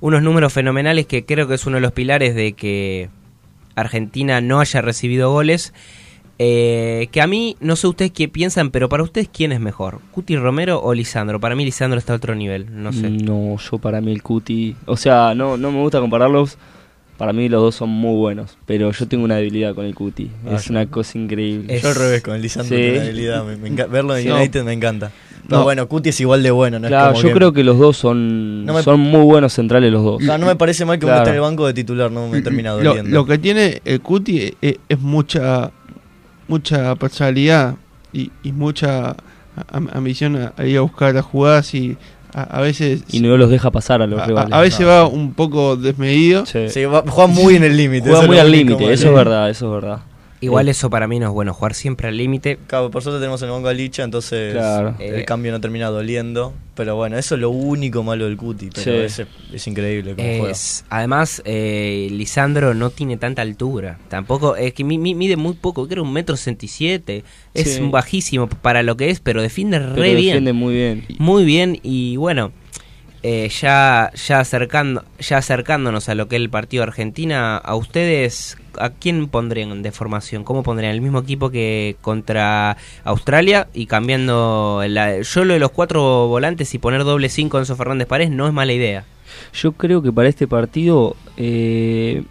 unos 0.00 0.22
números 0.22 0.52
fenomenales 0.52 1.06
que 1.06 1.24
creo 1.24 1.46
que 1.48 1.54
es 1.54 1.66
uno 1.66 1.76
de 1.76 1.80
los 1.82 1.92
pilares 1.92 2.34
de 2.34 2.54
que 2.54 3.08
Argentina 3.74 4.40
no 4.40 4.60
haya 4.60 4.80
recibido 4.82 5.30
goles. 5.32 5.72
Eh, 6.44 7.06
que 7.12 7.20
a 7.20 7.28
mí, 7.28 7.56
no 7.60 7.76
sé 7.76 7.86
ustedes 7.86 8.10
qué 8.10 8.26
piensan, 8.28 8.72
pero 8.72 8.88
para 8.88 9.04
ustedes, 9.04 9.28
¿quién 9.32 9.52
es 9.52 9.60
mejor? 9.60 10.00
¿Cuti 10.10 10.36
Romero 10.36 10.82
o 10.82 10.92
Lisandro? 10.92 11.38
Para 11.38 11.54
mí, 11.54 11.64
Lisandro 11.64 12.00
está 12.00 12.14
a 12.14 12.16
otro 12.16 12.34
nivel, 12.34 12.66
no 12.82 12.92
sé. 12.92 13.10
No, 13.10 13.56
yo 13.58 13.78
para 13.78 14.00
mí 14.00 14.10
el 14.10 14.24
Cuti. 14.24 14.74
O 14.86 14.96
sea, 14.96 15.36
no, 15.36 15.56
no 15.56 15.70
me 15.70 15.78
gusta 15.80 16.00
compararlos. 16.00 16.58
Para 17.16 17.32
mí 17.32 17.48
los 17.48 17.62
dos 17.62 17.74
son 17.76 17.90
muy 17.90 18.16
buenos. 18.16 18.58
Pero 18.66 18.90
yo 18.90 19.06
tengo 19.06 19.22
una 19.22 19.36
debilidad 19.36 19.72
con 19.76 19.84
el 19.84 19.94
Cuti. 19.94 20.32
Ah, 20.44 20.56
es 20.56 20.64
yo- 20.64 20.72
una 20.72 20.86
cosa 20.86 21.16
increíble. 21.16 21.78
Yo 21.80 21.88
al 21.90 21.94
revés, 21.94 22.22
con 22.22 22.34
el 22.34 22.42
Lisandro 22.42 22.76
Sí. 22.76 22.82
tengo 22.82 22.96
una 22.96 23.04
habilidad. 23.04 23.44
Me, 23.44 23.70
verlo 23.86 24.16
en 24.16 24.22
Sí. 24.24 24.30
United 24.30 24.64
me 24.64 24.72
encanta. 24.72 25.12
Pero 25.46 25.58
No. 25.58 25.62
bueno, 25.64 25.86
Cuti 25.86 26.08
es 26.08 26.20
igual 26.20 26.42
de 26.42 26.50
bueno, 26.50 26.80
¿no? 26.80 26.86
es 26.86 26.90
Claro, 26.90 27.12
como 27.12 27.22
yo 27.22 27.28
que- 27.28 27.34
creo 27.34 27.52
que 27.52 27.62
los 27.62 27.78
dos 27.78 27.96
son, 27.96 28.64
No 28.64 28.74
me- 28.74 28.82
son 28.82 28.98
muy 28.98 29.22
buenos 29.22 29.52
centrales 29.52 29.92
los 29.92 30.02
dos. 30.02 30.22
No, 30.22 30.38
no 30.38 30.46
me 30.46 30.56
parece 30.56 30.84
mal 30.84 30.98
que 30.98 31.04
uno 31.04 31.12
Claro. 31.12 31.22
esté 31.22 31.30
en 31.30 31.36
el 31.36 31.40
banco 31.42 31.66
de 31.66 31.74
titular, 31.74 32.10
no 32.10 32.26
me 32.26 32.40
termina 32.42 32.70
Lo, 32.72 32.82
doliendo. 32.82 33.10
lo 33.10 33.26
que 33.26 33.38
tiene 33.38 33.80
el 33.84 34.00
Cuti 34.00 34.54
es, 34.60 34.76
es 34.88 34.98
mucha 34.98 35.70
mucha 36.48 36.94
personalidad 36.96 37.74
y, 38.12 38.30
y 38.42 38.52
mucha 38.52 39.16
am- 39.70 39.88
ambición 39.92 40.36
a, 40.36 40.52
a 40.56 40.64
ir 40.66 40.78
a 40.78 40.80
buscar 40.82 41.14
las 41.14 41.24
jugadas 41.24 41.74
y 41.74 41.96
a, 42.34 42.42
a 42.42 42.60
veces 42.60 43.04
Y 43.10 43.20
no 43.20 43.36
los 43.36 43.50
deja 43.50 43.70
pasar 43.70 44.02
a 44.02 44.06
los 44.06 44.20
a, 44.20 44.26
rivales. 44.26 44.52
a 44.52 44.60
veces 44.60 44.86
va 44.86 45.06
un 45.06 45.34
poco 45.34 45.76
desmedido. 45.76 46.46
Sí. 46.46 46.68
Sí, 46.68 46.84
va- 46.84 47.04
juega 47.06 47.26
muy 47.32 47.56
en 47.56 47.64
el 47.64 47.76
límite. 47.76 48.08
Juega 48.10 48.26
muy 48.26 48.38
al 48.38 48.50
límite, 48.50 48.92
eso 48.92 49.08
es 49.08 49.14
verdad, 49.14 49.50
eso 49.50 49.66
es 49.66 49.82
verdad. 49.82 50.00
Igual 50.42 50.68
Eh, 50.68 50.72
eso 50.72 50.90
para 50.90 51.06
mí 51.08 51.18
no 51.18 51.28
es 51.28 51.32
bueno, 51.32 51.54
jugar 51.54 51.72
siempre 51.72 52.08
al 52.08 52.16
límite. 52.16 52.58
Claro, 52.66 52.90
por 52.90 53.02
suerte 53.02 53.20
tenemos 53.20 53.40
en 53.42 53.48
el 53.50 53.66
a 53.66 53.72
Licha, 53.72 54.02
entonces 54.02 54.52
Claro. 54.52 54.94
el 54.98 55.20
Eh, 55.20 55.24
cambio 55.24 55.52
no 55.52 55.60
termina 55.60 55.86
doliendo. 55.88 56.52
Pero 56.74 56.96
bueno, 56.96 57.16
eso 57.18 57.34
es 57.34 57.40
lo 57.40 57.50
único 57.50 58.02
malo 58.02 58.24
del 58.24 58.36
Cuti. 58.36 58.70
Pero 58.74 59.08
Sí. 59.08 59.22
es, 59.22 59.26
es 59.52 59.66
increíble 59.66 60.14
cómo 60.16 60.26
juega. 60.38 60.54
Además, 60.88 61.42
eh, 61.44 62.08
Lisandro 62.10 62.74
no 62.74 62.90
tiene 62.90 63.16
tanta 63.18 63.42
altura. 63.42 63.98
Tampoco, 64.08 64.56
es 64.56 64.72
que 64.74 64.82
mi- 64.82 64.98
mi- 64.98 65.14
mide 65.14 65.36
muy 65.36 65.52
poco, 65.54 65.86
creo 65.86 66.02
un 66.02 66.12
metro 66.12 66.34
sesenta 66.36 66.64
y 66.64 66.68
siete. 66.68 67.24
Es 67.54 67.74
Sí. 67.76 67.88
bajísimo 67.90 68.48
para 68.48 68.82
lo 68.82 68.96
que 68.96 69.10
es, 69.10 69.20
pero 69.20 69.42
defiende 69.42 69.78
re 69.78 69.90
Pero 69.94 70.02
bien. 70.02 70.16
defiende 70.16 70.52
muy 70.54 70.74
bien. 70.74 71.04
Muy 71.18 71.44
bien, 71.44 71.78
y 71.82 72.16
bueno, 72.16 72.52
eh, 73.22 73.48
ya, 73.48 74.10
ya, 74.14 74.40
acercando, 74.40 75.04
ya 75.18 75.38
acercándonos 75.38 76.08
a 76.08 76.14
lo 76.14 76.28
que 76.28 76.36
es 76.36 76.42
el 76.42 76.50
partido 76.50 76.82
Argentina, 76.82 77.56
a 77.56 77.74
ustedes, 77.76 78.56
¿a 78.78 78.90
quién 78.90 79.28
pondrían 79.28 79.82
de 79.82 79.92
formación? 79.92 80.44
¿Cómo 80.44 80.62
pondrían? 80.62 80.92
¿El 80.92 81.00
mismo 81.00 81.20
equipo 81.20 81.50
que 81.50 81.96
contra 82.00 82.76
Australia? 83.04 83.68
Y 83.74 83.86
cambiando, 83.86 84.82
la, 84.88 85.20
yo 85.20 85.44
lo 85.44 85.54
de 85.54 85.60
los 85.60 85.70
cuatro 85.70 86.26
volantes 86.28 86.74
y 86.74 86.78
poner 86.78 87.04
doble 87.04 87.28
cinco 87.28 87.58
en 87.58 87.62
Enzo 87.62 87.76
Fernández 87.76 88.08
Paredes 88.08 88.30
no 88.30 88.46
es 88.46 88.52
mala 88.52 88.72
idea. 88.72 89.04
Yo 89.54 89.72
creo 89.72 90.02
que 90.02 90.12
para 90.12 90.28
este 90.28 90.46
partido, 90.46 91.16
eh, 91.36 92.24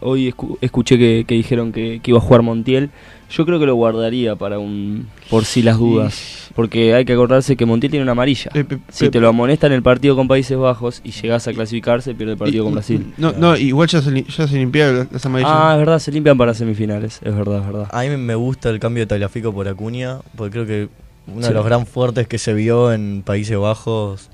hoy 0.00 0.32
escu- 0.32 0.58
escuché 0.60 0.98
que, 0.98 1.24
dijeron 1.28 1.72
que 1.72 2.00
iba 2.04 2.18
a 2.18 2.22
jugar 2.22 2.42
Montiel. 2.42 2.90
Yo 3.34 3.46
creo 3.46 3.58
que 3.58 3.66
lo 3.66 3.74
guardaría 3.74 4.36
para 4.36 4.58
un 4.58 5.08
por 5.30 5.44
si 5.44 5.62
las 5.62 5.78
dudas. 5.78 6.50
Porque 6.54 6.94
hay 6.94 7.04
que 7.06 7.14
acordarse 7.14 7.56
que 7.56 7.64
Montiel 7.64 7.90
tiene 7.90 8.02
una 8.02 8.12
amarilla. 8.12 8.50
Pe- 8.52 8.64
pe- 8.64 8.78
Si 8.90 9.08
te 9.08 9.20
lo 9.20 9.28
amonesta 9.28 9.66
en 9.66 9.72
el 9.72 9.82
partido 9.82 10.14
con 10.16 10.28
Países 10.28 10.58
Bajos 10.58 11.00
y 11.02 11.12
llegas 11.12 11.48
a 11.48 11.52
clasificarse, 11.54 12.14
pierde 12.14 12.32
el 12.34 12.38
partido 12.38 12.62
Y- 12.62 12.66
con 12.66 12.74
Brasil. 12.74 13.14
No, 13.16 13.32
no, 13.32 13.56
igual 13.56 13.88
ya 13.88 14.02
se, 14.02 14.22
ya 14.24 14.46
se 14.46 14.56
limpiaron 14.58 15.08
las 15.10 15.24
amarillas. 15.24 15.50
Ah, 15.54 15.72
es 15.72 15.78
verdad, 15.78 15.98
se 15.98 16.12
limpian 16.12 16.36
para 16.36 16.52
semifinales. 16.52 17.20
Es 17.24 17.34
verdad, 17.34 17.60
es 17.60 17.66
verdad. 17.66 17.88
A 17.90 18.02
mí 18.02 18.16
me 18.18 18.34
gusta 18.34 18.68
el 18.68 18.78
cambio 18.80 19.02
de 19.04 19.06
Tagliafico 19.06 19.52
por 19.54 19.66
Acuña, 19.66 20.18
porque 20.36 20.52
creo 20.52 20.66
que 20.66 20.88
uno 21.26 21.40
Sí. 21.42 21.48
de 21.48 21.54
los 21.54 21.64
gran 21.64 21.86
fuertes 21.86 22.28
que 22.28 22.36
se 22.36 22.52
vio 22.52 22.92
en 22.92 23.22
Países 23.24 23.56
Bajos 23.56 24.28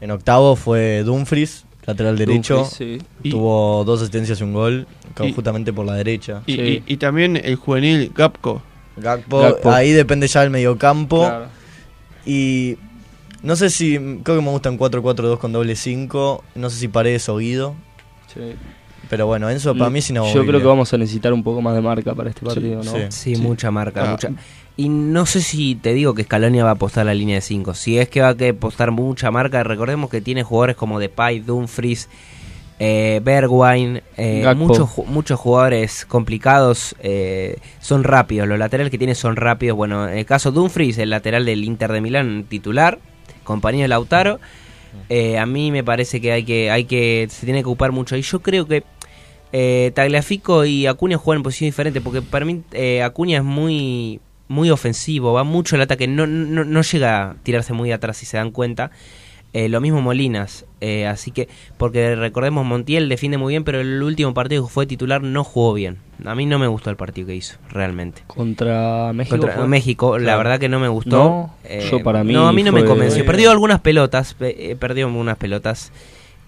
en 0.00 0.10
octavo 0.12 0.54
fue 0.54 1.02
Dumfries, 1.04 1.64
lateral 1.86 2.16
derecho. 2.16 2.58
Dumfries, 2.58 3.02
sí. 3.22 3.30
Tuvo 3.30 3.84
dos 3.84 4.00
asistencias 4.00 4.40
y 4.40 4.44
un 4.44 4.52
gol, 4.52 4.86
Y- 5.22 5.32
justamente 5.32 5.72
por 5.72 5.84
la 5.86 5.94
derecha. 5.94 6.42
y, 6.46 6.60
y- 6.60 6.82
y 6.86 6.96
también 6.96 7.36
el 7.36 7.56
juvenil 7.56 8.12
Gapco. 8.14 8.62
Gakpo. 8.96 9.42
ahí 9.70 9.90
depende 9.92 10.26
ya 10.28 10.42
del 10.42 10.50
mediocampo. 10.50 11.20
Claro. 11.26 11.46
Y 12.26 12.76
no 13.42 13.56
sé 13.56 13.70
si, 13.70 13.96
creo 14.22 14.36
que 14.38 14.42
me 14.44 14.50
gustan 14.50 14.78
4-4-2 14.78 15.38
con 15.38 15.52
doble 15.52 15.74
5, 15.76 16.44
no 16.54 16.70
sé 16.70 16.76
si 16.78 16.88
Paredes 16.88 17.28
o 17.28 17.36
Guido. 17.38 17.74
Sí. 18.32 18.40
Pero 19.10 19.26
bueno, 19.26 19.50
Enzo 19.50 19.74
para 19.76 19.90
mí 19.90 19.98
es 19.98 20.08
Yo 20.08 20.12
inamovible. 20.14 20.46
creo 20.46 20.60
que 20.60 20.66
vamos 20.66 20.92
a 20.94 20.96
necesitar 20.98 21.32
un 21.32 21.42
poco 21.42 21.60
más 21.60 21.74
de 21.74 21.80
marca 21.82 22.14
para 22.14 22.30
este 22.30 22.46
partido, 22.46 22.82
¿no? 22.82 22.90
sí. 22.92 22.98
Sí, 23.10 23.36
mucha 23.36 23.70
marca, 23.70 24.04
Ah. 24.06 24.10
mucha. 24.12 24.30
Y 24.76 24.88
no 24.88 25.26
sé 25.26 25.42
si 25.42 25.74
te 25.74 25.92
digo 25.92 26.14
que 26.14 26.24
Scalonia 26.24 26.64
va 26.64 26.70
a 26.70 26.74
apostar 26.74 27.04
la 27.04 27.14
línea 27.14 27.36
de 27.36 27.40
5. 27.42 27.74
Si 27.74 27.98
es 27.98 28.08
que 28.08 28.20
va 28.20 28.28
a 28.28 28.50
apostar 28.50 28.90
mucha 28.90 29.30
marca, 29.30 29.62
recordemos 29.62 30.10
que 30.10 30.20
tiene 30.20 30.42
jugadores 30.42 30.76
como 30.76 30.98
Depay, 30.98 31.40
Dumfries, 31.40 32.08
eh, 32.78 33.20
Bergwijn, 33.22 34.02
eh, 34.16 34.50
muchos, 34.56 34.88
muchos 35.06 35.38
jugadores 35.38 36.06
complicados, 36.06 36.96
eh, 37.00 37.58
son 37.80 38.02
rápidos. 38.02 38.48
Los 38.48 38.58
laterales 38.58 38.90
que 38.90 38.98
tiene 38.98 39.14
son 39.14 39.36
rápidos. 39.36 39.76
Bueno, 39.76 40.08
en 40.08 40.18
el 40.18 40.26
caso 40.26 40.50
Dumfries, 40.52 40.98
el 40.98 41.10
lateral 41.10 41.44
del 41.44 41.64
Inter 41.64 41.92
de 41.92 42.00
Milán 42.00 42.44
titular, 42.48 42.98
compañero 43.44 43.82
de 43.82 43.88
Lautaro. 43.88 44.40
eh, 45.08 45.38
a 45.38 45.46
mí 45.46 45.70
me 45.70 45.84
parece 45.84 46.20
que 46.20 46.32
hay 46.32 46.44
que, 46.44 46.70
hay 46.70 46.84
que, 46.84 47.26
se 47.30 47.44
tiene 47.46 47.60
que 47.60 47.66
ocupar 47.66 47.92
mucho. 47.92 48.16
Y 48.16 48.22
yo 48.22 48.40
creo 48.40 48.66
que 48.66 48.84
eh, 49.52 49.92
Tagliafico 49.94 50.64
y 50.64 50.86
Acuña 50.86 51.18
juegan 51.18 51.40
en 51.40 51.42
posición 51.42 51.68
diferente 51.68 52.00
porque 52.00 52.22
para 52.22 52.46
mí 52.46 52.62
eh, 52.72 53.02
Acuña 53.02 53.38
es 53.38 53.44
muy 53.44 54.20
muy 54.52 54.70
ofensivo, 54.70 55.32
va 55.32 55.42
mucho 55.44 55.74
el 55.76 55.82
ataque, 55.82 56.06
no, 56.06 56.26
no, 56.26 56.64
no 56.64 56.82
llega 56.82 57.22
a 57.30 57.34
tirarse 57.42 57.72
muy 57.72 57.90
atrás 57.90 58.18
si 58.18 58.26
se 58.26 58.36
dan 58.36 58.50
cuenta. 58.52 58.90
Eh, 59.54 59.68
lo 59.68 59.82
mismo 59.82 60.00
Molinas, 60.00 60.64
eh, 60.80 61.06
así 61.06 61.30
que, 61.30 61.46
porque 61.76 62.16
recordemos, 62.16 62.64
Montiel 62.64 63.10
defiende 63.10 63.36
muy 63.36 63.52
bien, 63.52 63.64
pero 63.64 63.82
el 63.82 64.02
último 64.02 64.32
partido 64.32 64.64
que 64.66 64.72
fue 64.72 64.86
titular 64.86 65.22
no 65.22 65.44
jugó 65.44 65.74
bien. 65.74 65.98
A 66.24 66.34
mí 66.34 66.46
no 66.46 66.58
me 66.58 66.66
gustó 66.68 66.88
el 66.88 66.96
partido 66.96 67.26
que 67.26 67.34
hizo, 67.34 67.58
realmente. 67.70 68.22
Contra 68.28 69.12
México. 69.12 69.36
Contra 69.36 69.54
fue. 69.56 69.68
México, 69.68 70.16
la 70.16 70.24
Claro. 70.24 70.38
verdad 70.38 70.58
que 70.58 70.70
no 70.70 70.80
me 70.80 70.88
gustó. 70.88 71.16
No, 71.18 71.54
Eh, 71.64 71.86
yo 71.90 72.02
para 72.02 72.24
mí 72.24 72.32
No, 72.32 72.48
a 72.48 72.52
mí 72.54 72.62
no 72.62 72.72
me 72.72 72.82
convenció. 72.86 73.26
Perdió 73.26 73.50
algunas 73.50 73.80
pelotas, 73.80 74.32
pe- 74.32 74.70
eh, 74.70 74.76
perdió 74.76 75.04
algunas 75.06 75.36
pelotas. 75.36 75.92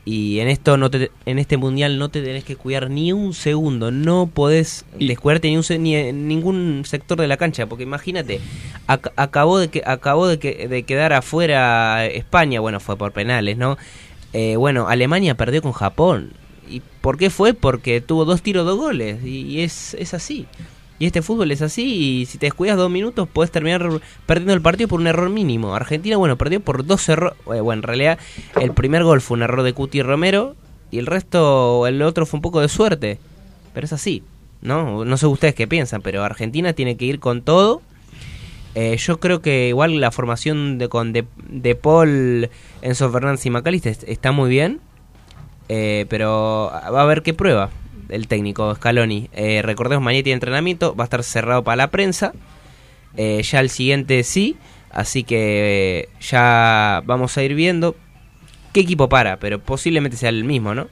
Y 0.07 0.41
en 0.41 0.49
esto 0.49 0.77
no 0.77 0.91
te, 0.91 1.11
en 1.25 1.39
este 1.39 1.57
mundial 1.57 1.99
no 1.99 2.11
te 2.11 2.21
tenés 2.21 2.45
que 2.45 2.57
cuidar 2.57 2.91
ni 2.91 3.13
un 3.13 3.33
segundo, 3.33 3.91
no 3.91 4.27
podés 4.27 4.85
descuidarte 4.99 5.49
ni 5.49 5.57
un 5.57 5.65
ni 5.83 5.95
en 5.97 6.29
ningún 6.29 6.83
sector 6.85 7.19
de 7.19 7.27
la 7.27 7.39
cancha, 7.39 7.67
porque 7.67 7.85
imagínate, 7.85 8.39
ac- 8.87 9.13
acabó 9.17 9.59
de 9.59 9.69
que 9.69 9.83
acabó 9.87 10.27
de, 10.27 10.39
que, 10.39 10.69
de 10.69 10.83
quedar 10.83 11.15
afuera 11.15 12.05
España, 12.05 12.61
bueno, 12.61 12.81
fue 12.81 12.97
por 12.99 13.13
penales, 13.13 13.57
¿no? 13.57 13.79
Eh, 14.35 14.57
bueno, 14.57 14.89
Alemania 14.89 15.37
perdió 15.37 15.63
con 15.63 15.73
Japón. 15.73 16.33
¿Y 16.69 16.81
por 17.01 17.17
qué 17.19 17.31
fue? 17.31 17.55
Porque 17.55 18.01
tuvo 18.01 18.25
dos 18.25 18.43
tiros, 18.43 18.67
dos 18.67 18.77
goles, 18.79 19.25
y, 19.25 19.43
y 19.43 19.61
es, 19.61 19.95
es 19.95 20.13
así. 20.13 20.47
Y 21.05 21.09
este 21.09 21.21
fútbol 21.21 21.51
es 21.51 21.61
así, 21.61 22.23
y 22.23 22.25
si 22.25 22.39
te 22.39 22.47
descuidas 22.47 22.79
dos 22.79 22.91
minutos 22.91 23.29
puedes 23.31 23.51
terminar 23.51 23.87
perdiendo 24.25 24.55
el 24.55 24.63
partido 24.63 24.89
por 24.89 25.01
un 25.01 25.07
error 25.07 25.29
mínimo. 25.29 25.75
Argentina, 25.75 26.17
bueno, 26.17 26.39
perdió 26.39 26.61
por 26.61 26.87
dos 26.87 27.07
errores. 27.11 27.37
bueno, 27.45 27.73
en 27.73 27.83
realidad 27.83 28.19
el 28.59 28.73
primer 28.73 29.05
gol 29.05 29.21
fue 29.21 29.37
un 29.37 29.43
error 29.43 29.63
de 29.65 29.75
Cuti 29.75 30.01
Romero, 30.01 30.57
y 30.91 30.97
el 30.99 31.05
resto, 31.05 31.87
el 31.87 32.01
otro 32.01 32.25
fue 32.25 32.39
un 32.39 32.41
poco 32.41 32.63
de 32.63 32.71
suerte. 32.71 33.19
Pero 33.75 33.85
es 33.85 33.93
así, 33.93 34.23
¿no? 34.63 35.05
No 35.05 35.17
sé 35.19 35.27
ustedes 35.27 35.55
qué 35.55 35.69
piensan, 35.69 36.01
pero 36.01 36.25
Argentina 36.25 36.73
tiene 36.73 36.97
que 36.97 37.05
ir 37.05 37.21
con 37.21 37.43
todo. 37.43 37.83
Eh, 38.75 38.97
yo 38.97 39.21
creo 39.21 39.43
que 39.43 39.69
igual 39.69 40.01
la 40.01 40.11
formación 40.11 40.79
de 40.79 40.89
con 40.89 41.13
de, 41.13 41.27
de 41.51 41.75
Paul, 41.75 42.49
Enzo 42.81 43.11
Fernández 43.13 43.45
y 43.45 43.51
Macalister 43.51 43.93
est- 43.93 44.05
está 44.09 44.33
muy 44.33 44.49
bien. 44.49 44.81
Eh, 45.69 46.07
pero 46.09 46.71
va 46.73 47.03
a 47.03 47.05
ver 47.05 47.23
qué 47.23 47.35
prueba 47.35 47.69
el 48.15 48.29
técnico 48.29 48.75
Scaloni. 48.75 49.29
Eh, 49.33 49.61
recordemos, 49.63 50.03
mañana 50.05 50.23
tiene 50.23 50.35
entrenamiento, 50.35 50.95
va 50.95 51.05
a 51.05 51.07
estar 51.07 51.23
cerrado 51.23 51.63
para 51.65 51.77
la 51.77 51.91
prensa. 51.91 52.33
Eh, 53.17 53.43
ya 53.43 53.61
el 53.61 53.71
siguiente 53.71 54.23
sí, 54.25 54.57
así 54.91 55.23
que 55.25 55.39
eh, 56.01 56.09
ya 56.21 57.03
vamos 57.07 57.37
a 57.39 57.43
ir 57.45 57.55
viendo 57.55 57.95
qué 58.73 58.81
equipo 58.81 59.09
para, 59.09 59.39
pero 59.39 59.59
posiblemente 59.61 60.17
sea 60.17 60.31
el 60.31 60.45
mismo, 60.45 60.75
¿no? 60.75 60.89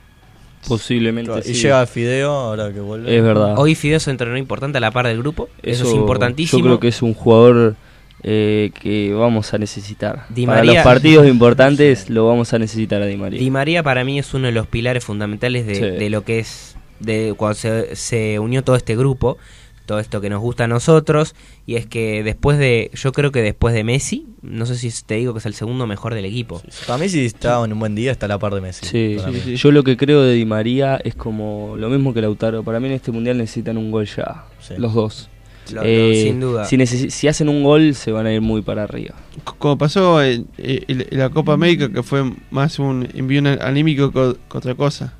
Posiblemente 0.68 1.32
Y 1.40 1.54
sí. 1.54 1.62
llega 1.62 1.84
Fideo 1.86 2.30
ahora 2.30 2.72
que 2.72 2.78
vuelve. 2.78 3.16
Es 3.16 3.22
verdad. 3.22 3.58
Hoy 3.58 3.74
Fideo 3.74 3.98
se 3.98 4.10
entrenó 4.12 4.36
importante 4.36 4.78
a 4.78 4.80
la 4.80 4.92
par 4.92 5.08
del 5.08 5.18
grupo, 5.18 5.48
eso, 5.62 5.84
es 5.88 5.94
importantísimo. 5.94 6.60
Yo 6.60 6.64
creo 6.66 6.80
que 6.80 6.88
es 6.88 7.02
un 7.02 7.14
jugador 7.14 7.74
eh, 8.22 8.70
que 8.80 9.12
vamos 9.12 9.52
a 9.52 9.58
necesitar. 9.58 10.26
Di 10.28 10.46
Para 10.46 10.58
María- 10.58 10.74
los 10.74 10.84
partidos 10.84 11.26
importantes 11.26 12.08
lo 12.08 12.28
vamos 12.28 12.52
a 12.54 12.60
necesitar 12.60 13.02
a 13.02 13.06
Di 13.06 13.16
María. 13.16 13.40
Di 13.40 13.50
María 13.50 13.82
para 13.82 14.04
mí 14.04 14.20
es 14.20 14.32
uno 14.34 14.46
de 14.46 14.52
los 14.52 14.68
pilares 14.68 15.04
fundamentales 15.04 15.66
de, 15.66 15.74
Sí. 15.74 15.80
de 15.80 16.10
lo 16.10 16.22
que 16.24 16.38
es 16.38 16.76
de 17.02 17.34
cuando 17.36 17.54
se, 17.54 17.96
se 17.96 18.38
unió 18.38 18.62
todo 18.64 18.76
este 18.76 18.96
grupo, 18.96 19.38
todo 19.86 19.98
esto 19.98 20.20
que 20.20 20.30
nos 20.30 20.40
gusta 20.40 20.64
a 20.64 20.68
nosotros, 20.68 21.34
y 21.66 21.74
es 21.74 21.86
que 21.86 22.22
después 22.22 22.56
de, 22.58 22.90
yo 22.94 23.12
creo 23.12 23.32
que 23.32 23.42
después 23.42 23.74
de 23.74 23.82
Messi, 23.84 24.26
no 24.40 24.64
sé 24.64 24.76
si 24.76 24.90
te 25.04 25.16
digo 25.16 25.32
que 25.34 25.40
es 25.40 25.46
el 25.46 25.54
segundo 25.54 25.86
mejor 25.86 26.14
del 26.14 26.24
equipo. 26.24 26.62
Para 26.86 26.98
mí 26.98 27.08
si 27.08 27.26
está 27.26 27.62
en 27.64 27.72
un 27.72 27.80
buen 27.80 27.94
día 27.94 28.12
está 28.12 28.26
a 28.26 28.28
la 28.28 28.38
par 28.38 28.54
de 28.54 28.60
Messi. 28.60 28.86
Sí, 28.86 29.16
yo 29.56 29.72
lo 29.72 29.82
que 29.82 29.96
creo 29.96 30.22
de 30.22 30.34
Di 30.34 30.44
María 30.46 31.00
es 31.02 31.14
como 31.16 31.74
lo 31.76 31.88
mismo 31.90 32.14
que 32.14 32.20
Lautaro. 32.22 32.62
Para 32.62 32.78
mí 32.80 32.86
en 32.86 32.92
este 32.94 33.10
mundial 33.10 33.38
necesitan 33.38 33.76
un 33.76 33.90
gol 33.90 34.06
ya, 34.06 34.44
Sí. 34.60 34.74
los 34.78 34.94
dos. 34.94 35.28
Lo- 35.72 35.82
Eh, 35.84 36.22
sin 36.24 36.40
duda. 36.40 36.64
Si, 36.64 37.28
hacen 37.28 37.48
un 37.48 37.62
gol 37.62 37.94
se 37.94 38.10
van 38.12 38.26
a 38.26 38.32
ir 38.32 38.40
muy 38.40 38.62
para 38.62 38.82
arriba. 38.84 39.14
Como 39.58 39.78
pasó 39.78 40.22
en, 40.22 40.46
en- 40.58 41.06
en 41.10 41.18
la 41.18 41.28
Copa 41.30 41.52
América, 41.54 41.88
que 41.92 42.02
fue 42.02 42.24
más 42.50 42.78
un 42.78 43.08
envío 43.14 43.42
anímico 43.60 44.10
co- 44.12 44.34
que 44.50 44.58
otra 44.58 44.74
cosa. 44.74 45.14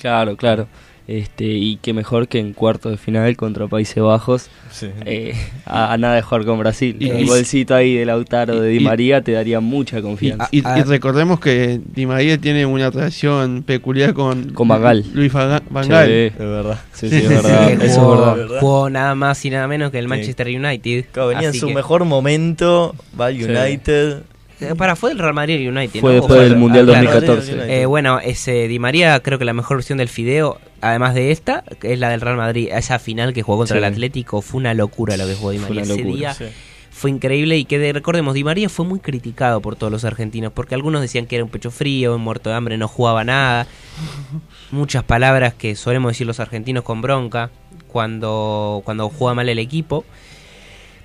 Claro, 0.00 0.36
claro. 0.36 0.68
Este, 1.08 1.44
y 1.46 1.76
qué 1.80 1.94
mejor 1.94 2.28
que 2.28 2.38
en 2.38 2.52
cuarto 2.52 2.90
de 2.90 2.98
final 2.98 3.34
contra 3.34 3.66
Países 3.66 4.02
Bajos, 4.02 4.50
Sí. 4.70 4.88
eh, 5.06 5.32
a, 5.64 5.94
a 5.94 5.96
nada 5.96 6.16
de 6.16 6.20
jugar 6.22 6.44
con 6.44 6.58
Brasil. 6.58 6.96
Y- 7.00 7.10
y- 7.10 7.24
golcito 7.26 7.74
ahí 7.74 7.94
de 7.96 8.04
Lautaro 8.04 8.60
de 8.60 8.68
Di 8.68 8.76
y- 8.76 8.80
María 8.84 9.22
te 9.22 9.32
daría 9.32 9.60
mucha 9.60 10.02
confianza. 10.02 10.48
y- 10.52 10.60
Ah, 10.66 10.78
y 10.78 10.82
recordemos 10.82 11.40
que 11.40 11.80
Di 11.94 12.04
María 12.04 12.36
tiene 12.36 12.66
una 12.66 12.90
relación 12.90 13.62
peculiar 13.62 14.12
con, 14.12 14.50
Con 14.52 14.68
Van 14.68 14.82
Gaal. 14.82 15.04
Luis 15.14 15.32
Van 15.32 15.62
Gaal. 15.88 16.10
Es 16.10 16.36
verdad. 16.38 16.78
sí, 16.92 17.08
sí, 17.08 17.16
es 17.16 17.28
verdad. 17.30 17.70
Eso 17.82 18.00
jugó, 18.02 18.30
es 18.32 18.36
verdad. 18.36 18.60
jugó 18.60 18.90
nada 18.90 19.14
más 19.14 19.42
y 19.46 19.48
nada 19.50 19.66
menos 19.66 19.90
que 19.90 19.98
el 20.00 20.04
Sí. 20.04 20.08
Manchester 20.10 20.46
United. 20.48 21.06
Claro, 21.10 21.28
venía 21.30 21.48
en 21.48 21.54
su 21.54 21.68
que- 21.68 21.74
mejor 21.74 22.04
momento, 22.04 22.94
va 23.18 23.26
al. 23.26 23.34
United. 23.36 24.18
Eh, 24.60 24.74
Para, 24.76 24.96
fue 24.96 25.10
del 25.10 25.18
Real 25.18 25.34
Madrid 25.34 25.68
United. 25.68 26.00
Fue 26.00 26.14
¿no? 26.14 26.20
después 26.20 26.40
del 26.40 26.50
fue- 26.50 26.58
Mundial 26.58 26.90
ah, 26.90 27.00
claro. 27.00 27.20
2014. 27.20 27.52
United. 27.54 27.70
Eh, 27.70 27.86
bueno, 27.86 28.18
ese 28.20 28.66
Di 28.68 28.78
María, 28.78 29.20
creo 29.20 29.38
que 29.38 29.44
la 29.44 29.52
mejor 29.54 29.76
versión 29.76 29.98
del 29.98 30.08
Fideo, 30.08 30.58
además 30.80 31.14
de 31.14 31.30
esta, 31.30 31.62
que 31.80 31.92
es 31.92 31.98
la 31.98 32.08
del 32.10 32.20
Real 32.20 32.36
Madrid. 32.36 32.68
Esa 32.72 32.98
final 32.98 33.32
que 33.32 33.42
jugó 33.42 33.58
contra 33.58 33.74
Sí. 33.76 33.78
el 33.78 33.84
Atlético 33.84 34.42
fue 34.42 34.58
una 34.58 34.74
locura 34.74 35.16
lo 35.16 35.26
que 35.26 35.34
jugó 35.34 35.50
Di 35.52 35.58
Fue 35.58 35.68
María. 35.68 35.84
una 35.84 35.94
Ese 35.94 36.02
día 36.02 36.34
sí. 36.34 36.44
fue 36.90 37.10
increíble 37.10 37.56
y 37.56 37.64
que 37.66 37.78
de- 37.78 37.92
recordemos, 37.92 38.34
Di 38.34 38.42
María 38.42 38.68
fue 38.68 38.84
muy 38.84 38.98
criticado 38.98 39.60
por 39.60 39.76
todos 39.76 39.92
los 39.92 40.04
argentinos, 40.04 40.52
porque 40.52 40.74
algunos 40.74 41.00
decían 41.02 41.26
que 41.26 41.36
era 41.36 41.44
un 41.44 41.50
pecho 41.50 41.70
frío, 41.70 42.16
un 42.16 42.22
muerto 42.22 42.50
de 42.50 42.56
hambre, 42.56 42.76
no 42.78 42.88
jugaba 42.88 43.22
nada. 43.22 43.66
Muchas 44.72 45.04
palabras 45.04 45.54
que 45.54 45.76
solemos 45.76 46.10
decir 46.12 46.26
los 46.26 46.40
argentinos 46.40 46.84
con 46.84 47.00
bronca. 47.00 47.50
cuando, 47.86 48.82
cuando 48.84 49.08
juega 49.08 49.34
mal 49.34 49.48
el 49.48 49.58
equipo. 49.58 50.04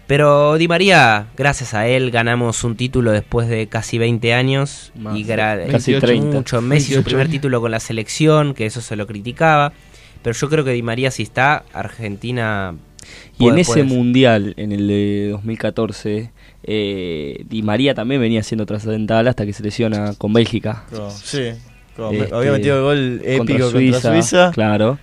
Pero 0.08 0.58
Di 0.58 0.68
María, 0.68 1.28
gracias 1.38 1.74
a 1.74 1.88
él, 1.88 2.12
ganamos 2.12 2.64
un 2.64 2.76
título 2.76 3.12
después 3.12 3.48
de 3.48 3.68
casi 3.68 3.98
20 3.98 4.34
años. 4.34 4.92
Más, 4.96 5.18
y 5.18 5.24
gra- 5.26 5.66
casi 5.72 5.94
30. 5.96 6.38
Mucho. 6.38 6.62
Messi 6.62 6.88
su 6.90 6.94
28. 6.96 7.06
primer 7.06 7.30
título 7.30 7.62
con 7.62 7.72
la 7.72 7.80
selección, 7.80 8.54
que 8.54 8.66
eso 8.66 8.82
se 8.82 8.96
lo 8.96 9.08
criticaba. 9.08 9.72
Pero 10.22 10.36
yo 10.38 10.50
creo 10.50 10.64
que 10.66 10.72
Di 10.72 10.82
María 10.82 11.10
si 11.12 11.24
está, 11.24 11.64
Argentina... 11.74 12.76
Y 13.38 13.48
en 13.50 13.60
ese 13.60 13.72
puede- 13.74 13.84
mundial, 13.84 14.54
en 14.56 14.72
el 14.72 14.88
de 14.88 15.28
2014, 15.32 16.32
eh, 16.64 17.44
Di 17.50 17.62
María 17.62 17.94
también 17.94 18.22
venía 18.22 18.44
siendo 18.44 18.66
trascendental 18.66 19.28
hasta 19.28 19.46
que 19.46 19.52
se 19.52 19.62
lesiona 19.64 20.14
con 20.18 20.32
Bélgica. 20.32 20.86
Sí, 21.22 21.40
Este, 22.12 22.34
había 22.34 22.52
metido 22.54 22.78
el 22.78 22.82
gol 22.84 23.22
épico 23.26 23.70
contra 23.72 24.00
Suiza. 24.14 24.52
Claro. 24.54 24.98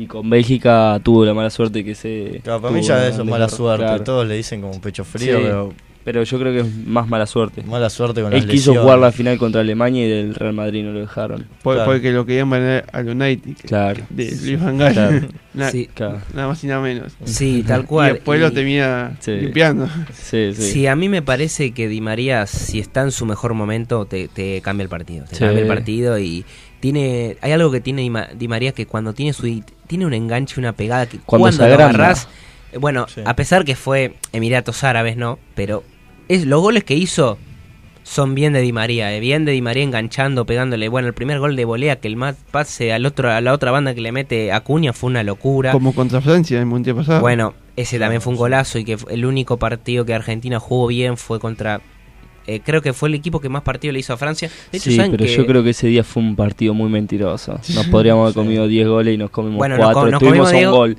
Y 0.00 0.06
con 0.06 0.30
Bélgica 0.30 0.98
tuvo 1.02 1.24
la 1.24 1.34
mala 1.34 1.50
suerte 1.50 1.84
que 1.84 1.94
se. 1.94 2.40
Claro, 2.42 2.62
para 2.62 2.72
mí 2.74 2.82
ya 2.82 3.06
eso 3.06 3.22
es 3.22 3.28
mala 3.28 3.48
suerte. 3.48 3.84
claro. 3.84 4.02
Todos 4.04 4.26
le 4.26 4.36
dicen 4.36 4.60
como 4.62 4.80
pecho 4.80 5.04
frío, 5.04 5.36
Sí, 5.38 5.42
pero 5.44 5.72
pero 6.02 6.22
yo 6.22 6.38
creo 6.38 6.52
que 6.54 6.60
es 6.60 6.74
más 6.86 7.06
mala 7.06 7.26
suerte. 7.26 7.62
mala 7.62 7.90
suerte 7.90 8.22
con 8.22 8.32
Él 8.32 8.38
las 8.38 8.46
quiso 8.46 8.70
lesiones. 8.70 8.82
jugar 8.82 8.98
la 8.98 9.12
final 9.12 9.36
contra 9.36 9.60
Alemania 9.60 10.06
y 10.06 10.08
del 10.08 10.34
Real 10.34 10.54
Madrid 10.54 10.82
no 10.84 10.92
lo 10.92 11.00
dejaron. 11.00 11.46
Por- 11.62 11.74
Claro. 11.74 11.90
Porque 11.90 12.10
lo 12.12 12.24
querían 12.24 12.48
poner 12.48 12.86
al 12.90 13.08
United. 13.10 13.52
Claro. 13.66 14.02
De 14.08 14.30
Luis 14.42 14.58
Van 14.58 14.78
Gaal. 14.78 14.92
Claro. 14.94 15.20
Na- 15.52 15.70
Sí. 15.70 15.88
Claro. 15.92 16.20
Nada 16.32 16.48
más 16.48 16.64
y 16.64 16.66
nada 16.68 16.80
menos. 16.80 17.12
Sí, 17.24 17.62
tal 17.66 17.82
Y 17.82 17.84
cual. 17.84 18.14
después 18.14 18.38
Y- 18.38 18.42
lo 18.42 18.50
termina 18.52 19.16
Sí. 19.20 19.32
limpiando. 19.32 19.86
Sí, 20.14 20.52
sí. 20.54 20.62
Sí, 20.62 20.86
a 20.86 20.96
mí 20.96 21.10
me 21.10 21.20
parece 21.20 21.72
que 21.72 21.86
Di 21.88 22.00
María, 22.00 22.46
si 22.46 22.78
está 22.78 23.02
en 23.02 23.10
su 23.10 23.26
mejor 23.26 23.52
momento, 23.52 24.06
te, 24.06 24.28
te 24.28 24.62
cambia 24.62 24.84
el 24.84 24.88
partido. 24.88 25.26
Te 25.28 25.34
Sí. 25.36 25.40
cambia 25.44 25.60
el 25.60 25.68
partido 25.68 26.18
y 26.18 26.46
tiene. 26.80 27.36
Hay 27.40 27.52
algo 27.52 27.70
que 27.70 27.80
tiene 27.80 28.02
Di 28.02 28.10
Ma- 28.10 28.28
Di 28.34 28.48
María 28.48 28.72
que 28.72 28.86
cuando 28.86 29.12
tiene 29.12 29.32
su. 29.32 29.62
Tiene 29.86 30.06
un 30.06 30.14
enganche, 30.14 30.58
una 30.60 30.72
pegada 30.72 31.06
que 31.06 31.18
Cuando 31.18 31.44
cuando, 31.44 31.68
lo 31.68 31.74
agarrás. 31.74 32.28
eh, 32.72 32.78
Bueno, 32.78 33.06
Sí. 33.08 33.20
a 33.24 33.34
pesar 33.36 33.64
que 33.64 33.76
fue 33.76 34.14
Emiratos 34.32 34.82
Árabes, 34.84 35.16
¿no? 35.16 35.38
Pero 35.54 35.82
es 36.28 36.46
los 36.46 36.60
goles 36.60 36.84
que 36.84 36.94
hizo 36.94 37.38
son 38.02 38.34
bien 38.34 38.52
de 38.54 38.60
Di 38.60 38.72
María, 38.72 39.14
eh, 39.14 39.20
bien 39.20 39.44
de 39.44 39.52
Di 39.52 39.60
María 39.62 39.82
enganchando, 39.84 40.44
pegándole. 40.46 40.88
Bueno, 40.88 41.06
el 41.08 41.14
primer 41.14 41.38
gol 41.38 41.54
de 41.54 41.64
volea 41.64 41.96
que 42.00 42.08
el 42.08 42.16
más 42.16 42.34
pase 42.50 42.92
al 42.92 43.04
otro, 43.06 43.30
a 43.30 43.40
la 43.40 43.52
otra 43.52 43.70
banda 43.70 43.94
que 43.94 44.00
le 44.00 44.10
mete 44.10 44.50
Acuña 44.52 44.92
fue 44.92 45.10
una 45.10 45.22
locura. 45.22 45.70
Como 45.72 45.94
contra 45.94 46.20
Francia 46.20 46.56
en 46.56 46.62
el 46.62 46.66
mundial 46.66 46.96
pasado. 46.96 47.20
Bueno, 47.20 47.54
ese 47.76 47.98
también 47.98 48.20
fue 48.22 48.32
un 48.32 48.38
golazo 48.38 48.78
y 48.78 48.84
que 48.84 48.96
el 49.10 49.24
único 49.26 49.58
partido 49.58 50.04
que 50.04 50.14
Argentina 50.14 50.58
jugó 50.58 50.86
bien 50.88 51.16
fue 51.18 51.38
contra... 51.38 51.80
eh, 52.54 52.60
creo 52.64 52.82
que 52.82 52.92
fue 52.92 53.08
el 53.08 53.14
equipo 53.14 53.40
que 53.40 53.48
más 53.48 53.62
partido 53.62 53.92
le 53.92 53.98
hizo 54.00 54.12
a 54.12 54.16
Francia. 54.16 54.48
De 54.70 54.78
hecho, 54.78 54.90
Sí, 54.90 54.96
¿saben 54.96 55.12
pero 55.12 55.24
que- 55.24 55.34
yo 55.34 55.46
creo 55.46 55.62
que 55.62 55.70
ese 55.70 55.86
día 55.86 56.04
fue 56.04 56.22
un 56.22 56.36
partido 56.36 56.74
muy 56.74 56.88
mentiroso. 56.90 57.58
Nos 57.74 57.86
podríamos 57.86 58.24
haber 58.24 58.34
comido 58.34 58.66
10 58.66 58.86
goles 58.88 59.14
y 59.14 59.18
nos 59.18 59.30
comimos 59.30 59.58
Bueno, 59.58 59.76
nos 59.76 59.84
4. 59.86 60.00
co- 60.02 60.10
nos 60.10 60.18
Tuvimos 60.20 60.48
comimos 60.48 60.50
un 60.52 60.56
Diego- 60.56 60.76
gol. 60.76 60.96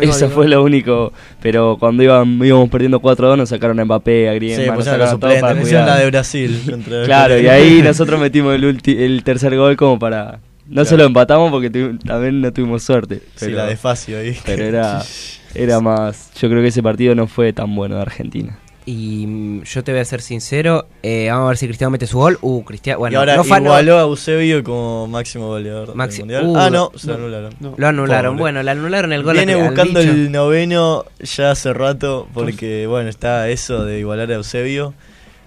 nos 0.00 0.02
Eso 0.16 0.30
fue 0.30 0.48
lo 0.48 0.62
único. 0.62 1.12
Pero 1.40 1.76
cuando 1.78 2.02
iban, 2.02 2.40
íbamos 2.44 2.68
perdiendo 2.70 3.00
4-2 3.00 3.36
nos 3.36 3.48
sacaron 3.48 3.78
a 3.80 3.84
Mbappé, 3.84 4.28
a 4.28 4.32
Sí, 4.32 4.38
Griezmann. 4.38 4.66
nos 4.68 4.76
pusieron 4.76 5.00
los 5.00 5.10
sacaron 5.10 5.20
todo 5.20 5.40
para 5.40 5.60
cuidar. 5.60 5.86
la 5.86 5.96
de 5.98 6.06
Brasil. 6.06 6.60
Claro, 7.04 7.38
y 7.40 7.46
ahí 7.48 7.82
nosotros 7.84 8.20
metimos 8.20 8.54
el, 8.54 8.64
ulti- 8.64 8.96
el 8.98 9.22
tercer 9.24 9.56
gol 9.56 9.76
como 9.76 9.98
para... 9.98 10.40
No 10.66 10.74
Claro. 10.82 10.88
solo 10.88 11.04
empatamos 11.04 11.50
porque 11.50 11.68
también 11.70 12.40
no 12.40 12.52
tuvimos 12.52 12.82
suerte. 12.84 13.20
Sí, 13.36 13.50
la 13.50 13.66
de 13.66 13.76
Facio 13.76 14.18
ahí. 14.18 14.36
pero 14.46 14.64
era, 14.64 15.02
era 15.54 15.80
más... 15.80 16.30
Yo 16.40 16.48
creo 16.48 16.62
que 16.62 16.68
ese 16.68 16.82
partido 16.82 17.14
no 17.14 17.26
fue 17.26 17.52
tan 17.52 17.74
bueno 17.74 17.96
de 17.96 18.02
Argentina. 18.02 18.58
Y 18.84 19.26
mm, 19.26 19.62
yo 19.62 19.84
te 19.84 19.92
voy 19.92 20.00
a 20.00 20.04
ser 20.04 20.20
sincero, 20.22 20.86
eh, 21.04 21.28
vamos 21.30 21.44
a 21.44 21.48
ver 21.50 21.56
si 21.56 21.66
Cristiano 21.66 21.90
mete 21.92 22.06
su 22.06 22.18
gol. 22.18 22.38
Uh, 22.40 22.64
Cristiano, 22.64 22.98
bueno, 22.98 23.14
y 23.14 23.16
ahora 23.16 23.36
no 23.36 23.44
fa- 23.44 23.60
no- 23.60 23.66
igualó 23.66 23.98
a 23.98 24.02
Eusebio 24.02 24.64
como 24.64 25.06
máximo 25.06 25.46
goleador 25.48 25.94
Maxi- 25.94 26.10
del 26.10 26.18
mundial. 26.20 26.46
Uh, 26.46 26.56
ah, 26.56 26.70
no, 26.70 26.90
se 26.96 27.06
no, 27.06 27.14
anularon. 27.14 27.54
no. 27.60 27.74
lo 27.76 27.86
anularon. 27.86 28.32
Pobre. 28.32 28.40
Bueno, 28.42 28.62
le 28.64 28.70
anularon 28.72 29.12
el 29.12 29.22
gol 29.22 29.34
Viene 29.36 29.52
al- 29.54 29.62
buscando 29.68 30.00
bicho. 30.00 30.12
el 30.12 30.32
noveno 30.32 31.04
ya 31.20 31.52
hace 31.52 31.72
rato 31.72 32.26
porque, 32.34 32.86
bueno, 32.88 33.08
está 33.08 33.48
eso 33.50 33.84
de 33.84 34.00
igualar 34.00 34.30
a 34.30 34.34
Eusebio. 34.34 34.94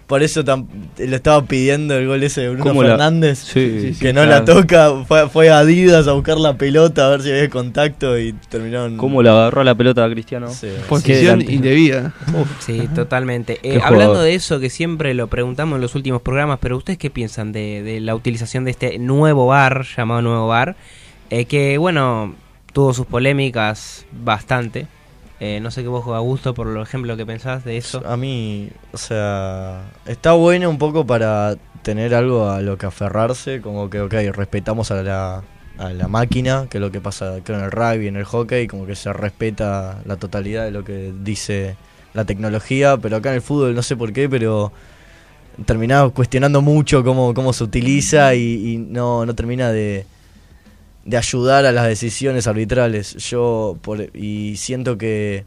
Por 0.08 0.22
eso 0.22 0.43
le 0.97 1.16
estaba 1.16 1.43
pidiendo 1.45 1.97
el 1.97 2.06
gol 2.06 2.22
ese 2.22 2.41
de 2.41 2.49
Bruno 2.49 2.64
¿Cómo 2.64 2.84
la- 2.84 2.89
Fernández. 2.89 3.39
Sí, 3.39 3.80
sí, 3.82 3.93
sí, 3.95 3.99
que 3.99 4.14
no 4.14 4.22
claro. 4.22 4.30
la 4.39 4.45
toca, 4.45 4.91
fue, 5.08 5.28
fue 5.30 5.49
a 5.49 5.58
Adidas 5.60 6.08
a 6.08 6.12
buscar 6.14 6.38
la 6.38 6.58
pelota 6.60 7.08
a 7.08 7.10
ver 7.10 7.24
si 7.24 7.32
había 7.32 7.49
contacto 7.49 8.16
y 8.20 8.34
terminaron. 8.49 8.97
¿Cómo 8.97 9.24
le 9.24 9.30
agarró 9.30 9.64
la 9.64 9.74
pelota 9.74 10.06
a 10.06 10.10
Cristiano? 10.12 10.49
Sí. 10.49 10.68
Posición 10.88 11.41
indebida. 11.49 12.14
Sí, 12.60 12.88
totalmente. 12.93 13.58
Eh, 13.64 13.80
hablando 13.84 14.22
de 14.22 14.36
eso, 14.36 14.60
que 14.60 14.70
siempre 14.70 15.16
lo 15.16 15.26
preguntamos 15.28 15.78
en 15.78 15.82
los 15.82 15.95
últimos 15.95 16.22
programas, 16.22 16.60
pero 16.62 16.78
¿ustedes 16.78 16.99
qué 16.99 17.10
piensan 17.10 17.51
de, 17.51 17.82
de 17.82 17.99
la 17.99 18.14
utilización 18.14 18.64
de 18.64 18.72
este 18.72 18.99
nuevo 18.99 19.47
bar, 19.47 19.88
llamado 19.97 20.22
nuevo 20.22 20.47
bar? 20.47 20.76
Eh, 21.32 21.45
que, 21.45 21.80
bueno, 21.80 22.36
tuvo 22.74 22.93
sus 22.93 23.08
polémicas 23.08 24.06
bastante. 24.12 24.86
Eh, 25.40 25.60
no 25.62 25.70
sé 25.70 25.82
qué 25.82 25.90
vos, 25.90 26.06
Augusto, 26.08 26.54
por 26.54 26.68
lo 26.68 26.82
ejemplo, 26.82 27.18
que 27.18 27.26
pensás 27.26 27.66
de 27.66 27.78
eso. 27.78 28.02
A 28.06 28.16
mí, 28.16 28.70
o 28.94 28.98
sea, 28.98 29.82
está 30.06 30.32
bueno 30.32 30.70
un 30.70 30.78
poco 30.78 31.06
para 31.06 31.56
tener 31.82 32.16
algo 32.16 32.50
a 32.50 32.62
lo 32.62 32.78
que 32.78 32.86
aferrarse, 32.86 33.62
como 33.62 33.90
que, 33.90 34.00
ok, 34.00 34.14
respetamos 34.34 34.92
a 34.92 35.04
la, 35.04 35.44
a 35.78 35.90
la 35.90 36.08
máquina, 36.08 36.68
que 36.70 36.78
es 36.78 36.82
lo 36.82 36.92
que 36.92 37.02
pasa 37.02 37.40
creo, 37.44 37.60
en 37.60 37.66
el 37.66 37.72
rugby, 37.72 38.08
en 38.08 38.16
el 38.16 38.24
hockey, 38.24 38.68
como 38.68 38.86
que 38.86 38.96
se 38.96 39.12
respeta 39.12 40.02
la 40.06 40.16
totalidad 40.16 40.64
de 40.64 40.72
lo 40.72 40.86
que 40.86 41.14
dice 41.22 41.76
la 42.14 42.24
tecnología, 42.24 42.98
pero 42.98 43.18
acá 43.18 43.30
en 43.30 43.36
el 43.36 43.42
fútbol 43.42 43.76
no 43.76 43.84
sé 43.84 43.98
por 43.98 44.14
qué, 44.14 44.30
pero 44.30 44.72
terminaba 45.66 46.10
cuestionando 46.12 46.62
mucho 46.62 47.04
cómo, 47.04 47.34
cómo 47.34 47.52
se 47.52 47.66
utiliza 47.66 48.36
y, 48.36 48.74
y 48.74 48.78
no, 48.78 49.26
no 49.26 49.36
termina 49.36 49.72
de, 49.72 50.06
de 51.06 51.18
ayudar 51.18 51.66
a 51.66 51.72
las 51.72 51.88
decisiones 51.88 52.47
arbitrales. 52.47 53.16
Yo 53.30 53.78
por, 53.82 54.01
y 54.16 54.58
siento 54.58 54.97
que 54.97 55.45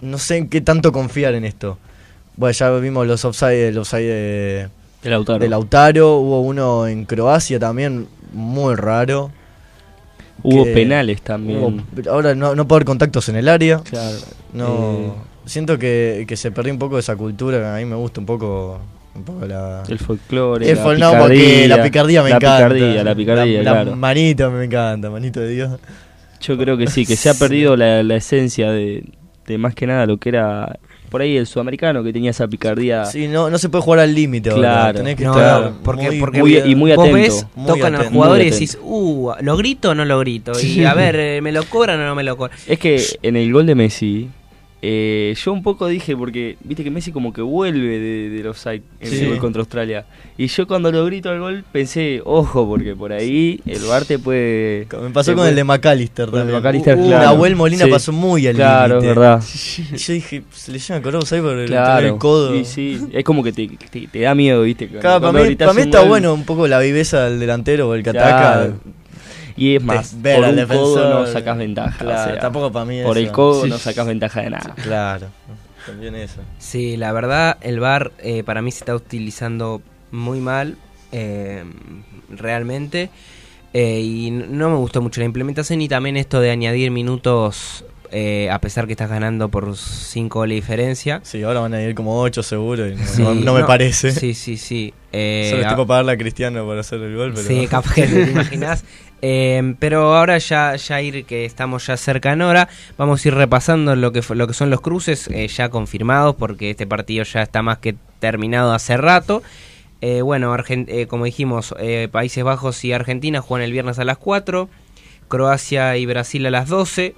no 0.00 0.18
sé 0.18 0.36
en 0.38 0.48
qué 0.48 0.60
tanto 0.60 0.92
confiar 0.92 1.34
en 1.34 1.44
esto. 1.44 1.78
Bueno, 2.36 2.52
ya 2.52 2.70
vimos 2.70 3.06
los 3.06 3.24
offside, 3.24 3.68
el 3.68 3.78
offside 3.78 4.06
de, 4.08 4.68
El 5.02 5.10
Lautaro. 5.10 5.38
de 5.40 5.48
Lautaro, 5.48 6.16
hubo 6.18 6.40
uno 6.40 6.86
en 6.86 7.04
Croacia 7.04 7.58
también 7.58 8.08
muy 8.32 8.74
raro. 8.76 9.30
Hubo 10.42 10.64
penales 10.64 11.20
también. 11.20 11.58
hubo- 11.62 12.10
ahora 12.10 12.34
no, 12.34 12.54
no 12.54 12.66
puede 12.66 12.78
haber 12.78 12.86
contactos 12.86 13.28
en 13.28 13.36
el 13.36 13.48
área. 13.48 13.80
Claro. 13.80 14.16
No, 14.54 14.66
Eh, 14.66 15.12
siento 15.44 15.78
que, 15.78 16.24
que 16.26 16.36
se 16.36 16.50
perdió 16.50 16.72
un 16.72 16.78
poco 16.78 16.98
esa 16.98 17.14
cultura, 17.16 17.74
a 17.74 17.78
mí 17.78 17.84
me 17.84 17.96
gusta 17.96 18.20
un 18.20 18.26
poco, 18.26 18.80
un 19.14 19.24
poco 19.24 19.46
la... 19.46 19.82
el 19.88 19.98
folclore. 19.98 20.70
El 20.70 20.76
la 20.76 20.84
fol- 20.84 20.98
no, 20.98 21.10
porque 21.18 21.34
picardía, 21.36 21.68
la 21.76 21.82
picardía 21.82 22.22
me 22.22 22.30
la 22.30 22.36
encanta. 22.36 22.56
Picardía, 22.68 23.04
la 23.04 23.14
picardía, 23.14 23.62
La- 23.62 23.72
la 23.74 23.82
claro. 23.82 23.96
manito 23.96 24.50
me 24.50 24.64
encanta, 24.64 25.10
manito 25.10 25.40
de 25.40 25.48
Dios. 25.50 25.78
Yo 26.40 26.56
creo 26.56 26.76
que 26.78 26.86
sí, 26.86 27.04
que 27.04 27.16
se 27.16 27.28
ha 27.28 27.34
perdido 27.34 27.76
la, 27.76 28.02
la 28.02 28.16
esencia 28.16 28.70
de, 28.70 29.04
de 29.46 29.58
más 29.58 29.74
que 29.74 29.86
nada 29.86 30.06
lo 30.06 30.16
que 30.16 30.30
era 30.30 30.78
por 31.10 31.20
ahí 31.22 31.36
el 31.36 31.46
sudamericano 31.48 32.04
que 32.04 32.12
tenía 32.12 32.30
esa 32.30 32.46
picardía. 32.46 33.04
Sí, 33.04 33.26
no, 33.26 33.50
no 33.50 33.58
se 33.58 33.68
puede 33.68 33.82
jugar 33.82 33.98
al 34.00 34.14
límite 34.14 34.48
Claro. 34.50 34.98
tenés 34.98 35.16
que 35.16 35.24
No, 35.24 35.32
estar 35.32 35.72
porque, 35.82 36.06
muy- 36.12 36.20
porque 36.20 36.38
muy- 36.40 36.56
y 36.58 36.74
muy 36.76 36.92
vos 36.94 37.00
atento. 37.04 37.16
ves, 37.20 37.46
Muy 37.56 37.66
tocan 37.66 37.94
al 37.94 38.00
atento. 38.02 38.14
jugador 38.14 38.36
Muy 38.38 38.46
y 38.46 38.50
decís, 38.50 38.78
uh, 38.80 39.32
¿lo 39.40 39.56
grito 39.56 39.90
o 39.90 39.94
no 39.96 40.04
lo 40.04 40.20
grito? 40.20 40.52
Y 40.62 40.84
a 40.84 40.94
ver, 40.94 41.16
eh, 41.16 41.40
¿me 41.42 41.50
lo 41.50 41.64
cobran 41.64 42.00
o 42.00 42.06
no 42.06 42.14
me 42.14 42.22
lo 42.22 42.36
cobran? 42.36 42.56
Es 42.68 42.78
que 42.78 43.02
en 43.22 43.34
el 43.36 43.52
gol 43.52 43.66
de 43.66 43.74
Messi, 43.74 44.30
eh, 44.82 45.34
yo 45.44 45.52
un 45.52 45.62
poco 45.62 45.86
dije, 45.88 46.16
porque 46.16 46.56
viste 46.64 46.82
que 46.82 46.90
Messi 46.90 47.12
como 47.12 47.32
que 47.32 47.42
vuelve 47.42 47.98
de, 47.98 48.30
de 48.30 48.42
los 48.42 48.64
en 48.66 48.82
Sí. 49.10 49.20
el 49.24 49.28
gol 49.30 49.38
contra 49.38 49.60
Australia. 49.60 50.06
Y 50.38 50.46
yo 50.46 50.66
cuando 50.66 50.90
lo 50.90 51.04
grito 51.04 51.28
al 51.28 51.38
gol 51.40 51.64
pensé, 51.70 52.22
ojo, 52.24 52.66
porque 52.66 52.96
por 52.96 53.12
ahí 53.12 53.60
el 53.66 53.82
VAR 53.82 54.06
te 54.06 54.18
puede... 54.18 54.86
Me 55.02 55.10
pasó 55.10 55.32
con 55.32 55.40
puede- 55.40 55.50
el 55.50 55.56
de 55.56 55.64
McAllister 55.64 56.30
Con 56.30 56.40
el 56.40 56.46
de 56.46 56.52
también. 56.54 56.62
McAllister, 56.82 56.98
Uh, 56.98 57.06
claro. 57.08 57.24
Nahuel 57.24 57.56
Molina 57.56 57.84
Sí. 57.84 57.90
pasó 57.90 58.12
muy 58.12 58.46
al 58.46 58.54
Claro, 58.54 58.98
es 58.98 59.04
verdad. 59.04 59.42
Y 59.92 59.96
yo 59.96 60.12
dije, 60.14 60.42
se 60.52 60.72
le 60.72 60.78
llevan 60.78 61.02
a 61.14 61.18
ahí 61.34 61.40
por 61.42 61.58
el, 61.58 61.66
Claro, 61.68 62.06
el 62.06 62.16
codo. 62.16 62.54
y 62.56 62.64
sí, 62.64 63.00
es 63.12 63.22
como 63.24 63.42
que 63.42 63.52
te, 63.52 63.68
te, 63.90 64.06
te 64.06 64.20
da 64.20 64.34
miedo, 64.34 64.62
viste. 64.62 64.88
Claro, 64.88 65.20
para 65.20 65.44
mí, 65.44 65.56
para 65.56 65.74
mí 65.74 65.82
está 65.82 66.00
gol, 66.00 66.08
bueno 66.08 66.32
un 66.32 66.44
poco 66.46 66.66
la 66.66 66.78
viveza 66.78 67.28
del 67.28 67.38
delantero 67.38 67.88
o 67.90 67.94
el 67.94 68.02
que 68.02 68.10
ataca. 68.10 68.72
Y 69.60 69.76
es 69.76 69.82
más, 69.84 70.14
por 70.14 70.30
un 70.30 70.40
codo 70.42 70.52
defensor. 70.54 71.10
no 71.10 71.26
sacás 71.26 71.58
ventaja. 71.58 71.98
Claro, 71.98 72.20
o 72.20 72.24
sea, 72.32 72.40
tampoco 72.40 72.72
para 72.72 72.84
mí 72.86 73.02
Por 73.02 73.18
eso. 73.18 73.26
el 73.26 73.32
codo 73.32 73.64
Sí. 73.64 73.68
no 73.70 73.78
sacás 73.78 74.06
ventaja 74.06 74.40
de 74.42 74.50
nada. 74.50 74.74
Claro, 74.82 75.26
también 75.86 76.14
eso. 76.14 76.40
Sí, 76.58 76.96
la 76.96 77.12
verdad, 77.12 77.58
el 77.60 77.78
VAR 77.78 78.12
eh, 78.18 78.42
para 78.42 78.62
mí 78.62 78.70
se 78.72 78.78
está 78.78 78.94
utilizando 78.94 79.82
muy 80.12 80.40
mal, 80.40 80.76
eh, 81.12 81.64
realmente. 82.30 83.10
eh, 83.72 84.00
y 84.00 84.30
no 84.32 84.68
me 84.70 84.76
gustó 84.76 85.00
mucho 85.00 85.20
la 85.20 85.26
implementación 85.26 85.80
y 85.80 85.88
también 85.88 86.16
esto 86.16 86.40
de 86.40 86.50
añadir 86.50 86.90
minutos 86.90 87.84
eh, 88.12 88.50
a 88.50 88.60
pesar 88.60 88.86
que 88.88 88.94
estás 88.94 89.08
ganando 89.08 89.48
por 89.48 89.76
5 89.76 90.40
goles 90.40 90.54
de 90.54 90.60
diferencia. 90.60 91.20
Sí, 91.22 91.44
ahora 91.44 91.60
van 91.60 91.74
a 91.74 91.80
ir 91.82 91.94
como 91.94 92.20
8 92.20 92.42
seguro 92.42 92.88
y 92.88 92.96
no, 92.96 93.06
Sí, 93.06 93.22
no- 93.22 93.34
no 93.34 93.54
me 93.54 93.62
parece. 93.62 94.10
Sí, 94.10 94.34
sí, 94.34 94.56
sí. 94.56 94.92
Eh, 95.12 95.46
Solo 95.50 95.58
a- 95.62 95.66
estoy 95.66 95.76
para 95.76 95.86
pagarle 95.86 96.12
a 96.12 96.16
Cristiano 96.18 96.66
para 96.66 96.80
hacer 96.80 97.00
el 97.00 97.14
gol, 97.16 97.32
pero... 97.32 97.46
Sí, 97.46 97.68
capaz 97.68 97.94
que 97.94 98.06
te 98.08 98.22
imaginas. 98.32 98.84
Eh, 99.22 99.74
pero 99.78 100.14
ahora 100.14 100.38
ya, 100.38 100.76
ya 100.76 101.02
ir 101.02 101.24
que 101.24 101.44
estamos 101.44 101.86
ya 101.86 101.96
cerca 101.96 102.32
en 102.32 102.42
hora, 102.42 102.68
vamos 102.96 103.24
a 103.24 103.28
ir 103.28 103.34
repasando 103.34 103.94
lo 103.96 104.12
que 104.12 104.22
lo 104.34 104.46
que 104.46 104.54
son 104.54 104.70
los 104.70 104.80
cruces 104.80 105.28
eh, 105.28 105.46
ya 105.48 105.68
confirmados, 105.68 106.36
porque 106.36 106.70
este 106.70 106.86
partido 106.86 107.24
ya 107.24 107.42
está 107.42 107.62
más 107.62 107.78
que 107.78 107.96
terminado 108.18 108.72
hace 108.72 108.96
rato. 108.96 109.42
Eh, 110.00 110.22
bueno, 110.22 110.56
eh, 110.68 111.06
como 111.06 111.26
dijimos, 111.26 111.74
Países 112.10 112.42
Bajos 112.42 112.84
y 112.84 112.92
Argentina 112.92 113.40
juegan 113.42 113.64
el 113.64 113.72
viernes 113.72 113.98
a 113.98 114.04
las 114.04 114.18
4. 114.18 114.68
Croacia 115.28 115.96
y 115.96 116.06
Brasil 116.06 116.44
a 116.46 116.50
las 116.50 116.68
12. 116.68 117.14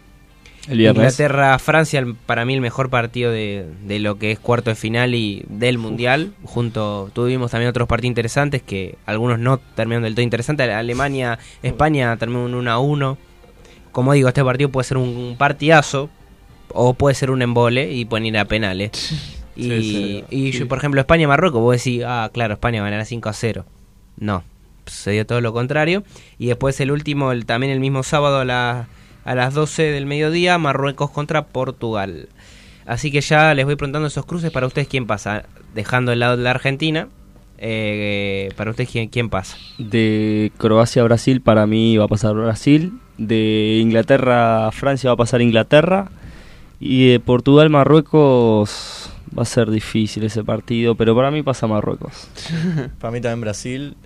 El. 0.68 0.80
Inglaterra, 1.00 1.58
Francia, 1.58 1.98
el- 2.00 2.14
para 2.14 2.44
mí 2.44 2.54
el 2.54 2.60
mejor 2.60 2.88
partido 2.90 3.32
de, 3.32 3.66
de 3.84 3.98
lo 3.98 4.18
que 4.18 4.30
es 4.30 4.38
cuarto 4.38 4.70
de 4.70 4.76
final 4.76 5.14
y 5.14 5.44
del 5.48 5.78
mundial. 5.78 6.32
Junto 6.44 7.10
tuvimos 7.12 7.50
también 7.50 7.68
otros 7.70 7.88
partidos 7.88 8.08
interesantes 8.10 8.62
que 8.62 8.96
algunos 9.06 9.38
no 9.38 9.58
terminaron 9.58 10.04
del 10.04 10.14
todo 10.14 10.22
interesantes. 10.22 10.70
Alemania, 10.70 11.38
España 11.62 12.16
terminó 12.16 12.44
un 12.44 12.54
1 12.54 12.70
a 12.70 12.78
1. 12.78 13.18
Como 13.90 14.12
digo, 14.12 14.28
este 14.28 14.44
partido 14.44 14.70
puede 14.70 14.84
ser 14.88 14.96
un 14.98 15.34
partidazo 15.36 16.08
o 16.68 16.94
puede 16.94 17.14
ser 17.14 17.30
un 17.30 17.42
embole 17.42 17.92
y 17.92 18.04
pueden 18.04 18.26
ir 18.26 18.38
a 18.38 18.44
penales. 18.46 18.90
Y, 19.56 19.62
sí, 19.82 20.24
y 20.30 20.52
sí. 20.52 20.58
yo, 20.60 20.68
por 20.68 20.78
ejemplo, 20.78 21.00
España-Marruecos, 21.00 21.60
vos 21.60 21.76
decís, 21.76 22.02
ah, 22.06 22.30
claro, 22.32 22.54
España 22.54 22.82
ganará 22.82 23.04
5 23.04 23.28
a 23.28 23.32
0. 23.32 23.66
No, 24.16 24.44
sucedió 24.86 25.26
todo 25.26 25.40
lo 25.40 25.52
contrario. 25.52 26.04
Y 26.38 26.46
después 26.46 26.80
el 26.80 26.90
último, 26.92 27.32
el, 27.32 27.44
también 27.46 27.72
el 27.72 27.80
mismo 27.80 28.02
sábado 28.04 28.38
a, 28.38 28.44
la- 28.44 28.86
a 29.24 29.34
las 29.34 29.54
12 29.54 29.82
del 29.82 30.06
mediodía, 30.06 30.58
Marruecos 30.58 31.10
contra 31.10 31.46
Portugal. 31.46 32.28
Así 32.86 33.10
que 33.12 33.20
ya 33.20 33.54
les 33.54 33.64
voy 33.64 33.76
preguntando 33.76 34.08
esos 34.08 34.26
cruces 34.26 34.50
para 34.50 34.66
ustedes 34.66 34.88
quién 34.88 35.06
pasa. 35.06 35.44
Dejando 35.74 36.12
el 36.12 36.20
lado 36.20 36.36
de 36.36 36.42
la 36.42 36.50
Argentina, 36.50 37.08
eh, 37.58 38.50
para 38.56 38.70
ustedes 38.70 38.90
quién, 38.90 39.08
quién 39.08 39.30
pasa. 39.30 39.56
De 39.78 40.52
Croacia 40.58 41.02
a 41.02 41.04
Brasil, 41.04 41.40
para 41.40 41.66
mí 41.66 41.96
va 41.96 42.06
a 42.06 42.08
pasar 42.08 42.34
Brasil. 42.34 42.92
De 43.18 43.78
Inglaterra 43.80 44.66
a 44.66 44.72
Francia 44.72 45.10
va 45.10 45.14
a 45.14 45.16
pasar 45.16 45.42
Inglaterra. 45.42 46.10
Y 46.80 47.10
de 47.10 47.20
Portugal 47.20 47.70
Marruecos 47.70 49.12
va 49.38 49.42
a 49.42 49.46
ser 49.46 49.70
difícil 49.70 50.24
ese 50.24 50.42
partido, 50.42 50.96
pero 50.96 51.14
para 51.14 51.30
mí 51.30 51.42
pasa 51.42 51.66
Marruecos. 51.68 52.28
Para 52.98 53.12
mí 53.12 53.20
también 53.20 53.40
Brasil. 53.40 53.96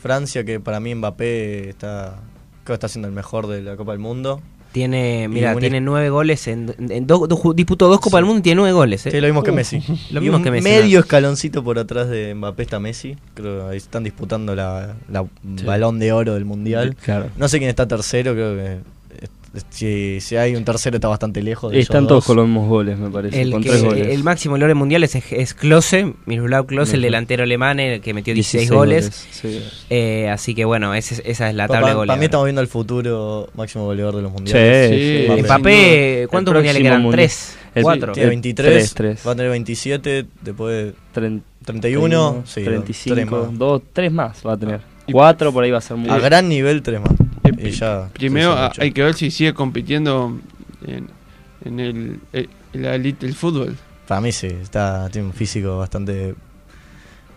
Francia, 0.00 0.42
que 0.44 0.58
para 0.58 0.80
mí 0.80 0.92
Mbappé 0.94 1.68
está, 1.68 2.16
creo 2.64 2.66
que 2.66 2.72
está 2.72 2.88
siendo 2.88 3.06
el 3.06 3.14
mejor 3.14 3.46
de 3.46 3.62
la 3.62 3.76
Copa 3.76 3.92
del 3.92 4.00
Mundo. 4.00 4.42
Tiene, 4.72 5.28
mira, 5.28 5.54
tiene 5.56 5.80
nueve 5.82 6.08
goles 6.08 6.48
en, 6.48 6.74
en 6.78 7.06
ju- 7.06 7.54
disputó 7.54 7.88
dos 7.88 8.00
Copas 8.00 8.18
del 8.20 8.24
Mundo 8.24 8.38
y 8.40 8.42
tiene 8.42 8.56
nueve 8.56 8.72
goles. 8.72 9.04
¿eh? 9.06 9.10
Sí, 9.10 9.20
lo 9.20 9.26
mismo 9.26 9.42
que 9.42 9.52
Messi. 9.52 9.82
Lo 10.10 10.20
Y 10.20 10.22
mismo 10.24 10.38
un 10.38 10.42
que 10.44 10.50
Messi. 10.50 10.64
Medio 10.64 11.00
escaloncito 11.00 11.62
por 11.62 11.78
atrás 11.78 12.08
de 12.08 12.34
Mbappé 12.34 12.62
está 12.62 12.80
Messi. 12.80 13.16
Creo 13.34 13.66
que 13.66 13.70
ahí 13.72 13.76
están 13.76 14.02
disputando 14.04 14.54
la, 14.54 14.94
la 15.10 15.24
Sí. 15.56 15.64
balón 15.64 15.98
de 15.98 16.12
oro 16.12 16.34
del 16.34 16.44
mundial. 16.46 16.96
Claro. 17.04 17.26
No 17.36 17.48
sé 17.48 17.58
quién 17.58 17.68
está 17.68 17.86
tercero, 17.86 18.32
creo 18.32 18.56
que 18.56 18.78
si, 19.70 20.20
si 20.20 20.36
hay 20.36 20.56
un 20.56 20.64
tercero 20.64 20.96
está 20.96 21.08
bastante 21.08 21.42
lejos. 21.42 21.72
de 21.72 21.80
Están 21.80 22.06
todos 22.06 22.20
dos. 22.20 22.24
con 22.26 22.36
los 22.36 22.46
mismos 22.46 22.68
goles, 22.68 22.98
me 22.98 23.10
parece. 23.10 23.40
El, 23.40 23.50
con 23.52 23.62
que- 23.62 23.68
tres 23.68 23.84
goles. 23.84 24.06
el 24.08 24.24
máximo 24.24 24.56
logro 24.56 24.74
mundial 24.74 25.04
es, 25.04 25.14
es 25.14 25.54
Klose, 25.54 26.14
Miroslav 26.26 26.66
Klose, 26.66 26.96
el 26.96 27.02
delantero 27.02 27.42
alemán, 27.42 27.78
el 27.80 28.00
que 28.00 28.14
metió 28.14 28.32
16, 28.34 28.68
16 28.68 28.70
goles. 28.78 29.04
goles, 29.04 29.28
sí. 29.30 29.84
Eh, 29.90 30.28
así 30.30 30.54
que 30.54 30.64
bueno, 30.64 30.94
ese- 30.94 31.22
esa 31.30 31.48
es 31.50 31.54
la 31.54 31.68
tabla 31.68 31.88
de 31.88 31.94
goles. 31.94 32.08
Para 32.08 32.18
mí 32.18 32.24
estamos 32.24 32.46
viendo 32.46 32.60
el 32.62 32.68
futuro 32.68 33.48
máximo 33.54 33.84
goleador 33.84 34.16
de 34.16 34.22
los 34.22 34.32
mundiales. 34.32 35.26
Sí. 35.36 35.42
Mbappé, 35.42 36.26
¿cuántos 36.30 36.54
mundiales 36.54 36.82
quedan? 36.82 37.02
mundial. 37.02 37.12
¿Tres? 37.28 37.56
El- 37.74 37.82
¿Cuatro? 37.84 38.12
Tiene 38.12 38.24
el 38.24 38.30
23, 38.30 38.72
tres, 38.74 38.94
tres. 38.94 39.26
va 39.26 39.32
a 39.32 39.34
tener 39.34 39.50
27, 39.50 40.26
después 40.42 40.74
de 40.86 40.94
Tren- 41.14 41.42
31, 41.64 42.42
sí, 42.46 42.62
35, 42.64 43.14
tres 43.14 43.30
más. 43.30 43.58
dos, 43.58 43.82
tres 43.92 44.12
más 44.12 44.42
va 44.46 44.52
a 44.52 44.56
tener. 44.56 44.80
Cuatro 45.10 45.52
por 45.52 45.64
ahí 45.64 45.70
va 45.70 45.78
a 45.78 45.80
ser 45.80 45.96
muy 45.96 46.08
A 46.10 46.18
gran 46.18 46.48
nivel, 46.48 46.82
tres 46.82 47.00
más. 47.00 47.12
Y 47.68 47.70
ya, 47.72 48.08
Primero 48.12 48.56
hay 48.78 48.92
que 48.92 49.02
ver 49.02 49.14
si 49.14 49.30
sigue 49.30 49.54
compitiendo 49.54 50.38
en, 50.86 51.08
en 51.64 51.80
el, 51.80 52.20
el- 52.32 52.48
en 52.72 52.82
la 52.82 52.94
elite 52.94 53.26
del 53.26 53.34
fútbol. 53.34 53.76
Para 54.08 54.20
mí 54.20 54.32
sí, 54.32 54.46
está, 54.46 55.08
tiene 55.10 55.28
un 55.28 55.34
físico 55.34 55.78
bastante 55.78 56.34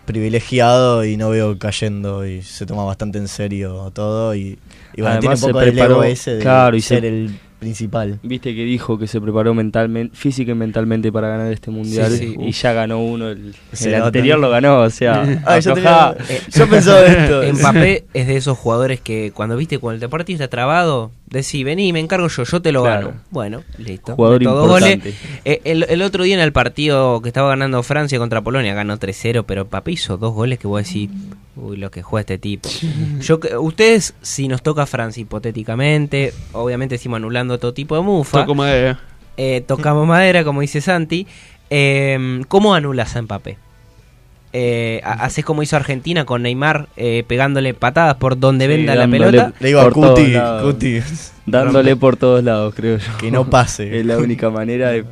privilegiado 0.04 1.04
y 1.04 1.16
no 1.16 1.30
veo 1.30 1.58
cayendo 1.58 2.26
y 2.26 2.42
se 2.42 2.64
toma 2.66 2.84
bastante 2.84 3.18
en 3.18 3.28
serio 3.28 3.90
todo 3.92 4.34
y, 4.34 4.58
y 4.94 5.00
bueno, 5.02 5.16
Además, 5.16 5.20
tiene 5.20 5.34
un 5.34 5.36
se 5.38 5.46
poco 5.48 5.58
preparó- 5.60 5.94
ego 5.94 6.04
ese 6.04 6.34
de 6.36 6.42
claro, 6.42 6.76
y 6.76 6.80
ser 6.80 7.00
se- 7.00 7.08
el 7.08 7.38
principal. 7.58 8.18
Viste 8.22 8.54
que 8.54 8.64
dijo 8.64 8.98
que 8.98 9.06
se 9.06 9.20
preparó 9.20 9.54
mentalmente, 9.54 10.14
física 10.16 10.52
y 10.52 10.54
mentalmente 10.54 11.10
para 11.10 11.28
ganar 11.28 11.52
este 11.52 11.70
mundial 11.70 12.10
Sí, 12.12 12.18
sí. 12.18 12.36
y 12.38 12.52
ya 12.52 12.72
ganó 12.72 13.02
uno. 13.02 13.28
El, 13.30 13.54
anterior 14.02 14.38
lo 14.38 14.50
ganó, 14.50 14.80
o 14.80 14.90
sea, 14.90 15.22
Ah, 15.46 15.58
yo 15.58 15.72
aflojá. 15.72 16.14
tenía- 16.14 16.42
yo 16.54 16.68
pensaba 16.68 17.00
esto. 17.06 17.42
Mbappé 17.54 18.04
es 18.14 18.26
de 18.26 18.36
esos 18.36 18.58
jugadores 18.58 19.00
que 19.00 19.32
cuando 19.34 19.56
viste 19.56 19.78
cuando 19.78 20.04
el 20.04 20.10
partido 20.10 20.36
está 20.36 20.48
trabado, 20.48 21.10
decís, 21.26 21.64
vení, 21.64 21.92
me 21.92 22.00
encargo 22.00 22.28
yo, 22.28 22.44
yo 22.44 22.62
te 22.62 22.72
lo 22.72 22.82
Claro. 22.82 23.08
gano. 23.08 23.20
Bueno, 23.30 23.62
listo. 23.78 24.14
Jugador 24.14 24.38
Meto 24.40 24.54
dos 24.54 24.68
goles. 24.68 24.94
importante. 24.94 25.18
Eh, 25.44 25.60
el, 25.64 25.84
el 25.88 26.02
otro 26.02 26.24
día 26.24 26.34
en 26.34 26.40
el 26.40 26.52
partido 26.52 27.20
que 27.22 27.28
estaba 27.28 27.48
ganando 27.50 27.82
Francia 27.82 28.18
contra 28.18 28.40
Polonia, 28.42 28.74
ganó 28.74 28.96
3-0, 28.98 29.44
pero 29.46 29.64
Mbappé 29.64 29.92
hizo 29.92 30.16
dos 30.16 30.32
goles 30.34 30.58
que 30.58 30.66
vos 30.68 30.84
decís, 30.84 31.10
uy, 31.56 31.76
lo 31.76 31.90
que 31.90 32.02
juega 32.02 32.20
este 32.20 32.38
tipo. 32.38 32.68
Yo, 33.20 33.40
que- 33.40 33.56
ustedes, 33.56 34.14
si 34.22 34.48
nos 34.48 34.62
toca 34.62 34.86
Francia 34.86 35.20
hipotéticamente, 35.20 36.32
obviamente 36.52 36.94
decimos 36.94 37.16
anulando 37.16 37.58
todo 37.58 37.74
tipo 37.74 37.96
de 37.96 38.02
mufa. 38.02 38.40
Toco 38.42 38.54
madera. 38.54 39.00
Eh, 39.36 39.62
tocamos 39.66 40.06
madera, 40.06 40.44
como 40.44 40.60
dice 40.60 40.80
Santi. 40.80 41.26
Eh, 41.68 42.42
¿Cómo 42.48 42.74
anulas 42.74 43.16
a 43.16 43.22
Mbappé? 43.22 43.58
Eh, 44.58 45.02
ha- 45.04 45.24
¿Haces 45.26 45.44
como 45.44 45.62
hizo 45.62 45.76
Argentina 45.76 46.24
con 46.24 46.40
Neymar 46.40 46.88
eh, 46.96 47.24
pegándole 47.28 47.74
patadas 47.74 48.14
por 48.14 48.38
donde 48.38 48.64
Sí, 48.64 48.68
venda 48.68 48.94
la 48.94 49.06
pelota? 49.06 49.52
Le 49.60 49.66
digo 49.68 49.80
a 49.80 49.90
Cuti, 49.90 51.00
Dándole 51.44 51.94
por 51.96 52.16
todos 52.16 52.42
lados, 52.42 52.74
creo 52.74 52.96
yo. 52.96 53.18
que 53.18 53.30
no 53.30 53.50
pase. 53.50 53.98
Es 54.00 54.06
la 54.06 54.16
única 54.16 54.48
manera 54.48 54.92
de 54.92 55.04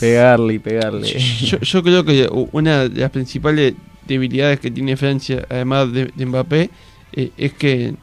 pegarle 0.00 0.54
y 0.54 0.58
pegarle. 0.58 1.06
Yo, 1.16 1.60
yo 1.60 1.82
creo 1.84 2.04
que 2.04 2.28
una 2.50 2.88
de 2.88 3.00
las 3.00 3.10
principales 3.12 3.74
debilidades 4.08 4.58
que 4.58 4.72
tiene 4.72 4.96
Francia, 4.96 5.46
además 5.48 5.92
de, 5.92 6.06
de 6.16 6.26
Mbappé, 6.26 6.70
eh, 7.12 7.30
es 7.38 7.52
que 7.52 7.94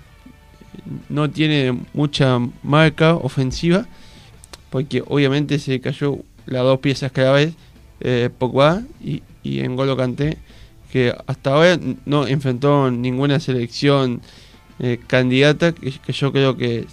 no 1.09 1.29
tiene 1.29 1.77
mucha 1.93 2.39
marca 2.63 3.15
ofensiva, 3.15 3.85
porque 4.69 5.03
obviamente 5.05 5.59
se 5.59 5.81
cayó 5.81 6.19
las 6.45 6.63
dos 6.63 6.79
piezas 6.79 7.11
claves, 7.11 7.53
eh, 7.99 8.29
Pogba 8.37 8.81
y, 9.03 9.21
y 9.43 9.59
N'Golo 9.67 9.97
Kanté, 9.97 10.37
que 10.91 11.15
hasta 11.27 11.53
ahora 11.53 11.79
no 12.05 12.27
enfrentó 12.27 12.89
ninguna 12.91 13.39
selección 13.39 14.21
eh, 14.79 14.99
candidata, 15.07 15.71
que, 15.73 15.91
que 15.91 16.13
yo 16.13 16.31
creo 16.31 16.57
que 16.57 16.87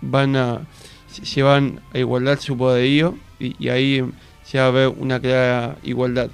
van 0.00 0.36
a 0.36 0.62
se 1.12 1.42
van 1.42 1.80
a 1.92 1.98
igualar 1.98 2.38
su 2.38 2.56
poderío 2.56 3.16
y, 3.38 3.54
y 3.62 3.68
ahí 3.68 4.02
se 4.44 4.58
va 4.58 4.66
a 4.66 4.70
ver 4.70 4.88
una 4.88 5.20
clara 5.20 5.76
igualdad. 5.82 6.30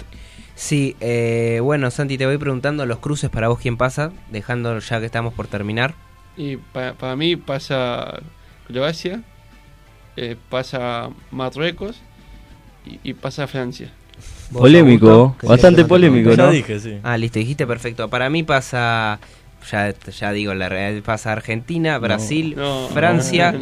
Sí, 0.55 0.95
eh, 0.99 1.59
bueno, 1.61 1.89
Santi, 1.89 2.17
te 2.17 2.25
voy 2.25 2.37
preguntando 2.37 2.85
los 2.85 2.99
cruces 2.99 3.29
para 3.29 3.47
vos 3.47 3.59
quién 3.59 3.77
pasa, 3.77 4.11
dejando 4.29 4.79
ya 4.79 4.99
que 4.99 5.05
estamos 5.05 5.33
por 5.33 5.47
terminar. 5.47 5.95
Y 6.35 6.57
para, 6.57 6.93
para 6.93 7.15
mí 7.15 7.35
pasa 7.35 8.19
Croacia, 8.67 9.23
eh, 10.17 10.35
pasa 10.49 11.09
Marruecos 11.31 12.01
y, 12.85 12.99
y 13.03 13.13
pasa 13.13 13.47
Francia. 13.47 13.91
¿Vos, 14.51 14.61
Polémico, 14.61 15.09
Augusto? 15.09 15.47
bastante 15.47 15.85
polémico, 15.85 16.31
Ya 16.31 16.37
¿no? 16.45 16.51
dije, 16.51 16.79
sí. 16.79 16.97
Ah, 17.03 17.17
listo, 17.17 17.39
dijiste 17.39 17.67
perfecto. 17.67 18.09
Para 18.09 18.29
mí 18.29 18.43
pasa, 18.43 19.19
ya, 19.71 19.93
ya 20.17 20.31
digo, 20.31 20.53
la 20.53 20.69
realidad 20.69 21.03
pasa 21.03 21.31
Argentina, 21.33 21.97
Brasil, 21.99 22.55
No. 22.57 22.87
Francia 22.93 23.53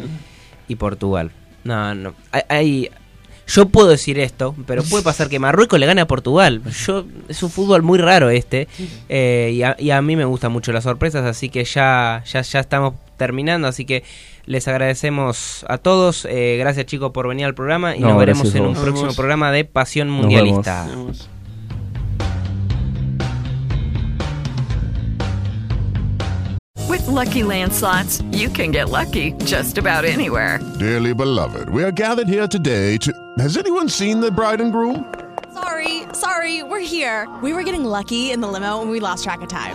y 0.66 0.74
Portugal. 0.76 1.30
No, 1.64 1.94
no. 1.94 2.14
Hay- 2.48 2.90
yo 3.46 3.66
puedo 3.70 3.88
decir 3.88 4.18
esto, 4.18 4.54
pero 4.66 4.82
puede 4.82 5.02
pasar 5.02 5.30
que 5.30 5.38
Marruecos 5.38 5.80
le 5.80 5.86
gane 5.86 6.02
a 6.02 6.06
Portugal. 6.06 6.60
Yo 6.86 7.06
Es 7.28 7.42
un 7.42 7.50
fútbol 7.50 7.82
muy 7.82 7.98
raro 7.98 8.28
este. 8.28 8.68
eh, 9.08 9.52
y, 9.54 9.62
a, 9.62 9.74
y 9.78 9.90
a 9.90 10.02
mí 10.02 10.16
me 10.16 10.26
gustan 10.26 10.52
mucho 10.52 10.70
las 10.72 10.84
sorpresas, 10.84 11.24
así 11.24 11.48
que 11.48 11.64
ya, 11.64 12.22
ya, 12.30 12.42
ya 12.42 12.60
estamos 12.60 12.94
terminando. 13.16 13.66
Así 13.66 13.86
que 13.86 14.04
les 14.48 14.66
agradecemos 14.66 15.64
a 15.68 15.78
todos. 15.78 16.24
eh, 16.24 16.56
gracias 16.58 16.86
chicos 16.86 17.10
por 17.12 17.28
venir 17.28 17.44
al 17.46 17.54
programa 17.54 17.94
y 17.96 18.00
No, 18.00 18.08
nos 18.10 18.18
veremos 18.18 18.54
en 18.54 18.62
un 18.62 18.68
vos. 18.74 18.78
próximo 18.82 18.92
Nos 18.92 19.02
vemos. 19.02 19.16
programa 19.16 19.52
de 19.52 19.64
Pasión 19.64 20.08
Nos 20.08 20.16
Mundialista. 20.22 20.86
Tenemos- 20.88 21.28
With 26.88 27.06
Lucky 27.06 27.42
Land 27.42 27.72
slots, 27.74 28.22
you 28.32 28.48
can 28.48 28.70
get 28.70 28.88
lucky 28.88 29.32
just 29.44 29.76
about 29.78 30.04
anywhere. 30.04 30.58
Dearly 30.78 31.12
beloved, 31.12 31.68
we 31.68 31.84
are 31.84 31.92
gathered 31.92 32.28
here 32.28 32.48
today 32.48 32.96
to. 32.98 33.12
Has 33.38 33.56
anyone 33.56 33.88
seen 33.88 34.20
the 34.20 34.30
bride 34.30 34.60
and 34.60 34.72
groom? 34.72 35.04
Sorry, 35.52 36.04
sorry, 36.12 36.62
we're 36.62 36.80
here. 36.80 37.28
We 37.42 37.52
were 37.52 37.62
getting 37.62 37.84
lucky 37.84 38.30
in 38.30 38.40
the 38.40 38.48
limo 38.48 38.80
and 38.80 38.90
we 38.90 39.00
lost 39.00 39.24
track 39.24 39.42
of 39.42 39.48
time. 39.48 39.74